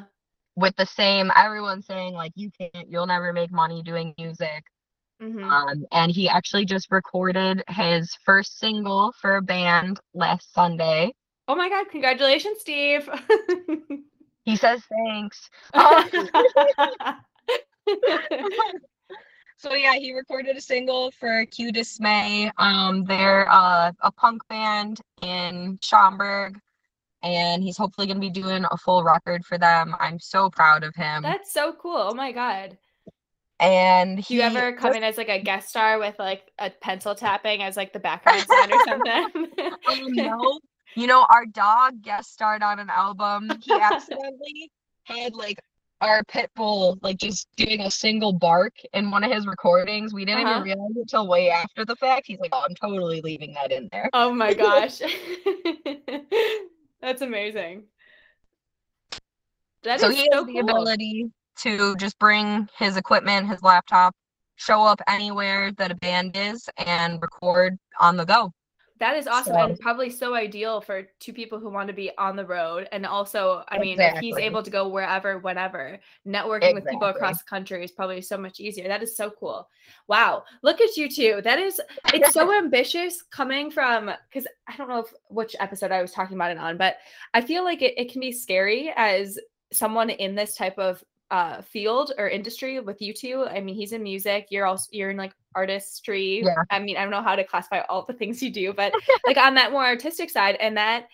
with 0.56 0.74
the 0.76 0.86
same 0.86 1.30
everyone 1.36 1.82
saying 1.82 2.14
like 2.14 2.32
you 2.34 2.50
can't 2.58 2.90
you'll 2.90 3.06
never 3.06 3.32
make 3.32 3.52
money 3.52 3.82
doing 3.82 4.14
music 4.18 4.64
hmm 5.20 5.50
um 5.50 5.84
and 5.92 6.10
he 6.12 6.28
actually 6.28 6.64
just 6.64 6.90
recorded 6.90 7.62
his 7.68 8.14
first 8.24 8.58
single 8.58 9.12
for 9.20 9.36
a 9.36 9.42
band 9.42 10.00
last 10.14 10.52
sunday 10.52 11.12
Oh 11.48 11.56
my 11.56 11.68
god! 11.68 11.86
Congratulations, 11.90 12.58
Steve. 12.60 13.08
he 14.44 14.54
says 14.54 14.82
thanks 15.08 15.50
Um, 15.74 16.08
so 19.60 19.74
yeah 19.74 19.94
he 19.94 20.12
recorded 20.12 20.56
a 20.56 20.60
single 20.60 21.10
for 21.10 21.44
q 21.46 21.70
dismay 21.70 22.50
um 22.56 23.04
they're 23.04 23.46
uh, 23.50 23.92
a 24.00 24.10
punk 24.12 24.40
band 24.48 25.00
in 25.22 25.78
schaumburg 25.82 26.58
and 27.22 27.62
he's 27.62 27.76
hopefully 27.76 28.06
going 28.06 28.16
to 28.16 28.20
be 28.20 28.30
doing 28.30 28.64
a 28.70 28.76
full 28.78 29.04
record 29.04 29.44
for 29.44 29.58
them 29.58 29.94
i'm 30.00 30.18
so 30.18 30.48
proud 30.48 30.82
of 30.82 30.94
him 30.94 31.22
That's 31.22 31.52
so 31.52 31.74
cool. 31.74 31.96
Oh 31.96 32.14
my 32.14 32.32
god. 32.32 32.78
and 33.58 34.16
Do 34.26 34.34
you 34.34 34.40
he 34.40 34.46
ever 34.46 34.72
come 34.72 34.94
in 34.94 35.02
as 35.04 35.18
like 35.18 35.28
a 35.28 35.38
guest 35.42 35.68
star 35.68 35.98
with 35.98 36.18
like 36.18 36.50
a 36.58 36.70
pencil 36.70 37.14
tapping 37.14 37.62
as 37.62 37.76
like 37.76 37.92
the 37.92 38.00
background 38.00 38.46
sound 38.48 38.72
or 38.72 38.84
something? 38.88 39.48
Um, 39.90 40.12
no. 40.14 40.58
You 40.96 41.06
know, 41.06 41.26
our 41.30 41.44
dog 41.46 42.02
guest 42.02 42.32
starred 42.32 42.62
on 42.62 42.78
an 42.78 42.88
album. 42.90 43.50
He 43.62 43.72
accidentally 43.80 44.70
had 45.04 45.34
like 45.34 45.60
our 46.00 46.22
pit 46.24 46.50
bull 46.56 46.98
like 47.02 47.18
just 47.18 47.48
doing 47.56 47.80
a 47.80 47.90
single 47.90 48.32
bark 48.32 48.74
in 48.92 49.10
one 49.10 49.24
of 49.24 49.30
his 49.30 49.46
recordings. 49.46 50.12
We 50.14 50.24
didn't 50.24 50.46
Uh-huh. 50.46 50.60
even 50.60 50.62
realize 50.64 50.96
it 50.96 51.08
till 51.08 51.28
way 51.28 51.50
after 51.50 51.84
the 51.84 51.96
fact. 51.96 52.26
He's 52.26 52.38
like, 52.40 52.50
"Oh, 52.52 52.64
I'm 52.68 52.74
totally 52.74 53.20
leaving 53.20 53.52
that 53.54 53.72
in 53.72 53.88
there." 53.92 54.08
Oh 54.12 54.32
my 54.32 54.54
gosh. 54.54 55.00
That's 57.00 57.22
amazing. 57.22 57.84
That 59.82 59.96
is 59.96 60.02
so 60.02 60.10
he 60.10 60.28
so 60.30 60.38
has 60.38 60.46
the 60.46 60.58
ability 60.58 61.30
to 61.58 61.96
just 61.96 62.18
bring 62.18 62.68
his 62.78 62.96
equipment, 62.96 63.48
his 63.48 63.62
laptop, 63.62 64.14
show 64.56 64.82
up 64.82 65.00
anywhere 65.06 65.72
that 65.72 65.90
a 65.90 65.94
band 65.94 66.36
is, 66.36 66.68
and 66.76 67.20
record 67.20 67.78
on 67.98 68.16
the 68.16 68.24
go. 68.24 68.52
That 69.00 69.16
is 69.16 69.26
awesome 69.26 69.54
So- 69.54 69.60
and 69.60 69.80
probably 69.80 70.10
so 70.10 70.34
ideal 70.34 70.82
for 70.82 71.08
two 71.18 71.32
people 71.32 71.58
who 71.58 71.70
want 71.70 71.88
to 71.88 71.94
be 71.94 72.10
on 72.18 72.36
the 72.36 72.44
road. 72.44 72.86
And 72.92 73.06
also, 73.06 73.64
I 73.68 73.78
mean, 73.78 73.98
if 73.98 74.18
he's 74.18 74.36
able 74.36 74.62
to 74.62 74.70
go 74.70 74.88
wherever, 74.88 75.38
whenever, 75.38 75.98
networking 76.26 76.74
with 76.74 76.86
people 76.86 77.08
across 77.08 77.38
the 77.38 77.48
country 77.48 77.82
is 77.82 77.90
probably 77.90 78.20
so 78.20 78.36
much 78.36 78.60
easier. 78.60 78.86
That 78.88 79.02
is 79.02 79.16
so 79.16 79.30
cool. 79.30 79.68
Wow. 80.06 80.44
Look 80.62 80.82
at 80.82 80.98
you 80.98 81.08
two. 81.08 81.40
That 81.42 81.58
is, 81.58 81.80
it's 82.14 82.32
so 82.32 82.56
ambitious 82.56 83.22
coming 83.22 83.70
from, 83.70 84.10
because 84.28 84.46
I 84.68 84.76
don't 84.76 84.88
know 84.88 85.00
if, 85.00 85.12
which 85.28 85.56
episode 85.58 85.92
I 85.92 86.02
was 86.02 86.12
talking 86.12 86.36
about 86.36 86.50
it 86.50 86.58
on, 86.58 86.76
but 86.76 86.98
I 87.32 87.40
feel 87.40 87.64
like 87.64 87.80
it, 87.80 87.94
it 87.96 88.12
can 88.12 88.20
be 88.20 88.32
scary 88.32 88.92
as 88.96 89.38
someone 89.72 90.10
in 90.10 90.34
this 90.34 90.56
type 90.56 90.78
of 90.78 91.02
uh 91.30 91.62
field 91.62 92.12
or 92.18 92.28
industry 92.28 92.80
with 92.80 93.00
you 93.00 93.12
two 93.14 93.44
i 93.50 93.60
mean 93.60 93.74
he's 93.74 93.92
in 93.92 94.02
music 94.02 94.46
you're 94.50 94.66
also 94.66 94.88
you're 94.90 95.10
in 95.10 95.16
like 95.16 95.32
artistry 95.54 96.42
Yeah. 96.44 96.54
i 96.70 96.78
mean 96.78 96.96
i 96.96 97.02
don't 97.02 97.10
know 97.10 97.22
how 97.22 97.36
to 97.36 97.44
classify 97.44 97.80
all 97.88 98.04
the 98.04 98.12
things 98.14 98.42
you 98.42 98.50
do 98.50 98.72
but 98.76 98.92
like 99.26 99.36
on 99.36 99.54
that 99.54 99.70
more 99.72 99.84
artistic 99.84 100.30
side 100.30 100.56
and 100.56 100.76
that 100.76 101.06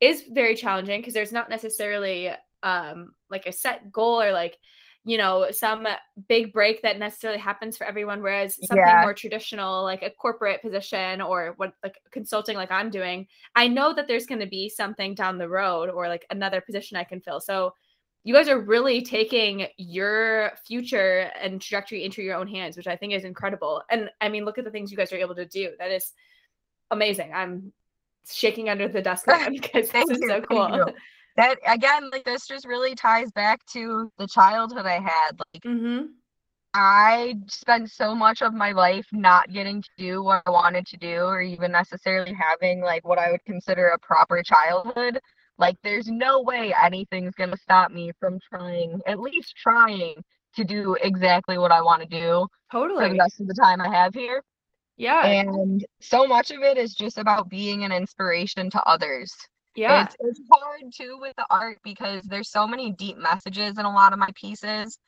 is 0.00 0.24
very 0.30 0.54
challenging 0.54 1.00
because 1.00 1.14
there's 1.14 1.32
not 1.32 1.50
necessarily 1.50 2.30
um 2.62 3.14
like 3.30 3.46
a 3.46 3.52
set 3.52 3.90
goal 3.90 4.20
or 4.22 4.32
like 4.32 4.56
you 5.04 5.18
know 5.18 5.48
some 5.50 5.86
big 6.28 6.52
break 6.52 6.80
that 6.82 6.98
necessarily 6.98 7.38
happens 7.38 7.76
for 7.76 7.84
everyone 7.86 8.22
whereas 8.22 8.54
something 8.66 8.78
Yeah. 8.86 9.02
more 9.02 9.12
traditional 9.12 9.82
like 9.82 10.02
a 10.02 10.10
corporate 10.10 10.62
position 10.62 11.20
or 11.20 11.54
what 11.56 11.74
like 11.82 11.98
consulting 12.10 12.56
like 12.56 12.70
i'm 12.70 12.90
doing 12.90 13.26
i 13.54 13.68
know 13.68 13.92
that 13.92 14.06
there's 14.08 14.26
going 14.26 14.40
to 14.40 14.46
be 14.46 14.68
something 14.68 15.14
down 15.14 15.36
the 15.36 15.48
road 15.48 15.90
or 15.90 16.08
like 16.08 16.24
another 16.30 16.60
position 16.60 16.96
i 16.96 17.04
can 17.04 17.20
fill 17.20 17.40
so 17.40 17.74
you 18.24 18.34
guys 18.34 18.48
are 18.48 18.58
really 18.58 19.02
taking 19.02 19.66
your 19.76 20.52
future 20.66 21.30
and 21.40 21.60
trajectory 21.60 22.04
into 22.04 22.22
your 22.22 22.36
own 22.36 22.48
hands 22.48 22.76
which 22.76 22.86
i 22.86 22.96
think 22.96 23.12
is 23.12 23.24
incredible 23.24 23.82
and 23.90 24.10
i 24.20 24.28
mean 24.28 24.44
look 24.44 24.58
at 24.58 24.64
the 24.64 24.70
things 24.70 24.90
you 24.90 24.96
guys 24.96 25.12
are 25.12 25.18
able 25.18 25.34
to 25.34 25.46
do 25.46 25.70
that 25.78 25.90
is 25.90 26.12
amazing 26.90 27.32
i'm 27.32 27.72
shaking 28.28 28.68
under 28.68 28.88
the 28.88 29.02
desk 29.02 29.26
because 29.50 29.88
this 29.90 30.10
is 30.10 30.18
you, 30.20 30.28
so 30.28 30.40
cool. 30.40 30.86
That 31.36 31.58
again, 31.66 32.10
like 32.12 32.24
this 32.24 32.46
just 32.46 32.64
really 32.64 32.94
ties 32.94 33.32
back 33.32 33.66
to 33.72 34.08
the 34.18 34.28
childhood 34.28 34.86
I 34.86 35.00
had. 35.00 35.32
Like 35.52 35.62
mm-hmm 35.64 36.04
I 36.76 37.36
spent 37.46 37.92
so 37.92 38.16
much 38.16 38.42
of 38.42 38.52
my 38.52 38.72
life 38.72 39.06
not 39.12 39.52
getting 39.52 39.80
to 39.80 39.88
do 39.96 40.24
what 40.24 40.42
I 40.44 40.50
wanted 40.50 40.86
to 40.88 40.96
do, 40.96 41.22
or 41.22 41.40
even 41.40 41.70
necessarily 41.70 42.34
having 42.34 42.80
like 42.80 43.06
what 43.06 43.16
I 43.16 43.30
would 43.30 43.44
consider 43.44 43.88
a 43.88 43.98
proper 43.98 44.42
childhood. 44.42 45.20
Like, 45.58 45.76
there's 45.82 46.08
no 46.08 46.42
way 46.42 46.74
anything's 46.82 47.34
gonna 47.34 47.56
stop 47.56 47.90
me 47.92 48.12
from 48.20 48.38
trying, 48.48 49.00
at 49.06 49.20
least 49.20 49.56
trying 49.56 50.22
to 50.56 50.64
do 50.64 50.96
exactly 51.02 51.58
what 51.58 51.72
I 51.72 51.82
want 51.82 52.02
to 52.02 52.08
do 52.08 52.46
for 52.96 53.08
the 53.08 53.14
totally 53.14 53.18
rest 53.18 53.40
of 53.40 53.46
the 53.48 53.54
time 53.54 53.80
I 53.80 53.88
have 53.88 54.14
here. 54.14 54.42
yeah 54.96 55.22
And 55.22 55.84
so 56.00 56.26
much 56.26 56.50
of 56.50 56.62
it 56.62 56.76
is 56.78 56.94
just 56.94 57.18
about 57.18 57.48
being 57.48 57.84
an 57.84 57.92
inspiration 57.92 58.70
to 58.70 58.82
others. 58.84 59.32
yeah 59.74 60.08
It's, 60.08 60.16
it's 60.20 60.40
hard 60.52 60.82
too 60.94 61.18
with 61.20 61.34
the 61.36 61.46
art 61.50 61.78
because 61.84 62.22
there's 62.24 62.50
so 62.50 62.66
many 62.66 62.92
deep 62.92 63.16
messages 63.18 63.78
in 63.78 63.84
a 63.84 63.92
lot 63.94 64.12
of 64.12 64.18
my 64.18 64.30
pieces 64.34 64.98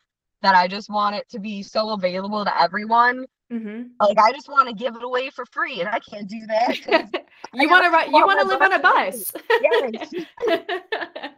that 0.43 0.55
I 0.55 0.69
just 0.69 0.89
want 0.91 1.17
it 1.17 1.29
to 1.31 1.39
be 1.41 1.63
so 1.63 1.91
available 1.91 2.45
to 2.45 2.63
everyone. 2.63 3.27
Mm-hmm. 3.53 3.83
Like 4.01 4.19
I 4.19 4.33
just 4.33 4.49
want 4.49 4.69
to 4.69 4.75
give 4.75 4.97
it 4.97 5.03
away 5.03 5.31
for 5.31 5.45
free, 5.47 5.81
and 5.81 5.89
I 5.89 5.99
can't 6.01 6.29
do 6.29 6.47
that. 6.47 7.25
you 7.55 7.69
want 7.69 7.85
to 7.85 7.91
ride 7.91 8.07
you 8.09 8.25
want 8.27 8.41
to 8.41 8.47
live 8.47 8.61
on 8.63 8.73
a 8.73 8.79
bus 8.79 9.31
yes, 9.63 10.13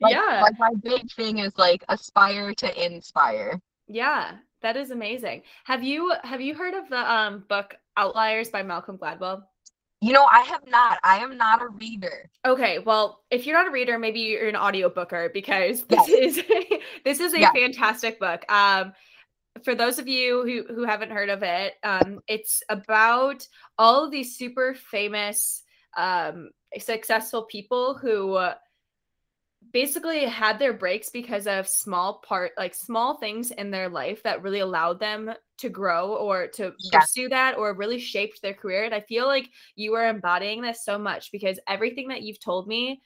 like, 0.00 0.12
yeah 0.12 0.40
like 0.42 0.58
my 0.58 0.70
big 0.82 1.10
thing 1.12 1.38
is 1.38 1.56
like 1.56 1.84
aspire 1.88 2.52
to 2.54 2.84
inspire. 2.84 3.60
yeah 3.88 4.32
that 4.60 4.76
is 4.76 4.90
amazing 4.90 5.42
have 5.64 5.82
you 5.84 6.12
have 6.24 6.40
you 6.40 6.52
heard 6.54 6.74
of 6.74 6.88
the 6.88 7.12
um 7.12 7.44
book 7.48 7.74
outliers 7.96 8.48
by 8.50 8.62
malcolm 8.62 8.98
gladwell 8.98 9.42
You 10.00 10.12
know, 10.12 10.26
I 10.30 10.40
have 10.40 10.66
not. 10.66 10.98
I 11.02 11.18
am 11.18 11.38
not 11.38 11.62
a 11.62 11.68
reader. 11.68 12.28
Okay, 12.44 12.78
well, 12.78 13.22
if 13.30 13.46
you're 13.46 13.56
not 13.56 13.68
a 13.68 13.70
reader, 13.70 13.98
maybe 13.98 14.20
you're 14.20 14.48
an 14.48 14.54
audiobooker 14.66 15.32
because 15.32 15.84
this 15.84 16.08
is 16.08 16.42
this 17.06 17.20
is 17.20 17.32
a 17.32 17.40
Yeah. 17.40 17.52
fantastic 17.52 18.20
book. 18.20 18.44
Um 18.52 18.92
for 19.62 19.74
those 19.74 19.98
of 19.98 20.08
you 20.08 20.42
who 20.44 20.74
who 20.74 20.84
haven't 20.84 21.10
heard 21.12 21.28
of 21.30 21.42
it, 21.42 21.74
um 21.82 22.20
it's 22.26 22.62
about 22.68 23.46
all 23.78 24.04
of 24.04 24.10
these 24.10 24.36
super 24.36 24.74
famous 24.74 25.62
um 25.96 26.50
successful 26.78 27.44
people 27.44 27.96
who 27.96 28.34
uh, 28.34 28.54
basically 29.72 30.24
had 30.24 30.58
their 30.58 30.72
breaks 30.74 31.10
because 31.10 31.46
of 31.46 31.66
small 31.66 32.20
part 32.26 32.52
like 32.58 32.74
small 32.74 33.16
things 33.16 33.50
in 33.50 33.70
their 33.70 33.88
life 33.88 34.22
that 34.22 34.42
really 34.42 34.60
allowed 34.60 35.00
them 35.00 35.32
to 35.56 35.68
grow 35.68 36.14
or 36.16 36.46
to 36.46 36.72
Yeah. 36.78 37.00
pursue 37.00 37.28
that 37.28 37.56
or 37.56 37.74
really 37.74 37.98
shaped 37.98 38.42
their 38.42 38.52
career 38.54 38.84
and 38.84 38.94
i 38.94 39.00
feel 39.00 39.26
like 39.26 39.48
you 39.74 39.94
are 39.94 40.06
embodying 40.06 40.60
this 40.60 40.84
so 40.84 40.98
much 40.98 41.32
because 41.32 41.58
everything 41.66 42.08
that 42.08 42.22
you've 42.22 42.38
told 42.40 42.68
me 42.68 43.00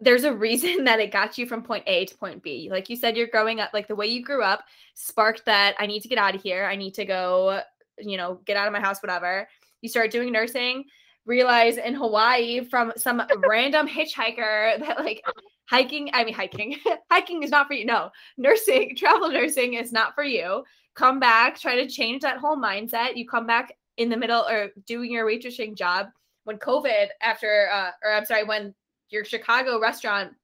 there's 0.00 0.24
a 0.24 0.32
reason 0.32 0.84
that 0.84 1.00
it 1.00 1.12
got 1.12 1.38
you 1.38 1.46
from 1.46 1.62
point 1.62 1.84
A 1.86 2.04
to 2.06 2.16
point 2.16 2.42
B. 2.42 2.68
Like 2.70 2.88
you 2.88 2.96
said, 2.96 3.16
you're 3.16 3.26
growing 3.26 3.60
up, 3.60 3.70
like 3.72 3.88
the 3.88 3.96
way 3.96 4.06
you 4.06 4.22
grew 4.22 4.42
up 4.42 4.64
sparked 4.94 5.44
that 5.46 5.74
I 5.78 5.86
need 5.86 6.00
to 6.00 6.08
get 6.08 6.18
out 6.18 6.34
of 6.34 6.42
here. 6.42 6.64
I 6.64 6.76
need 6.76 6.94
to 6.94 7.04
go, 7.04 7.60
you 7.98 8.16
know, 8.16 8.40
get 8.44 8.56
out 8.56 8.66
of 8.66 8.72
my 8.72 8.80
house, 8.80 9.02
whatever. 9.02 9.48
You 9.80 9.88
start 9.88 10.10
doing 10.10 10.32
nursing, 10.32 10.84
realize 11.26 11.76
in 11.76 11.94
Hawaii 11.94 12.64
from 12.64 12.92
some 12.96 13.22
random 13.48 13.88
hitchhiker 13.88 14.78
that 14.80 14.98
like 14.98 15.22
hiking, 15.66 16.10
I 16.12 16.24
mean, 16.24 16.34
hiking, 16.34 16.76
hiking 17.10 17.42
is 17.42 17.50
not 17.50 17.66
for 17.66 17.74
you. 17.74 17.84
No, 17.84 18.10
nursing, 18.36 18.96
travel 18.96 19.30
nursing 19.30 19.74
is 19.74 19.92
not 19.92 20.14
for 20.14 20.24
you. 20.24 20.64
Come 20.94 21.18
back, 21.18 21.58
try 21.58 21.76
to 21.76 21.88
change 21.88 22.22
that 22.22 22.38
whole 22.38 22.56
mindset. 22.56 23.16
You 23.16 23.26
come 23.26 23.46
back 23.46 23.76
in 23.96 24.08
the 24.08 24.16
middle 24.16 24.42
or 24.42 24.70
doing 24.86 25.10
your 25.10 25.26
waitressing 25.26 25.76
job 25.76 26.08
when 26.44 26.58
COVID 26.58 27.06
after, 27.20 27.68
uh, 27.72 27.90
or 28.02 28.12
I'm 28.12 28.24
sorry, 28.24 28.44
when 28.44 28.74
your 29.14 29.24
Chicago 29.24 29.80
restaurant 29.80 30.34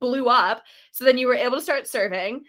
blew 0.00 0.28
up. 0.28 0.62
So 0.92 1.04
then 1.04 1.16
you 1.16 1.26
were 1.26 1.34
able 1.34 1.56
to 1.56 1.62
start 1.62 1.86
serving. 1.86 2.44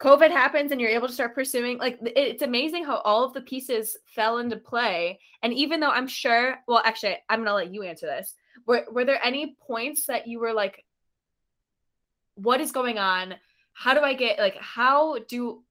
COVID 0.00 0.30
happens 0.30 0.70
and 0.70 0.80
you're 0.80 0.90
able 0.90 1.08
to 1.08 1.14
start 1.14 1.34
pursuing. 1.34 1.78
Like 1.78 1.98
it's 2.02 2.42
amazing 2.42 2.84
how 2.84 2.98
all 2.98 3.24
of 3.24 3.34
the 3.34 3.40
pieces 3.40 3.96
fell 4.14 4.38
into 4.38 4.56
play. 4.56 5.18
And 5.42 5.52
even 5.52 5.80
though 5.80 5.90
I'm 5.90 6.06
sure, 6.06 6.58
well, 6.68 6.82
actually, 6.84 7.16
I'm 7.28 7.40
gonna 7.40 7.54
let 7.54 7.72
you 7.72 7.82
answer 7.82 8.06
this. 8.06 8.34
Were 8.66 8.86
were 8.90 9.04
there 9.04 9.20
any 9.24 9.56
points 9.66 10.06
that 10.06 10.26
you 10.26 10.38
were 10.38 10.52
like, 10.52 10.84
what 12.34 12.60
is 12.60 12.72
going 12.72 12.98
on? 12.98 13.34
How 13.72 13.94
do 13.94 14.00
I 14.00 14.14
get 14.14 14.38
like 14.38 14.56
how 14.56 15.18
do 15.28 15.62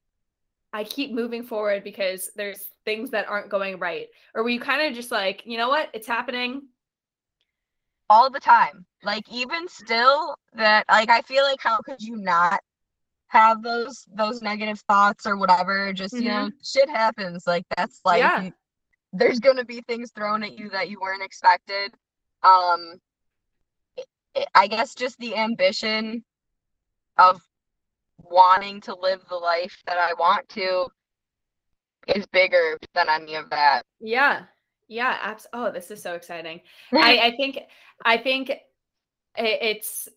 I 0.72 0.84
keep 0.84 1.12
moving 1.12 1.44
forward 1.44 1.84
because 1.84 2.30
there's 2.36 2.68
things 2.86 3.12
that 3.12 3.28
aren't 3.28 3.50
going 3.50 3.80
right? 3.80 4.08
Or 4.36 4.44
were 4.44 4.50
you 4.50 4.60
kind 4.60 4.88
of 4.88 4.94
just 4.94 5.12
like, 5.12 5.44
you 5.46 5.58
know 5.58 5.70
what, 5.70 5.90
it's 5.94 6.08
happening? 6.08 6.68
All 8.10 8.30
the 8.30 8.40
time. 8.40 8.86
Like 9.04 9.24
even 9.32 9.68
still 9.68 10.36
that 10.54 10.86
like 10.90 11.10
I 11.10 11.22
feel 11.22 11.44
like 11.44 11.62
how 11.62 11.78
could 11.78 12.02
you 12.02 12.18
not 12.18 12.62
have 13.28 13.62
those 13.62 14.06
those 14.14 14.42
negative 14.42 14.80
thoughts 14.88 15.26
or 15.26 15.38
whatever 15.38 15.94
just 15.94 16.16
you 16.16 16.24
know 16.24 16.50
shit 16.64 16.90
happens 16.90 17.46
like 17.46 17.64
that's 17.78 18.02
like 18.04 18.22
Yeah. 18.22 18.50
there's 19.14 19.40
going 19.40 19.58
to 19.58 19.66
be 19.66 19.82
things 19.82 20.12
thrown 20.12 20.42
at 20.44 20.58
you 20.58 20.72
that 20.72 20.90
you 20.90 21.00
weren't 21.00 21.22
expected 21.22 21.94
um 22.42 22.96
I 24.56 24.68
guess 24.68 24.96
just 24.96 25.18
the 25.20 25.36
ambition 25.36 26.24
of 27.18 27.42
wanting 28.24 28.82
to 28.82 28.96
live 28.96 29.22
the 29.30 29.36
life 29.36 29.78
that 29.86 29.98
I 29.98 30.14
want 30.14 30.50
to 30.50 30.88
is 32.08 32.26
bigger 32.28 32.78
than 32.94 33.10
any 33.10 33.36
of 33.36 33.50
that. 33.50 33.84
Yeah. 34.00 34.44
Yeah. 34.90 35.18
Abs- 35.22 35.48
oh, 35.54 35.72
this 35.72 35.92
is 35.92 36.02
so 36.02 36.16
exciting. 36.16 36.60
I, 36.92 37.18
I 37.24 37.36
think 37.38 37.60
I 38.04 38.18
think 38.18 38.52
it's 39.38 40.10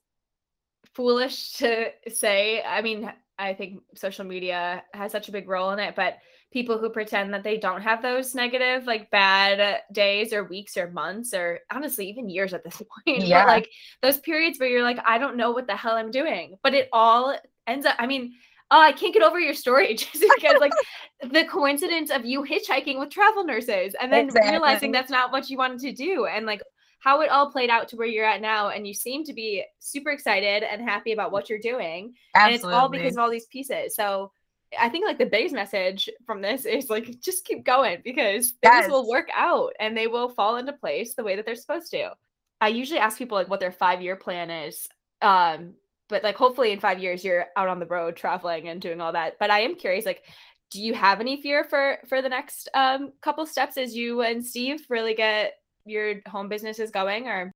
foolish 0.95 1.53
to 1.59 1.91
say. 2.09 2.63
I 2.63 2.83
mean, 2.83 3.13
I 3.39 3.55
think 3.55 3.83
social 3.95 4.25
media 4.25 4.83
has 4.95 5.13
such 5.13 5.29
a 5.29 5.33
big 5.33 5.49
role 5.49 5.71
in 5.71 5.79
it, 5.79 5.95
but 5.95 6.19
people 6.53 6.79
who 6.79 6.91
pretend 6.91 7.33
that 7.33 7.43
they 7.43 7.57
don't 7.57 7.81
have 7.81 8.03
those 8.03 8.35
negative, 8.35 8.87
like 8.87 9.11
bad 9.11 9.81
days 9.93 10.33
or 10.33 10.45
weeks 10.45 10.77
or 10.77 10.91
months 10.91 11.33
or 11.33 11.61
honestly 11.71 12.09
even 12.09 12.29
years 12.29 12.53
at 12.53 12.63
this 12.63 12.77
point. 13.07 13.27
Yeah. 13.27 13.45
But 13.45 13.49
like 13.49 13.71
those 14.03 14.19
periods 14.19 14.59
where 14.59 14.69
you're 14.69 14.83
like, 14.83 14.99
I 15.07 15.19
don't 15.19 15.37
know 15.37 15.53
what 15.53 15.67
the 15.67 15.77
hell 15.77 15.95
I'm 15.95 16.11
doing, 16.11 16.57
but 16.63 16.75
it 16.75 16.89
all 16.93 17.37
ends 17.67 17.87
up. 17.87 17.97
I 17.99 18.07
mean. 18.07 18.35
Oh, 18.75 18.81
I 18.81 18.93
can't 18.93 19.13
get 19.13 19.23
over 19.23 19.39
your 19.39 19.53
story 19.53 19.95
just 19.95 20.25
because, 20.35 20.59
like, 20.59 20.73
the 21.31 21.45
coincidence 21.45 22.11
of 22.11 22.25
you 22.25 22.43
hitchhiking 22.43 22.99
with 22.99 23.11
travel 23.11 23.45
nurses 23.45 23.95
and 24.01 24.11
then 24.11 24.29
realizing 24.29 24.91
that's 24.91 25.11
not 25.11 25.31
what 25.31 25.51
you 25.51 25.59
wanted 25.59 25.81
to 25.81 25.93
do 25.93 26.25
and 26.25 26.47
like 26.47 26.63
how 26.99 27.21
it 27.21 27.31
all 27.31 27.51
played 27.51 27.69
out 27.69 27.89
to 27.89 27.97
where 27.97 28.07
you're 28.07 28.25
at 28.25 28.41
now 28.41 28.71
and 28.71 28.87
you 28.87 28.95
seem 28.95 29.25
to 29.25 29.33
be 29.33 29.63
super 29.79 30.11
excited 30.11 30.63
and 30.63 30.81
happy 30.83 31.13
about 31.13 31.33
what 31.33 31.51
you're 31.51 31.59
doing 31.59 32.15
and 32.35 32.55
it's 32.55 32.65
all 32.65 32.89
because 32.89 33.15
of 33.15 33.19
all 33.19 33.31
these 33.31 33.47
pieces. 33.47 33.95
So 33.95 34.33
i 34.81 34.89
think 34.89 35.05
like 35.05 35.19
the 35.19 35.27
biggest 35.27 35.55
message 35.55 36.09
from 36.25 36.41
this 36.41 36.65
is 36.65 36.89
like 36.89 37.21
just 37.21 37.45
keep 37.45 37.63
going 37.63 38.01
because 38.03 38.55
things 38.63 38.89
will 38.89 39.07
work 39.07 39.29
out 39.35 39.75
and 39.79 39.95
they 39.95 40.07
will 40.07 40.31
fall 40.31 40.57
into 40.57 40.73
place 40.73 41.15
the 41.15 41.23
way 41.23 41.37
that 41.37 41.45
they're 41.45 41.55
supposed 41.55 41.91
to. 41.91 42.11
I 42.59 42.69
usually 42.69 43.01
ask 43.01 43.19
people 43.19 43.37
like 43.37 43.51
what 43.51 43.61
their 43.61 43.71
five 43.73 44.01
year 44.01 44.17
plan 44.17 44.51
is 44.51 44.89
um 45.21 45.75
but 46.13 46.23
like 46.23 46.37
hopefully 46.37 46.71
in 46.71 46.79
five 46.79 47.01
years 47.01 47.25
you're 47.25 47.47
out 47.57 47.69
on 47.69 47.81
the 47.81 47.87
road 47.87 48.15
traveling 48.15 48.69
and 48.69 48.81
doing 48.81 49.01
all 49.01 49.13
that 49.13 49.35
but 49.41 49.51
i 49.51 49.61
am 49.61 49.75
curious 49.75 50.07
like 50.07 50.23
do 50.71 50.81
you 50.81 50.95
have 50.95 51.21
any 51.21 51.43
fear 51.43 51.65
for 51.65 51.99
for 52.09 52.23
the 52.23 52.29
next 52.29 52.69
um 52.75 53.13
couple 53.21 53.45
steps 53.45 53.77
as 53.77 53.95
you 53.95 54.23
and 54.23 54.47
Steve 54.47 54.87
really 54.89 55.15
get 55.15 55.55
your 55.85 56.15
home 56.27 56.49
businesses 56.49 56.91
going 56.91 57.27
or 57.27 57.53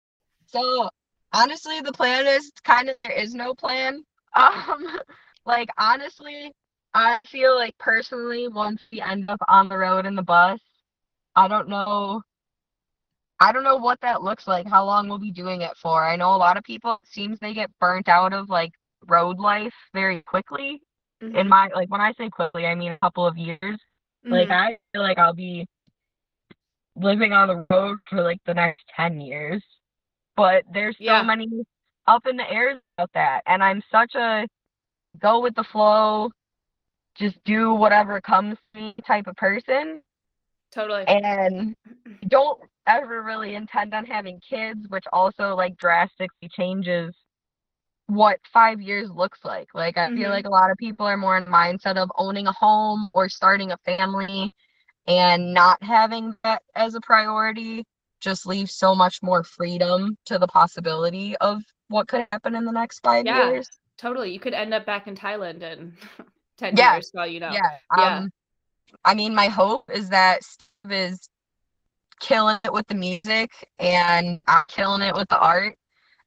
So 0.52 0.90
honestly, 1.32 1.80
the 1.80 1.92
plan 1.92 2.26
is 2.26 2.50
kind 2.64 2.88
of 2.88 2.96
there 3.04 3.12
is 3.12 3.34
no 3.34 3.54
plan. 3.54 4.04
Um, 4.36 4.86
like 5.46 5.70
honestly, 5.78 6.52
I 6.92 7.18
feel 7.26 7.54
like 7.54 7.78
personally, 7.78 8.48
once 8.48 8.82
we 8.92 9.00
end 9.00 9.30
up 9.30 9.40
on 9.48 9.70
the 9.70 9.78
road 9.78 10.04
in 10.04 10.14
the 10.14 10.22
bus, 10.22 10.61
I 11.34 11.48
don't 11.48 11.70
know. 11.70 12.20
I 13.41 13.53
don't 13.53 13.64
know 13.64 13.76
what 13.76 14.01
that 14.01 14.22
looks 14.22 14.47
like, 14.47 14.66
how 14.66 14.84
long 14.84 15.09
we'll 15.09 15.18
be 15.18 15.30
doing 15.32 15.61
it 15.62 15.76
for. 15.82 16.05
I 16.05 16.16
know 16.16 16.34
a 16.34 16.37
lot 16.37 16.57
of 16.57 16.64
people, 16.64 16.95
it 17.03 17.09
seems 17.09 17.39
they 17.39 17.53
get 17.55 17.70
burnt 17.80 18.09
out 18.09 18.32
of 18.32 18.49
like 18.49 18.72
road 19.07 19.39
life 19.39 19.74
very 19.93 20.22
quickly. 20.22 20.80
In 21.34 21.49
my, 21.49 21.68
like, 21.74 21.91
when 21.91 22.01
I 22.01 22.12
say 22.14 22.30
quickly, 22.30 22.66
I 22.66 22.74
mean 22.74 22.93
a 22.93 22.99
couple 22.99 23.26
of 23.26 23.37
years. 23.37 23.61
Like, 24.30 24.49
Mhm. 24.49 24.51
I 24.51 24.78
feel 24.93 25.03
like 25.03 25.18
I'll 25.18 25.34
be 25.34 25.66
living 26.97 27.32
on 27.32 27.49
the 27.49 27.66
road 27.70 27.99
for 28.09 28.22
like 28.22 28.41
the 28.47 28.55
next 28.55 28.84
10 28.97 29.20
years. 29.20 29.62
But 30.37 30.64
there's 30.72 30.97
so 30.99 31.05
Yeah. 31.05 31.22
many 31.22 31.49
up 32.07 32.26
in 32.26 32.37
the 32.37 32.51
air 32.51 32.80
about 32.99 33.11
that. 33.14 33.43
And 33.47 33.62
I'm 33.62 33.82
such 33.91 34.14
a 34.14 34.47
go 35.20 35.41
with 35.41 35.55
the 35.55 35.64
flow, 35.64 36.30
just 37.16 37.37
do 37.45 37.74
whatever 37.74 38.20
comes 38.20 38.57
to 38.74 38.80
me 38.80 38.95
type 39.07 39.26
of 39.26 39.37
person. 39.37 40.03
totally 40.70 41.05
And 41.07 41.74
don't 42.28 42.61
ever 42.87 43.22
really 43.22 43.55
intend 43.55 43.95
on 43.95 44.05
having 44.07 44.41
kids, 44.41 44.87
which 44.89 45.05
also 45.12 45.55
like 45.55 45.76
drastically 45.76 46.49
changes 46.49 47.14
what 48.07 48.39
five 48.53 48.80
years 48.80 49.11
looks 49.11 49.45
like. 49.45 49.68
Like 49.74 49.97
I 49.99 50.09
Mhm. 50.09 50.16
feel 50.16 50.30
like 50.30 50.47
a 50.47 50.51
lot 50.51 50.70
of 50.70 50.76
people 50.78 51.07
are 51.07 51.16
more 51.16 51.37
in 51.37 51.45
mindset 51.47 51.97
of 51.97 52.11
owning 52.16 52.47
a 52.47 52.53
home 52.53 53.11
or 53.14 53.28
starting 53.28 53.72
a 53.72 53.78
family 53.78 54.55
and 55.07 55.55
not 55.55 55.82
having 55.82 56.37
that 56.43 56.62
as 56.74 56.95
a 56.95 57.01
priority 57.01 57.84
just 58.20 58.47
leaves 58.47 58.74
so 58.74 58.95
much 58.95 59.22
more 59.22 59.43
freedom 59.45 60.16
to 60.26 60.39
the 60.39 60.47
possibility 60.49 61.37
of 61.39 61.62
what 61.89 62.09
could 62.09 62.26
happen 62.32 62.55
in 62.55 62.64
the 62.64 62.72
next 62.72 63.01
five 63.01 63.26
Yeah. 63.26 63.51
years. 63.51 63.68
totally 63.97 64.32
you 64.32 64.39
could 64.41 64.55
end 64.55 64.74
up 64.74 64.87
back 64.87 65.07
in 65.07 65.14
Thailand 65.16 65.62
in 65.62 65.97
10 66.57 66.76
Yeah. 66.76 66.78
years 66.78 67.11
well 67.14 67.26
you 67.26 67.41
know 67.41 67.61
Yeah. 67.61 67.78
Yeah. 67.95 68.22
Um 68.22 68.30
I 69.05 69.14
mean 69.14 69.34
my 69.34 69.47
hope 69.49 69.91
is 69.91 70.11
that 70.11 70.43
Steve 70.45 70.93
is 70.93 71.28
killing 72.20 72.58
it 72.64 72.72
with 72.72 72.86
the 72.88 72.94
music 72.94 73.50
and 73.78 74.40
I'm 74.46 74.64
killing 74.68 75.02
it 75.02 75.14
with 75.14 75.28
the 75.28 75.38
art 75.38 75.76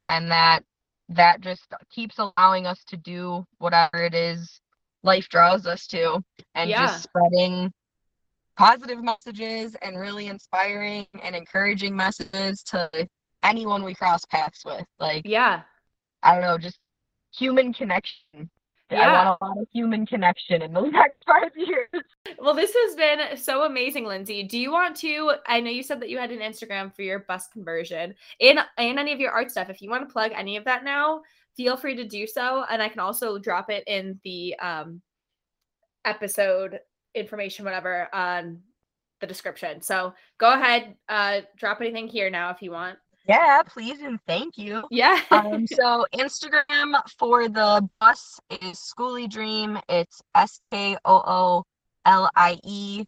and 0.09 0.31
that 0.31 0.63
that 1.09 1.41
just 1.41 1.67
keeps 1.89 2.19
allowing 2.19 2.65
us 2.67 2.83
to 2.85 2.97
do 2.97 3.45
whatever 3.57 4.03
it 4.03 4.13
is 4.13 4.61
life 5.03 5.27
draws 5.29 5.65
us 5.65 5.87
to 5.87 6.23
and 6.55 6.69
Yeah. 6.69 6.87
just 6.87 7.03
spreading 7.03 7.71
positive 8.57 9.03
messages 9.03 9.75
and 9.81 9.97
really 9.99 10.27
inspiring 10.27 11.07
and 11.23 11.35
encouraging 11.35 11.95
messages 11.95 12.63
to 12.63 12.89
anyone 13.43 13.83
we 13.83 13.95
cross 13.95 14.25
paths 14.25 14.63
with. 14.65 14.85
Like 14.99 15.25
yeah. 15.25 15.61
I 16.23 16.33
don't 16.33 16.43
know 16.43 16.57
just 16.57 16.79
human 17.35 17.73
connection 17.73 18.49
I 18.91 18.95
Yeah. 18.95 19.25
want 19.25 19.37
a 19.41 19.45
lot 19.45 19.57
of 19.59 19.67
human 19.71 20.05
connection 20.05 20.61
in 20.61 20.73
those 20.73 20.91
next 20.91 21.23
five 21.25 21.51
years. 21.55 21.89
Well, 22.39 22.53
this 22.53 22.73
has 22.73 22.95
been 22.95 23.37
so 23.37 23.63
amazing, 23.63 24.05
Lindsey. 24.05 24.43
Do 24.43 24.57
you 24.57 24.71
want 24.71 24.95
to? 24.97 25.33
I 25.47 25.59
know 25.59 25.69
you 25.69 25.83
said 25.83 25.99
that 26.01 26.09
you 26.09 26.17
had 26.17 26.31
an 26.31 26.39
Instagram 26.39 26.93
for 26.95 27.01
your 27.03 27.19
bus 27.19 27.47
conversion 27.47 28.15
and 28.41 28.59
and 28.77 28.99
any 28.99 29.13
of 29.13 29.19
your 29.19 29.31
art 29.31 29.51
stuff. 29.51 29.69
If 29.69 29.81
you 29.81 29.89
want 29.89 30.07
to 30.07 30.11
plug 30.11 30.31
any 30.35 30.57
of 30.57 30.65
that 30.65 30.83
now, 30.83 31.21
feel 31.55 31.77
free 31.77 31.95
to 31.95 32.07
do 32.07 32.25
so. 32.27 32.65
And 32.69 32.81
I 32.81 32.89
can 32.89 32.99
also 32.99 33.37
drop 33.37 33.69
it 33.69 33.83
in 33.87 34.19
the 34.23 34.55
um 34.59 35.01
episode 36.05 36.79
information, 37.15 37.65
whatever, 37.65 38.07
on 38.13 38.59
the 39.21 39.27
description. 39.27 39.81
So 39.81 40.13
go 40.37 40.53
ahead, 40.53 40.95
uh 41.09 41.41
drop 41.57 41.81
anything 41.81 42.07
here 42.07 42.29
now 42.29 42.49
if 42.51 42.61
you 42.61 42.71
want. 42.71 42.97
Yeah, 43.29 43.61
please 43.61 44.01
and 44.01 44.19
thank 44.25 44.57
you. 44.57 44.85
Yeah. 44.89 45.21
Um, 45.29 45.67
so 45.71 46.03
Instagram 46.15 46.99
for 47.19 47.47
the 47.47 47.87
bus 47.99 48.39
is 48.49 48.79
Skoolie 48.79 49.29
Dream. 49.29 49.77
It's 49.87 50.19
S 50.33 50.59
K 50.71 50.97
O 51.05 51.21
O 51.27 51.63
L 52.07 52.27
I 52.35 52.57
E 52.63 53.05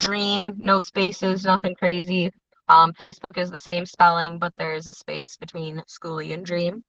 Dream. 0.00 0.44
No 0.58 0.82
spaces, 0.82 1.44
nothing 1.44 1.74
crazy. 1.76 2.30
Um, 2.68 2.92
Facebook 2.92 3.40
is 3.40 3.50
the 3.50 3.60
same 3.62 3.86
spelling, 3.86 4.38
but 4.38 4.52
there's 4.58 4.84
a 4.92 4.94
space 4.94 5.38
between 5.40 5.82
Skoolie 5.88 6.34
and 6.34 6.44
Dream. 6.44 6.84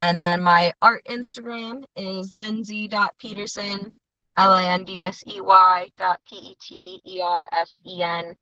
And 0.00 0.22
then 0.24 0.42
my 0.42 0.72
art 0.80 1.04
Instagram 1.10 1.82
is 1.96 2.38
lindsey.petersen, 2.44 3.92
L 4.36 4.52
I 4.52 4.66
N 4.66 4.84
D 4.84 5.02
S 5.06 5.24
E 5.26 5.40
Y 5.40 5.88
dot 5.98 6.20
P 6.28 6.36
E 6.36 6.56
T 6.62 7.00
E 7.04 7.20
R 7.20 7.42
S 7.50 7.74
E 7.84 8.00
N. 8.00 8.36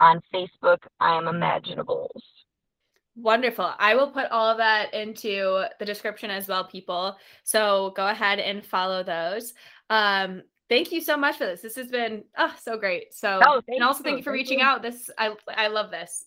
On 0.00 0.20
Facebook, 0.34 0.80
I 1.00 1.16
am 1.16 1.24
Imaginables. 1.24 2.41
Wonderful. 3.14 3.72
I 3.78 3.94
will 3.94 4.10
put 4.10 4.30
all 4.30 4.48
of 4.48 4.56
that 4.58 4.94
into 4.94 5.64
the 5.78 5.84
description 5.84 6.30
as 6.30 6.48
well, 6.48 6.64
people. 6.64 7.16
So 7.44 7.92
go 7.94 8.08
ahead 8.08 8.38
and 8.38 8.64
follow 8.64 9.02
those. 9.02 9.52
Um, 9.90 10.42
thank 10.70 10.90
you 10.92 11.00
so 11.02 11.16
much 11.18 11.36
for 11.36 11.44
this. 11.44 11.60
This 11.60 11.76
has 11.76 11.88
been 11.88 12.24
oh 12.38 12.54
so 12.60 12.78
great. 12.78 13.12
So 13.12 13.40
Oh, 13.46 13.60
and 13.68 13.82
also 13.82 13.98
you. 14.00 14.04
thank 14.04 14.16
you 14.18 14.22
for 14.22 14.30
Thank 14.30 14.42
reaching 14.42 14.58
you. 14.60 14.64
out. 14.64 14.82
This 14.82 15.10
I 15.18 15.34
I 15.48 15.68
love 15.68 15.90
this. 15.90 16.24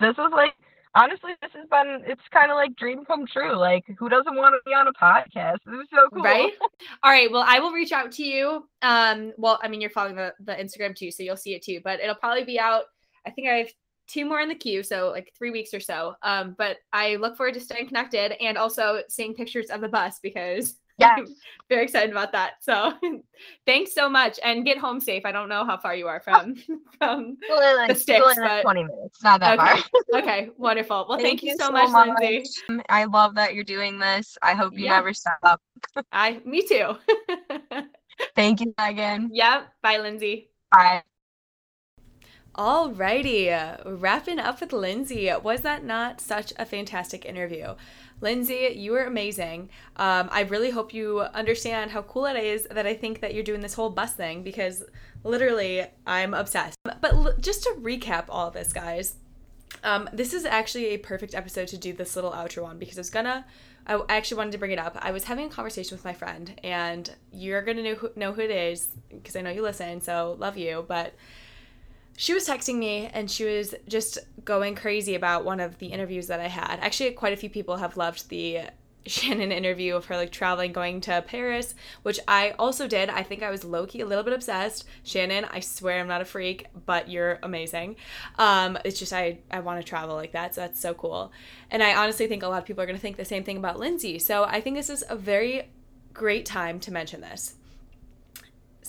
this 0.00 0.12
is 0.18 0.32
like 0.32 0.54
honestly 0.96 1.30
this 1.40 1.52
has 1.54 1.68
been 1.70 2.02
it's 2.04 2.22
kind 2.32 2.50
of 2.50 2.56
like 2.56 2.74
dream 2.74 3.04
come 3.04 3.24
true 3.24 3.56
like 3.56 3.84
who 3.96 4.08
doesn't 4.08 4.34
want 4.34 4.52
to 4.54 4.58
be 4.68 4.74
on 4.74 4.88
a 4.88 4.92
podcast 4.94 5.58
this 5.64 5.74
is 5.82 5.88
so 5.94 6.08
cool 6.12 6.22
Right? 6.24 6.50
All 7.04 7.12
right. 7.12 7.30
Well, 7.30 7.44
I 7.46 7.60
will 7.60 7.70
reach 7.70 7.92
out 7.92 8.10
to 8.12 8.24
you. 8.24 8.66
Um, 8.82 9.32
well, 9.38 9.60
I 9.62 9.68
mean 9.68 9.80
you're 9.80 9.90
following 9.90 10.16
the, 10.16 10.34
the 10.40 10.52
Instagram 10.56 10.96
too, 10.96 11.12
so 11.12 11.22
you'll 11.22 11.36
see 11.36 11.54
it 11.54 11.62
too, 11.62 11.80
but 11.84 12.00
it'll 12.00 12.16
probably 12.16 12.42
be 12.44 12.58
out. 12.58 12.86
I 13.24 13.30
think 13.30 13.48
I 13.48 13.52
have 13.58 13.68
two 14.10 14.24
more 14.24 14.40
in 14.40 14.48
the 14.48 14.54
queue, 14.54 14.82
so 14.82 15.10
like 15.10 15.32
three 15.38 15.50
weeks 15.50 15.72
or 15.72 15.80
so. 15.80 16.14
Um, 16.22 16.54
but 16.58 16.78
I 16.92 17.16
look 17.16 17.36
forward 17.36 17.54
to 17.54 17.60
staying 17.60 17.86
connected 17.88 18.32
and 18.42 18.58
also 18.58 19.02
seeing 19.08 19.34
pictures 19.34 19.70
of 19.70 19.80
the 19.80 19.88
bus 19.88 20.18
because 20.22 20.76
yes 20.98 21.20
very 21.68 21.84
excited 21.84 22.10
about 22.10 22.32
that. 22.32 22.54
So 22.62 22.92
thanks 23.66 23.94
so 23.94 24.08
much 24.08 24.38
and 24.44 24.64
get 24.64 24.76
home 24.76 25.00
safe. 25.00 25.24
I 25.24 25.32
don't 25.32 25.48
know 25.48 25.64
how 25.64 25.76
far 25.78 25.94
you 25.94 26.08
are 26.08 26.20
from 26.20 26.56
from 26.98 27.36
like, 27.48 27.88
The 27.88 27.94
still 27.94 28.24
sticks, 28.28 28.38
like, 28.38 28.50
but- 28.50 28.62
20 28.62 28.84
minutes 28.84 29.22
not 29.22 29.40
that 29.40 29.58
Okay. 29.58 29.80
far 30.10 30.20
Okay, 30.20 30.48
wonderful. 30.58 31.06
Well, 31.08 31.18
thank, 31.18 31.42
you, 31.44 31.54
so, 31.56 31.70
much, 31.70 31.92
Lindsey. 31.92 32.44
i 32.88 33.04
love 33.04 33.36
that 33.36 33.54
you're 33.54 33.62
doing 33.64 33.98
this 34.00 34.36
i 34.42 34.54
hope 34.54 34.72
you 34.76 34.84
Yeah. 34.86 34.96
never 34.96 35.14
stop 35.14 35.60
I 36.12 36.40
me 36.44 36.66
too. 36.66 36.96
thank 38.34 38.60
you 38.60 38.74
megan 38.78 39.30
yeah, 39.32 39.62
bye 39.82 39.98
Lindsey. 39.98 40.50
bye 40.72 41.02
Alrighty, 42.60 43.80
wrapping 43.86 44.38
up 44.38 44.60
with 44.60 44.74
Lindsey. 44.74 45.32
Was 45.42 45.62
that 45.62 45.82
not 45.82 46.20
such 46.20 46.52
a 46.58 46.66
fantastic 46.66 47.24
interview? 47.24 47.74
Lindsey, 48.20 48.74
you 48.76 48.92
were 48.92 49.04
amazing. 49.04 49.70
Um, 49.96 50.28
I 50.30 50.42
really 50.42 50.68
hope 50.68 50.92
you 50.92 51.20
understand 51.20 51.92
how 51.92 52.02
cool 52.02 52.26
it 52.26 52.36
is 52.36 52.64
that 52.70 52.86
I 52.86 52.92
think 52.92 53.20
that 53.20 53.32
you're 53.32 53.44
doing 53.44 53.62
this 53.62 53.72
whole 53.72 53.88
bus 53.88 54.12
thing 54.12 54.42
because 54.42 54.84
literally 55.24 55.86
I'm 56.06 56.34
obsessed. 56.34 56.76
But 56.84 57.14
l- 57.14 57.34
just 57.40 57.62
to 57.62 57.70
recap 57.80 58.26
all 58.28 58.50
this, 58.50 58.74
guys, 58.74 59.14
um, 59.82 60.10
this 60.12 60.34
is 60.34 60.44
actually 60.44 60.88
a 60.88 60.98
perfect 60.98 61.34
episode 61.34 61.68
to 61.68 61.78
do 61.78 61.94
this 61.94 62.14
little 62.14 62.32
outro 62.32 62.66
on 62.66 62.78
because 62.78 62.98
I 62.98 63.00
was 63.00 63.08
gonna. 63.08 63.46
I 63.86 63.94
I 63.94 64.16
actually 64.18 64.36
wanted 64.36 64.52
to 64.52 64.58
bring 64.58 64.72
it 64.72 64.78
up. 64.78 64.98
I 65.00 65.12
was 65.12 65.24
having 65.24 65.46
a 65.46 65.48
conversation 65.48 65.96
with 65.96 66.04
my 66.04 66.12
friend, 66.12 66.60
and 66.62 67.10
you're 67.32 67.62
gonna 67.62 67.82
know 67.82 67.94
who, 67.94 68.10
know 68.16 68.34
who 68.34 68.42
it 68.42 68.50
is 68.50 68.88
because 69.08 69.34
I 69.34 69.40
know 69.40 69.48
you 69.48 69.62
listen. 69.62 70.02
So 70.02 70.36
love 70.38 70.58
you, 70.58 70.84
but 70.86 71.14
she 72.20 72.34
was 72.34 72.46
texting 72.46 72.74
me 72.74 73.08
and 73.14 73.30
she 73.30 73.44
was 73.44 73.74
just 73.88 74.18
going 74.44 74.74
crazy 74.74 75.14
about 75.14 75.42
one 75.42 75.58
of 75.58 75.78
the 75.78 75.86
interviews 75.86 76.26
that 76.26 76.38
I 76.38 76.48
had. 76.48 76.78
Actually, 76.80 77.12
quite 77.12 77.32
a 77.32 77.36
few 77.36 77.48
people 77.48 77.78
have 77.78 77.96
loved 77.96 78.28
the 78.28 78.64
Shannon 79.06 79.50
interview 79.50 79.96
of 79.96 80.04
her 80.04 80.18
like 80.18 80.30
traveling, 80.30 80.74
going 80.74 81.00
to 81.00 81.24
Paris, 81.26 81.74
which 82.02 82.20
I 82.28 82.50
also 82.58 82.86
did. 82.86 83.08
I 83.08 83.22
think 83.22 83.42
I 83.42 83.48
was 83.48 83.64
low 83.64 83.86
key 83.86 84.02
a 84.02 84.06
little 84.06 84.22
bit 84.22 84.34
obsessed. 84.34 84.84
Shannon, 85.02 85.46
I 85.46 85.60
swear 85.60 85.98
I'm 85.98 86.08
not 86.08 86.20
a 86.20 86.26
freak, 86.26 86.66
but 86.84 87.08
you're 87.08 87.38
amazing. 87.42 87.96
Um, 88.38 88.76
it's 88.84 88.98
just 88.98 89.14
I 89.14 89.38
I 89.50 89.60
want 89.60 89.80
to 89.80 89.88
travel 89.88 90.14
like 90.14 90.32
that, 90.32 90.54
so 90.54 90.60
that's 90.60 90.78
so 90.78 90.92
cool. 90.92 91.32
And 91.70 91.82
I 91.82 91.94
honestly 91.94 92.26
think 92.26 92.42
a 92.42 92.48
lot 92.48 92.58
of 92.58 92.66
people 92.66 92.82
are 92.82 92.86
gonna 92.86 92.98
think 92.98 93.16
the 93.16 93.24
same 93.24 93.44
thing 93.44 93.56
about 93.56 93.78
Lindsey. 93.78 94.18
So 94.18 94.44
I 94.44 94.60
think 94.60 94.76
this 94.76 94.90
is 94.90 95.02
a 95.08 95.16
very 95.16 95.70
great 96.12 96.44
time 96.44 96.80
to 96.80 96.92
mention 96.92 97.22
this. 97.22 97.54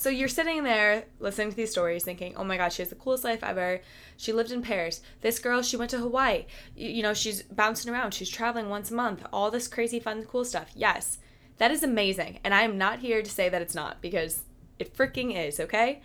So 0.02 0.10
you're 0.10 0.26
sitting 0.26 0.64
there 0.64 1.04
listening 1.20 1.50
to 1.50 1.56
these 1.56 1.70
stories 1.70 2.02
thinking, 2.02 2.34
oh 2.34 2.42
my 2.42 2.56
God, 2.56 2.72
she 2.72 2.82
has 2.82 2.88
the 2.88 2.96
coolest 2.96 3.22
life 3.22 3.44
ever. 3.44 3.80
She 4.16 4.32
lived 4.32 4.50
in 4.50 4.60
Paris. 4.60 5.00
This 5.20 5.38
girl, 5.38 5.62
she 5.62 5.76
went 5.76 5.92
to 5.92 5.98
Hawaii. 5.98 6.46
You, 6.74 6.90
you 6.90 7.02
know, 7.04 7.14
she's 7.14 7.44
bouncing 7.44 7.92
around. 7.92 8.12
She's 8.12 8.28
traveling 8.28 8.68
once 8.68 8.90
a 8.90 8.94
month. 8.94 9.24
All 9.32 9.48
this 9.48 9.68
crazy, 9.68 10.00
fun, 10.00 10.24
cool 10.24 10.44
stuff. 10.44 10.72
Yes, 10.74 11.18
that 11.58 11.70
is 11.70 11.84
amazing. 11.84 12.40
And 12.42 12.52
I 12.52 12.62
am 12.62 12.76
not 12.76 12.98
here 12.98 13.22
to 13.22 13.30
say 13.30 13.48
that 13.48 13.62
it's 13.62 13.76
not 13.76 14.02
because 14.02 14.42
it 14.80 14.92
freaking 14.92 15.36
is, 15.36 15.60
okay? 15.60 16.02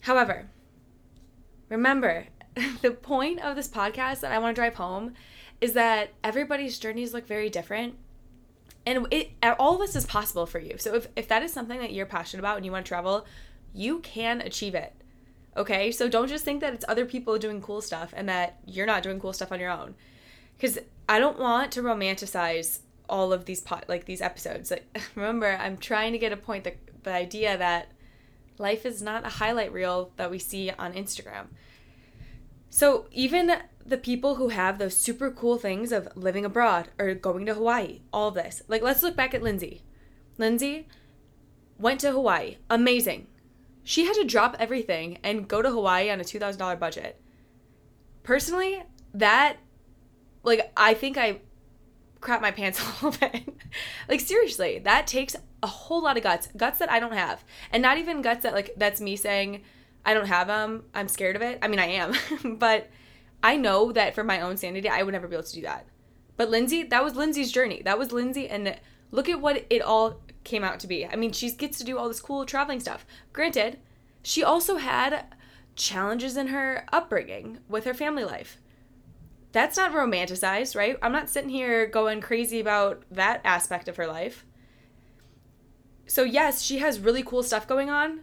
However, 0.00 0.50
remember, 1.70 2.26
the 2.82 2.90
point 2.90 3.40
of 3.40 3.56
this 3.56 3.68
podcast 3.68 4.20
that 4.20 4.32
I 4.32 4.38
want 4.38 4.54
to 4.54 4.60
drive 4.60 4.74
home 4.74 5.14
is 5.62 5.72
that 5.72 6.10
everybody's 6.22 6.78
journeys 6.78 7.14
look 7.14 7.26
very 7.26 7.48
different 7.48 7.94
and 8.88 9.06
it 9.12 9.30
all 9.58 9.74
of 9.74 9.80
this 9.80 9.94
is 9.94 10.06
possible 10.06 10.46
for 10.46 10.58
you 10.58 10.78
so 10.78 10.94
if, 10.94 11.08
if 11.16 11.28
that 11.28 11.42
is 11.42 11.52
something 11.52 11.78
that 11.80 11.92
you're 11.92 12.06
passionate 12.06 12.40
about 12.40 12.56
and 12.56 12.66
you 12.66 12.72
want 12.72 12.84
to 12.84 12.88
travel 12.88 13.26
you 13.74 14.00
can 14.00 14.40
achieve 14.40 14.74
it. 14.74 14.92
Okay? 15.56 15.90
So 15.90 16.08
don't 16.08 16.28
just 16.28 16.44
think 16.44 16.60
that 16.60 16.74
it's 16.74 16.84
other 16.88 17.04
people 17.04 17.38
doing 17.38 17.60
cool 17.60 17.80
stuff 17.80 18.12
and 18.16 18.28
that 18.28 18.58
you're 18.66 18.86
not 18.86 19.02
doing 19.02 19.20
cool 19.20 19.32
stuff 19.32 19.52
on 19.52 19.60
your 19.60 19.70
own. 19.70 19.94
Cuz 20.60 20.78
I 21.08 21.18
don't 21.18 21.38
want 21.38 21.72
to 21.72 21.82
romanticize 21.82 22.80
all 23.08 23.32
of 23.32 23.46
these 23.46 23.60
pot 23.60 23.84
like 23.88 24.04
these 24.04 24.20
episodes. 24.20 24.70
Like 24.70 24.86
remember, 25.14 25.56
I'm 25.60 25.76
trying 25.76 26.12
to 26.12 26.18
get 26.18 26.32
a 26.32 26.36
point 26.36 26.64
that 26.64 26.76
the 27.02 27.12
idea 27.12 27.56
that 27.56 27.92
life 28.58 28.84
is 28.84 29.00
not 29.00 29.24
a 29.24 29.30
highlight 29.30 29.72
reel 29.72 30.12
that 30.16 30.30
we 30.30 30.38
see 30.38 30.70
on 30.70 30.92
Instagram. 30.92 31.46
So 32.70 33.06
even 33.10 33.52
the 33.84 33.96
people 33.96 34.34
who 34.34 34.48
have 34.48 34.78
those 34.78 34.96
super 34.96 35.30
cool 35.30 35.56
things 35.56 35.92
of 35.92 36.08
living 36.14 36.44
abroad 36.44 36.88
or 36.98 37.14
going 37.14 37.46
to 37.46 37.54
Hawaii, 37.54 38.00
all 38.12 38.30
this. 38.30 38.62
Like 38.68 38.82
let's 38.82 39.02
look 39.02 39.16
back 39.16 39.34
at 39.34 39.42
Lindsey. 39.42 39.82
Lindsey 40.36 40.86
went 41.78 42.00
to 42.00 42.12
Hawaii. 42.12 42.56
Amazing. 42.68 43.26
She 43.82 44.04
had 44.04 44.14
to 44.16 44.24
drop 44.24 44.56
everything 44.58 45.18
and 45.22 45.48
go 45.48 45.62
to 45.62 45.70
Hawaii 45.70 46.10
on 46.10 46.20
a 46.20 46.24
$2,000 46.24 46.78
budget. 46.78 47.20
Personally, 48.22 48.82
that 49.14 49.56
like 50.42 50.70
I 50.76 50.94
think 50.94 51.16
I 51.16 51.40
crap 52.20 52.42
my 52.42 52.50
pants 52.50 52.80
a 53.02 53.06
little 53.06 53.18
bit. 53.18 53.48
like 54.08 54.20
seriously, 54.20 54.78
that 54.80 55.06
takes 55.06 55.34
a 55.62 55.66
whole 55.66 56.02
lot 56.02 56.16
of 56.16 56.22
guts, 56.22 56.48
guts 56.56 56.78
that 56.78 56.90
I 56.90 57.00
don't 57.00 57.14
have, 57.14 57.44
and 57.72 57.82
not 57.82 57.96
even 57.96 58.20
guts 58.20 58.42
that 58.42 58.52
like 58.52 58.74
that's 58.76 59.00
me 59.00 59.16
saying 59.16 59.62
I 60.08 60.14
don't 60.14 60.26
have 60.26 60.46
them. 60.46 60.84
I'm 60.94 61.08
scared 61.08 61.36
of 61.36 61.42
it. 61.42 61.58
I 61.60 61.68
mean, 61.68 61.78
I 61.78 61.86
am, 61.86 62.14
but 62.58 62.88
I 63.42 63.56
know 63.56 63.92
that 63.92 64.14
for 64.14 64.24
my 64.24 64.40
own 64.40 64.56
sanity, 64.56 64.88
I 64.88 65.02
would 65.02 65.12
never 65.12 65.28
be 65.28 65.36
able 65.36 65.44
to 65.44 65.54
do 65.54 65.62
that. 65.62 65.86
But 66.36 66.50
Lindsey, 66.50 66.82
that 66.84 67.04
was 67.04 67.14
Lindsey's 67.14 67.52
journey. 67.52 67.82
That 67.84 67.98
was 67.98 68.12
Lindsey, 68.12 68.48
and 68.48 68.76
look 69.10 69.28
at 69.28 69.40
what 69.40 69.66
it 69.68 69.82
all 69.82 70.20
came 70.44 70.64
out 70.64 70.80
to 70.80 70.86
be. 70.86 71.06
I 71.06 71.16
mean, 71.16 71.32
she 71.32 71.50
gets 71.50 71.78
to 71.78 71.84
do 71.84 71.98
all 71.98 72.08
this 72.08 72.20
cool 72.20 72.46
traveling 72.46 72.80
stuff. 72.80 73.04
Granted, 73.32 73.78
she 74.22 74.42
also 74.42 74.76
had 74.76 75.26
challenges 75.76 76.36
in 76.36 76.48
her 76.48 76.86
upbringing 76.92 77.58
with 77.68 77.84
her 77.84 77.94
family 77.94 78.24
life 78.24 78.58
that's 79.52 79.76
not 79.76 79.92
romanticized, 79.92 80.76
right? 80.76 80.96
I'm 81.02 81.12
not 81.12 81.28
sitting 81.28 81.50
here 81.50 81.86
going 81.86 82.20
crazy 82.20 82.60
about 82.60 83.02
that 83.10 83.40
aspect 83.44 83.88
of 83.88 83.96
her 83.96 84.06
life. 84.06 84.44
So, 86.06 86.22
yes, 86.22 86.62
she 86.62 86.78
has 86.78 87.00
really 87.00 87.22
cool 87.22 87.42
stuff 87.42 87.66
going 87.66 87.90
on, 87.90 88.20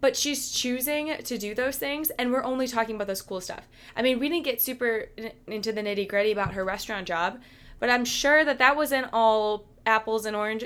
but 0.00 0.16
she's 0.16 0.50
choosing 0.50 1.16
to 1.22 1.38
do 1.38 1.54
those 1.54 1.76
things, 1.76 2.10
and 2.10 2.32
we're 2.32 2.44
only 2.44 2.66
talking 2.66 2.96
about 2.96 3.06
those 3.06 3.22
cool 3.22 3.40
stuff. 3.40 3.68
I 3.96 4.02
mean, 4.02 4.18
we 4.18 4.28
didn't 4.28 4.44
get 4.44 4.60
super 4.60 5.06
into 5.46 5.72
the 5.72 5.82
nitty 5.82 6.08
gritty 6.08 6.32
about 6.32 6.54
her 6.54 6.64
restaurant 6.64 7.06
job, 7.06 7.40
but 7.78 7.90
I'm 7.90 8.04
sure 8.04 8.44
that 8.44 8.58
that 8.58 8.76
wasn't 8.76 9.08
all 9.12 9.66
apples 9.84 10.26
and 10.26 10.36
orange. 10.36 10.64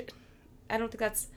I 0.69 0.77
don't 0.77 0.89
think 0.89 0.99
that's. 0.99 1.27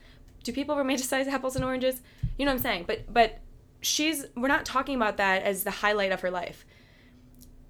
Do 0.42 0.52
people 0.52 0.76
romanticize 0.76 1.26
apples 1.26 1.56
and 1.56 1.64
oranges? 1.64 2.02
You 2.36 2.44
know 2.44 2.52
what 2.52 2.58
I'm 2.58 2.62
saying? 2.62 2.84
But 2.86 3.12
but 3.12 3.40
she's 3.80 4.26
we're 4.36 4.48
not 4.48 4.64
talking 4.64 4.96
about 4.96 5.16
that 5.16 5.42
as 5.42 5.64
the 5.64 5.70
highlight 5.70 6.12
of 6.12 6.20
her 6.20 6.30
life 6.30 6.64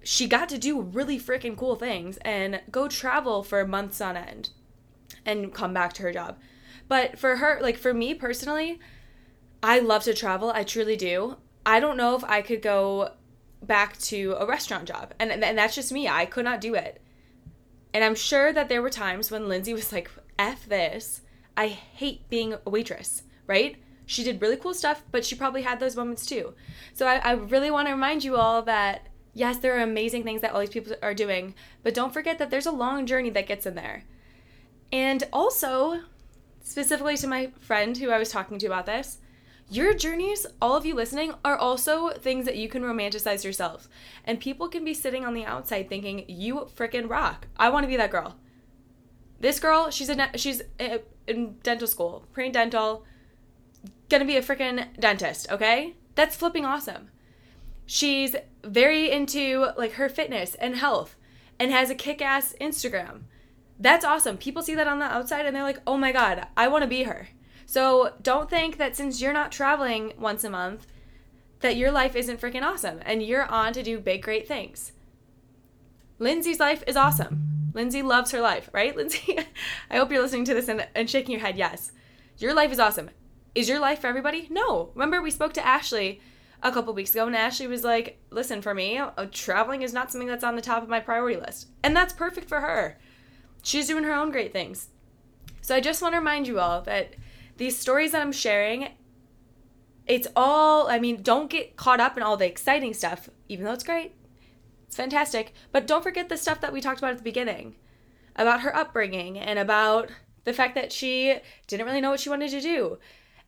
she 0.05 0.27
got 0.27 0.47
to 0.49 0.57
do 0.59 0.79
really 0.79 1.19
freaking 1.19 1.57
cool 1.57 1.75
things 1.75 2.17
and 2.17 2.61
go 2.69 2.87
travel 2.87 3.41
for 3.41 3.65
months 3.65 3.99
on 3.99 4.15
end 4.15 4.51
and 5.25 5.51
come 5.51 5.73
back 5.73 5.93
to 5.93 6.03
her 6.03 6.13
job. 6.13 6.37
But 6.87 7.17
for 7.17 7.37
her, 7.37 7.59
like 7.59 7.75
for 7.75 7.91
me 7.91 8.13
personally, 8.13 8.79
I 9.61 9.79
love 9.79 10.03
to 10.03 10.13
travel. 10.13 10.51
I 10.51 10.63
truly 10.63 10.95
do. 10.95 11.37
I 11.65 11.79
don't 11.79 11.97
know 11.97 12.15
if 12.15 12.23
I 12.23 12.41
could 12.41 12.61
go 12.61 13.11
back 13.61 13.97
to 13.97 14.35
a 14.37 14.45
restaurant 14.45 14.87
job. 14.87 15.13
And, 15.19 15.31
and 15.31 15.57
that's 15.57 15.75
just 15.75 15.91
me. 15.91 16.07
I 16.07 16.25
could 16.25 16.45
not 16.45 16.61
do 16.61 16.75
it. 16.75 17.01
And 17.93 18.03
I'm 18.03 18.15
sure 18.15 18.53
that 18.53 18.69
there 18.69 18.81
were 18.81 18.89
times 18.89 19.31
when 19.31 19.47
Lindsey 19.47 19.73
was 19.73 19.91
like, 19.91 20.11
F 20.37 20.67
this. 20.67 21.21
I 21.57 21.67
hate 21.67 22.29
being 22.29 22.53
a 22.53 22.69
waitress, 22.69 23.23
right? 23.47 23.77
She 24.05 24.23
did 24.23 24.41
really 24.41 24.57
cool 24.57 24.73
stuff, 24.73 25.03
but 25.11 25.25
she 25.25 25.35
probably 25.35 25.61
had 25.63 25.79
those 25.79 25.95
moments 25.95 26.25
too. 26.25 26.53
So 26.93 27.07
I, 27.07 27.15
I 27.17 27.31
really 27.31 27.71
want 27.71 27.87
to 27.87 27.93
remind 27.93 28.23
you 28.23 28.35
all 28.35 28.61
that 28.63 29.07
yes, 29.35 29.57
there 29.57 29.77
are 29.77 29.83
amazing 29.83 30.23
things 30.23 30.41
that 30.41 30.53
all 30.53 30.61
these 30.61 30.69
people 30.69 30.95
are 31.03 31.13
doing, 31.13 31.53
but 31.83 31.93
don't 31.93 32.13
forget 32.13 32.39
that 32.39 32.49
there's 32.49 32.65
a 32.65 32.71
long 32.71 33.05
journey 33.05 33.29
that 33.29 33.45
gets 33.45 33.67
in 33.67 33.75
there. 33.75 34.05
And 34.91 35.23
also, 35.31 35.99
specifically 36.63 37.17
to 37.17 37.27
my 37.27 37.51
friend 37.59 37.97
who 37.97 38.09
I 38.09 38.17
was 38.17 38.29
talking 38.29 38.57
to 38.59 38.65
about 38.65 38.85
this, 38.87 39.19
your 39.69 39.93
journeys, 39.93 40.45
all 40.61 40.75
of 40.75 40.85
you 40.85 40.93
listening, 40.93 41.33
are 41.43 41.57
also 41.57 42.09
things 42.11 42.45
that 42.45 42.55
you 42.55 42.69
can 42.69 42.83
romanticize 42.83 43.43
yourself. 43.43 43.89
And 44.23 44.39
people 44.39 44.67
can 44.67 44.85
be 44.85 44.93
sitting 44.93 45.25
on 45.25 45.33
the 45.33 45.45
outside 45.45 45.89
thinking, 45.89 46.25
"You 46.27 46.67
freaking 46.75 47.09
rock. 47.09 47.47
I 47.57 47.69
want 47.69 47.83
to 47.83 47.87
be 47.87 47.97
that 47.97 48.11
girl." 48.11 48.35
This 49.39 49.59
girl, 49.59 49.89
she's 49.89 50.09
a 50.09 50.37
she's 50.37 50.61
a, 50.79 51.01
in 51.27 51.57
dental 51.63 51.87
school, 51.87 52.25
pre-dental, 52.31 53.05
gonna 54.09 54.25
be 54.25 54.37
a 54.37 54.41
freaking 54.41 54.87
dentist. 54.99 55.51
Okay, 55.51 55.95
that's 56.13 56.35
flipping 56.35 56.65
awesome. 56.65 57.09
She's 57.85 58.35
very 58.63 59.11
into 59.11 59.71
like 59.77 59.93
her 59.93 60.09
fitness 60.09 60.55
and 60.55 60.75
health 60.75 61.15
and 61.59 61.71
has 61.71 61.89
a 61.89 61.95
kick-ass 61.95 62.55
Instagram. 62.61 63.23
That's 63.79 64.05
awesome. 64.05 64.37
People 64.37 64.63
see 64.63 64.75
that 64.75 64.87
on 64.87 64.99
the 64.99 65.05
outside 65.05 65.45
and 65.45 65.55
they're 65.55 65.63
like, 65.63 65.81
"Oh 65.85 65.97
my 65.97 66.11
god, 66.11 66.47
I 66.55 66.67
want 66.67 66.83
to 66.83 66.87
be 66.87 67.03
her." 67.03 67.29
So, 67.65 68.13
don't 68.21 68.49
think 68.49 68.77
that 68.77 68.95
since 68.95 69.21
you're 69.21 69.33
not 69.33 69.51
traveling 69.51 70.13
once 70.17 70.43
a 70.43 70.49
month 70.49 70.85
that 71.61 71.75
your 71.75 71.91
life 71.91 72.15
isn't 72.15 72.39
freaking 72.39 72.61
awesome 72.61 72.99
and 73.05 73.23
you're 73.23 73.45
on 73.45 73.73
to 73.73 73.81
do 73.81 73.99
big 73.99 74.21
great 74.21 74.47
things. 74.47 74.91
Lindsey's 76.19 76.59
life 76.59 76.83
is 76.85 76.95
awesome. 76.95 77.71
Lindsey 77.73 78.01
loves 78.01 78.31
her 78.31 78.39
life, 78.39 78.69
right? 78.71 78.95
Lindsey, 78.95 79.37
I 79.89 79.97
hope 79.97 80.11
you're 80.11 80.21
listening 80.21 80.45
to 80.45 80.53
this 80.53 80.67
and, 80.67 80.87
and 80.95 81.09
shaking 81.09 81.31
your 81.31 81.41
head. 81.41 81.57
Yes. 81.57 81.91
Your 82.37 82.53
life 82.53 82.71
is 82.71 82.79
awesome. 82.79 83.09
Is 83.53 83.69
your 83.69 83.79
life 83.79 83.99
for 83.99 84.07
everybody? 84.07 84.47
No. 84.49 84.91
Remember, 84.93 85.21
we 85.21 85.31
spoke 85.31 85.53
to 85.53 85.65
Ashley 85.65 86.21
a 86.61 86.71
couple 86.71 86.93
weeks 86.93 87.11
ago, 87.11 87.27
and 87.27 87.35
Ashley 87.35 87.67
was 87.67 87.83
like, 87.83 88.19
"Listen, 88.29 88.61
for 88.61 88.73
me, 88.73 88.97
uh, 88.97 89.25
traveling 89.31 89.81
is 89.81 89.93
not 89.93 90.11
something 90.11 90.27
that's 90.27 90.43
on 90.43 90.55
the 90.55 90.61
top 90.61 90.83
of 90.83 90.89
my 90.89 90.99
priority 90.99 91.39
list," 91.39 91.67
and 91.83 91.95
that's 91.95 92.11
perfect 92.11 92.49
for 92.49 92.59
her. 92.59 92.97
She's 93.61 93.87
doing 93.87 94.03
her 94.03 94.13
own 94.13 94.31
great 94.31 94.51
things. 94.51 94.89
So 95.61 95.75
I 95.75 95.79
just 95.79 96.01
want 96.01 96.13
to 96.13 96.19
remind 96.19 96.47
you 96.47 96.59
all 96.59 96.81
that 96.81 97.15
these 97.57 97.77
stories 97.77 98.11
that 98.11 98.21
I'm 98.21 98.31
sharing, 98.31 98.89
it's 100.07 100.27
all. 100.35 100.87
I 100.87 100.99
mean, 100.99 101.21
don't 101.21 101.49
get 101.49 101.75
caught 101.75 101.99
up 101.99 102.17
in 102.17 102.23
all 102.23 102.37
the 102.37 102.47
exciting 102.47 102.93
stuff, 102.93 103.29
even 103.49 103.65
though 103.65 103.73
it's 103.73 103.83
great. 103.83 104.13
It's 104.87 104.95
fantastic, 104.95 105.53
but 105.71 105.87
don't 105.87 106.03
forget 106.03 106.29
the 106.29 106.37
stuff 106.37 106.61
that 106.61 106.71
we 106.71 106.81
talked 106.81 106.99
about 106.99 107.11
at 107.11 107.17
the 107.17 107.23
beginning 107.23 107.75
about 108.35 108.61
her 108.61 108.75
upbringing 108.75 109.39
and 109.39 109.57
about 109.57 110.09
the 110.43 110.53
fact 110.53 110.75
that 110.75 110.91
she 110.91 111.37
didn't 111.67 111.85
really 111.85 112.01
know 112.01 112.11
what 112.11 112.19
she 112.19 112.29
wanted 112.29 112.51
to 112.51 112.61
do 112.61 112.97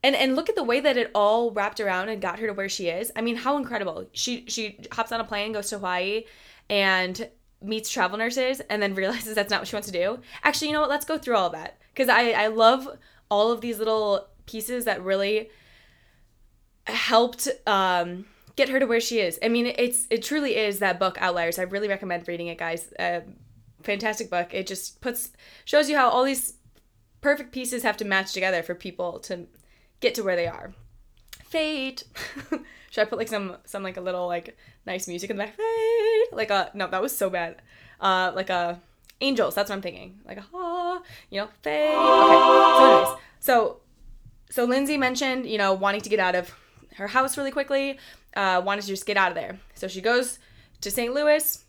and 0.04 0.16
and 0.16 0.36
look 0.36 0.50
at 0.50 0.56
the 0.56 0.64
way 0.64 0.80
that 0.80 0.98
it 0.98 1.12
all 1.14 1.52
wrapped 1.52 1.80
around 1.80 2.10
and 2.10 2.22
got 2.22 2.40
her 2.40 2.48
to 2.48 2.54
where 2.54 2.70
she 2.70 2.88
is. 2.88 3.12
I 3.16 3.22
mean, 3.22 3.36
how 3.36 3.58
incredible. 3.58 4.08
She 4.14 4.46
she 4.48 4.80
hops 4.92 5.12
on 5.12 5.20
a 5.20 5.24
plane, 5.24 5.54
goes 5.54 5.70
to 5.70 5.78
Hawaii 5.78 6.26
and 6.70 7.30
meets 7.62 7.90
travel 7.90 8.18
nurses 8.18 8.62
and 8.70 8.82
then 8.82 8.96
realizes 8.96 9.36
that's 9.36 9.50
not 9.50 9.62
what 9.62 9.68
she 9.68 9.76
wants 9.76 9.88
to 9.88 9.94
do. 9.94 10.20
Actually, 10.44 10.68
you 10.68 10.74
know 10.74 10.82
what? 10.82 10.90
Let's 10.90 11.06
go 11.06 11.18
through 11.18 11.36
all 11.36 11.48
of 11.48 11.54
that 11.54 11.80
cuz 11.96 12.10
I 12.10 12.32
I 12.32 12.48
love 12.48 12.88
all 13.30 13.52
of 13.52 13.62
these 13.62 13.80
little 13.80 14.28
pieces 14.46 14.86
that 14.86 15.04
really 15.04 15.50
helped 16.86 17.48
um 17.66 18.26
get 18.58 18.70
her 18.70 18.80
to 18.80 18.86
where 18.86 19.00
she 19.00 19.20
is. 19.20 19.40
I 19.42 19.48
mean, 19.48 19.68
it's 19.78 20.08
it 20.10 20.24
truly 20.24 20.58
is 20.58 20.80
that 20.80 21.00
book 21.00 21.18
Outliers. 21.22 21.58
I 21.60 21.64
really 21.64 21.88
recommend 21.88 22.28
reading 22.28 22.48
it, 22.48 22.58
guys. 22.58 22.92
Uh, 23.00 23.22
fantastic 23.84 24.30
book. 24.30 24.54
It 24.54 24.68
just 24.68 25.00
puts 25.00 25.32
shows 25.64 25.90
you 25.90 25.96
how 25.96 26.10
all 26.10 26.26
these 26.26 26.56
perfect 27.22 27.52
pieces 27.54 27.84
have 27.84 27.98
to 27.98 28.06
match 28.06 28.34
together 28.34 28.62
for 28.64 28.76
people 28.76 29.20
to 29.20 29.48
get 30.02 30.16
to 30.16 30.24
where 30.24 30.36
they 30.36 30.48
are. 30.48 30.74
Fate. 31.46 32.04
Should 32.90 33.02
I 33.02 33.06
put 33.06 33.20
like 33.20 33.30
some 33.30 33.58
some 33.64 33.84
like 33.84 33.98
a 33.98 34.02
little 34.02 34.28
like 34.28 34.58
nice 34.86 35.08
music 35.08 35.30
in 35.30 35.38
the 35.38 35.44
back? 35.44 35.56
Fate. 35.56 36.34
Like 36.34 36.50
a 36.50 36.72
no, 36.74 36.88
that 36.88 37.02
was 37.02 37.16
so 37.16 37.30
bad. 37.30 37.62
Uh, 38.02 38.32
like 38.36 38.50
a 38.50 38.82
angels. 39.22 39.56
That's 39.56 39.70
what 39.70 39.76
I'm 39.76 39.82
thinking. 39.82 40.20
Like 40.26 40.40
ah, 40.54 41.02
you 41.30 41.42
know, 41.42 41.50
fate. 41.62 41.96
Okay. 41.96 42.34
So 42.76 42.86
anyways, 42.86 43.20
so 43.40 43.78
so 44.50 44.66
Lindsey 44.66 44.98
mentioned 44.98 45.46
you 45.46 45.58
know 45.58 45.74
wanting 45.74 46.02
to 46.02 46.10
get 46.10 46.20
out 46.20 46.36
of 46.36 46.54
her 46.96 47.08
house 47.08 47.38
really 47.38 47.52
quickly. 47.52 48.00
Uh, 48.36 48.62
wanted 48.64 48.82
to 48.82 48.88
just 48.88 49.06
get 49.06 49.18
out 49.18 49.30
of 49.30 49.36
there. 49.36 49.60
So 49.76 49.88
she 49.88 50.02
goes 50.02 50.40
to 50.82 50.92
St. 50.92 51.14
Louis. 51.14 51.64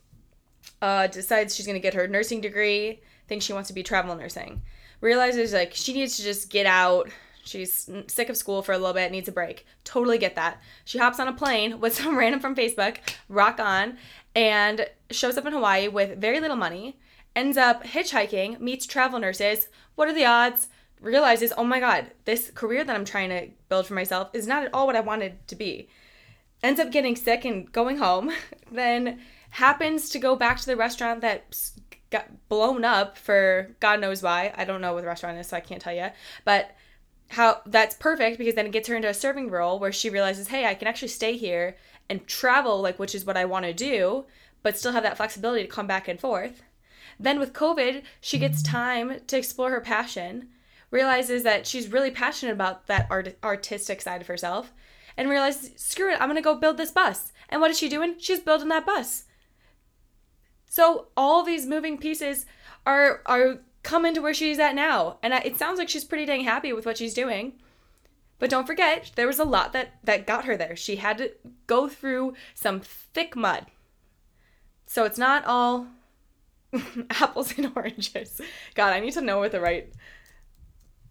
Uh, 0.83 1.07
decides 1.07 1.57
she's 1.57 1.67
gonna 1.67 1.79
get 1.79 1.95
her 1.95 2.07
nursing 2.07 2.41
degree. 2.41 3.01
Thinks 3.27 3.45
she 3.45 3.53
wants 3.53 3.69
to 3.69 3.75
be 3.75 3.83
travel 3.83 4.15
nursing. 4.15 4.63
Realizes 5.01 5.53
like 5.53 5.75
she 5.75 5.93
needs 5.93 6.17
to 6.17 6.23
just 6.23 6.51
get 6.51 6.67
out 6.67 7.11
She's 7.49 7.89
sick 8.09 8.29
of 8.29 8.37
school 8.37 8.63
for 8.63 8.73
a 8.73 8.79
little 8.79 8.93
bit, 8.93 9.11
needs 9.11 9.29
a 9.29 9.33
break. 9.33 9.67
Totally 9.83 10.19
get 10.19 10.35
that. 10.35 10.61
She 10.85 10.99
hops 10.99 11.19
on 11.19 11.29
a 11.29 11.33
plane 11.33 11.81
with 11.81 11.95
some 11.97 12.17
random 12.17 12.41
from 12.41 12.55
Facebook, 12.55 12.99
rock 13.29 13.59
on, 13.59 13.97
and 14.35 14.87
shows 15.11 15.39
up 15.39 15.47
in 15.47 15.55
Hawaii 15.55 15.89
with 15.89 16.21
very 16.21 16.41
little 16.41 16.57
money, 16.57 16.99
ends 17.39 17.57
up 17.57 17.85
hitchhiking, 17.85 18.59
meets 18.59 18.85
travel 18.85 19.21
nurses. 19.21 19.69
What 19.95 20.09
are 20.09 20.13
the 20.13 20.25
odds? 20.25 20.67
Realizes, 21.01 21.53
oh 21.57 21.63
my 21.63 21.79
God, 21.79 22.11
this 22.25 22.51
career 22.51 22.83
that 22.83 22.97
I'm 22.97 23.05
trying 23.05 23.29
to 23.31 23.47
build 23.69 23.87
for 23.87 23.95
myself 23.95 24.31
is 24.33 24.49
not 24.49 24.65
at 24.65 24.75
all 24.75 24.89
what 24.89 24.97
I 24.97 25.01
wanted 25.01 25.47
to 25.47 25.55
be. 25.55 25.89
Ends 26.65 26.81
up 26.81 26.91
getting 26.91 27.15
sick 27.15 27.45
and 27.45 27.71
going 27.71 27.99
home, 27.99 28.33
then 28.73 29.21
happens 29.51 30.09
to 30.11 30.19
go 30.19 30.35
back 30.35 30.59
to 30.59 30.67
the 30.67 30.77
restaurant 30.77 31.21
that 31.21 31.57
got 32.11 32.49
blown 32.49 32.85
up 32.85 33.17
for 33.17 33.71
God 33.79 34.01
knows 34.01 34.21
why. 34.21 34.53
I 34.57 34.65
don't 34.65 34.81
know 34.81 34.93
what 34.95 35.03
the 35.03 35.07
restaurant 35.07 35.39
is, 35.39 35.47
so 35.47 35.57
I 35.57 35.61
can't 35.61 35.81
tell 35.81 35.95
you. 35.95 36.09
But 36.45 36.75
how 37.29 37.61
that's 37.67 37.95
perfect 37.95 38.39
because 38.39 38.57
then 38.57 38.67
it 38.67 38.73
gets 38.73 38.89
her 38.89 38.97
into 38.97 39.09
a 39.09 39.15
serving 39.15 39.49
role 39.49 39.79
where 39.79 39.93
she 39.93 40.11
realizes, 40.11 40.49
hey, 40.49 40.67
I 40.67 40.75
can 40.75 40.89
actually 40.89 41.09
stay 41.09 41.37
here 41.37 41.77
and 42.11 42.27
travel, 42.27 42.81
like 42.81 42.99
which 42.99 43.15
is 43.15 43.25
what 43.25 43.37
I 43.37 43.45
want 43.45 43.65
to 43.65 43.73
do, 43.73 44.25
but 44.65 44.77
still 44.77 44.93
have 44.93 45.05
that 45.05 45.19
flexibility 45.19 45.63
to 45.63 45.69
come 45.69 45.87
back 45.87 46.09
and 46.09 46.19
forth. 46.19 46.63
Then 47.19 47.41
with 47.41 47.53
COVID, 47.53 48.03
she 48.21 48.39
gets 48.39 48.63
time 48.63 49.21
to 49.27 49.37
explore 49.37 49.71
her 49.71 49.81
passion, 49.81 50.49
realizes 50.91 51.43
that 51.43 51.67
she's 51.67 51.93
really 51.93 52.11
passionate 52.11 52.53
about 52.53 52.87
that 52.87 53.07
art- 53.11 53.37
artistic 53.43 54.01
side 54.01 54.21
of 54.21 54.29
herself, 54.29 54.73
and 55.17 55.29
realizes, 55.29 55.73
screw 55.77 56.13
it, 56.13 56.21
I'm 56.21 56.29
gonna 56.29 56.41
go 56.41 56.55
build 56.55 56.77
this 56.77 56.93
bus. 56.93 57.33
And 57.49 57.61
what 57.61 57.71
is 57.71 57.79
she 57.79 57.89
doing? 57.89 58.15
She's 58.19 58.41
building 58.41 58.69
that 58.69 58.87
bus. 58.87 59.25
So 60.69 61.09
all 61.17 61.43
these 61.43 61.67
moving 61.67 61.99
pieces 61.99 62.47
are 62.87 63.23
are 63.27 63.61
coming 63.83 64.15
to 64.15 64.21
where 64.21 64.35
she's 64.35 64.59
at 64.59 64.75
now, 64.75 65.19
and 65.23 65.33
it 65.33 65.57
sounds 65.57 65.79
like 65.79 65.89
she's 65.89 66.05
pretty 66.05 66.27
dang 66.27 66.45
happy 66.45 66.73
with 66.73 66.87
what 66.87 66.99
she's 66.99 67.15
doing. 67.15 67.55
But 68.39 68.51
don't 68.51 68.67
forget, 68.67 69.11
there 69.17 69.27
was 69.27 69.39
a 69.39 69.45
lot 69.45 69.73
that 69.73 69.95
that 70.05 70.27
got 70.27 70.45
her 70.45 70.57
there. 70.57 70.77
She 70.77 70.97
had 70.97 71.19
to 71.19 71.33
go 71.67 71.89
through 71.89 72.35
some 72.55 72.81
thick 72.81 73.35
mud. 73.35 73.67
So 74.87 75.05
it's 75.05 75.19
not 75.19 75.45
all 75.45 75.89
apples 77.11 77.57
and 77.57 77.73
oranges. 77.75 78.41
God, 78.75 78.93
I 78.93 79.01
need 79.01 79.13
to 79.13 79.21
know 79.21 79.39
what 79.39 79.53
the 79.53 79.61
right 79.61 79.93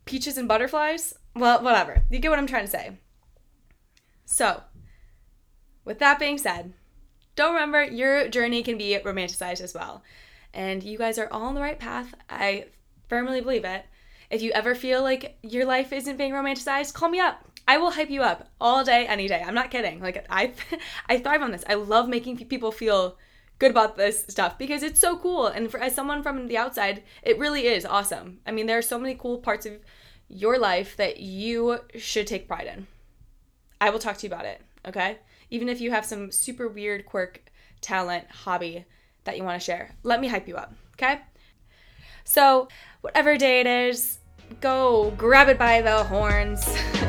peaches 0.05 0.37
and 0.37 0.47
butterflies. 0.47 1.13
Well, 1.35 1.63
whatever. 1.63 2.03
You 2.09 2.19
get 2.19 2.29
what 2.29 2.39
I'm 2.39 2.47
trying 2.47 2.65
to 2.65 2.71
say. 2.71 2.97
So, 4.25 4.63
with 5.85 5.99
that 5.99 6.19
being 6.19 6.37
said, 6.37 6.73
don't 7.35 7.53
remember 7.53 7.83
your 7.83 8.27
journey 8.27 8.63
can 8.63 8.77
be 8.77 8.97
romanticized 9.03 9.61
as 9.61 9.73
well. 9.73 10.03
And 10.53 10.83
you 10.83 10.97
guys 10.97 11.17
are 11.17 11.29
all 11.31 11.43
on 11.43 11.55
the 11.55 11.61
right 11.61 11.79
path. 11.79 12.13
I 12.29 12.65
firmly 13.07 13.41
believe 13.41 13.63
it. 13.63 13.85
If 14.29 14.41
you 14.41 14.51
ever 14.51 14.75
feel 14.75 15.01
like 15.01 15.37
your 15.41 15.65
life 15.65 15.93
isn't 15.93 16.17
being 16.17 16.33
romanticized, 16.33 16.93
call 16.93 17.09
me 17.09 17.19
up. 17.19 17.43
I 17.67 17.77
will 17.77 17.91
hype 17.91 18.09
you 18.09 18.21
up 18.21 18.49
all 18.59 18.83
day, 18.83 19.05
any 19.07 19.27
day. 19.27 19.43
I'm 19.45 19.53
not 19.53 19.71
kidding. 19.71 20.01
Like 20.01 20.25
I, 20.29 20.53
I 21.09 21.19
thrive 21.19 21.41
on 21.41 21.51
this. 21.51 21.63
I 21.67 21.75
love 21.75 22.09
making 22.09 22.37
people 22.47 22.71
feel 22.71 23.17
good 23.59 23.71
about 23.71 23.97
this 23.97 24.25
stuff 24.27 24.57
because 24.57 24.83
it's 24.83 24.99
so 24.99 25.17
cool. 25.17 25.47
And 25.47 25.69
for, 25.69 25.79
as 25.79 25.95
someone 25.95 26.23
from 26.23 26.47
the 26.47 26.57
outside, 26.57 27.03
it 27.23 27.39
really 27.39 27.67
is 27.67 27.85
awesome. 27.85 28.39
I 28.45 28.51
mean, 28.51 28.67
there 28.67 28.77
are 28.77 28.83
so 28.83 28.99
many 28.99 29.15
cool 29.15 29.39
parts 29.39 29.65
of 29.65 29.73
your 30.29 30.59
life 30.59 30.95
that 30.97 31.19
you 31.19 31.79
should 31.95 32.27
take 32.27 32.47
pride 32.47 32.67
in. 32.67 32.87
I 33.79 33.89
will 33.89 33.99
talk 33.99 34.17
to 34.17 34.27
you 34.27 34.33
about 34.33 34.45
it, 34.45 34.61
okay? 34.87 35.19
Even 35.49 35.69
if 35.69 35.79
you 35.79 35.91
have 35.91 36.05
some 36.05 36.31
super 36.31 36.67
weird 36.67 37.05
quirk, 37.05 37.51
talent, 37.81 38.29
hobby 38.29 38.85
that 39.23 39.37
you 39.37 39.43
want 39.43 39.59
to 39.59 39.65
share, 39.65 39.95
let 40.03 40.19
me 40.19 40.27
hype 40.27 40.47
you 40.47 40.55
up, 40.55 40.73
okay? 40.93 41.21
So, 42.23 42.67
whatever 43.01 43.37
day 43.37 43.61
it 43.61 43.67
is, 43.67 44.19
go 44.59 45.13
grab 45.17 45.47
it 45.47 45.57
by 45.57 45.81
the 45.81 46.03
horns. 46.03 46.67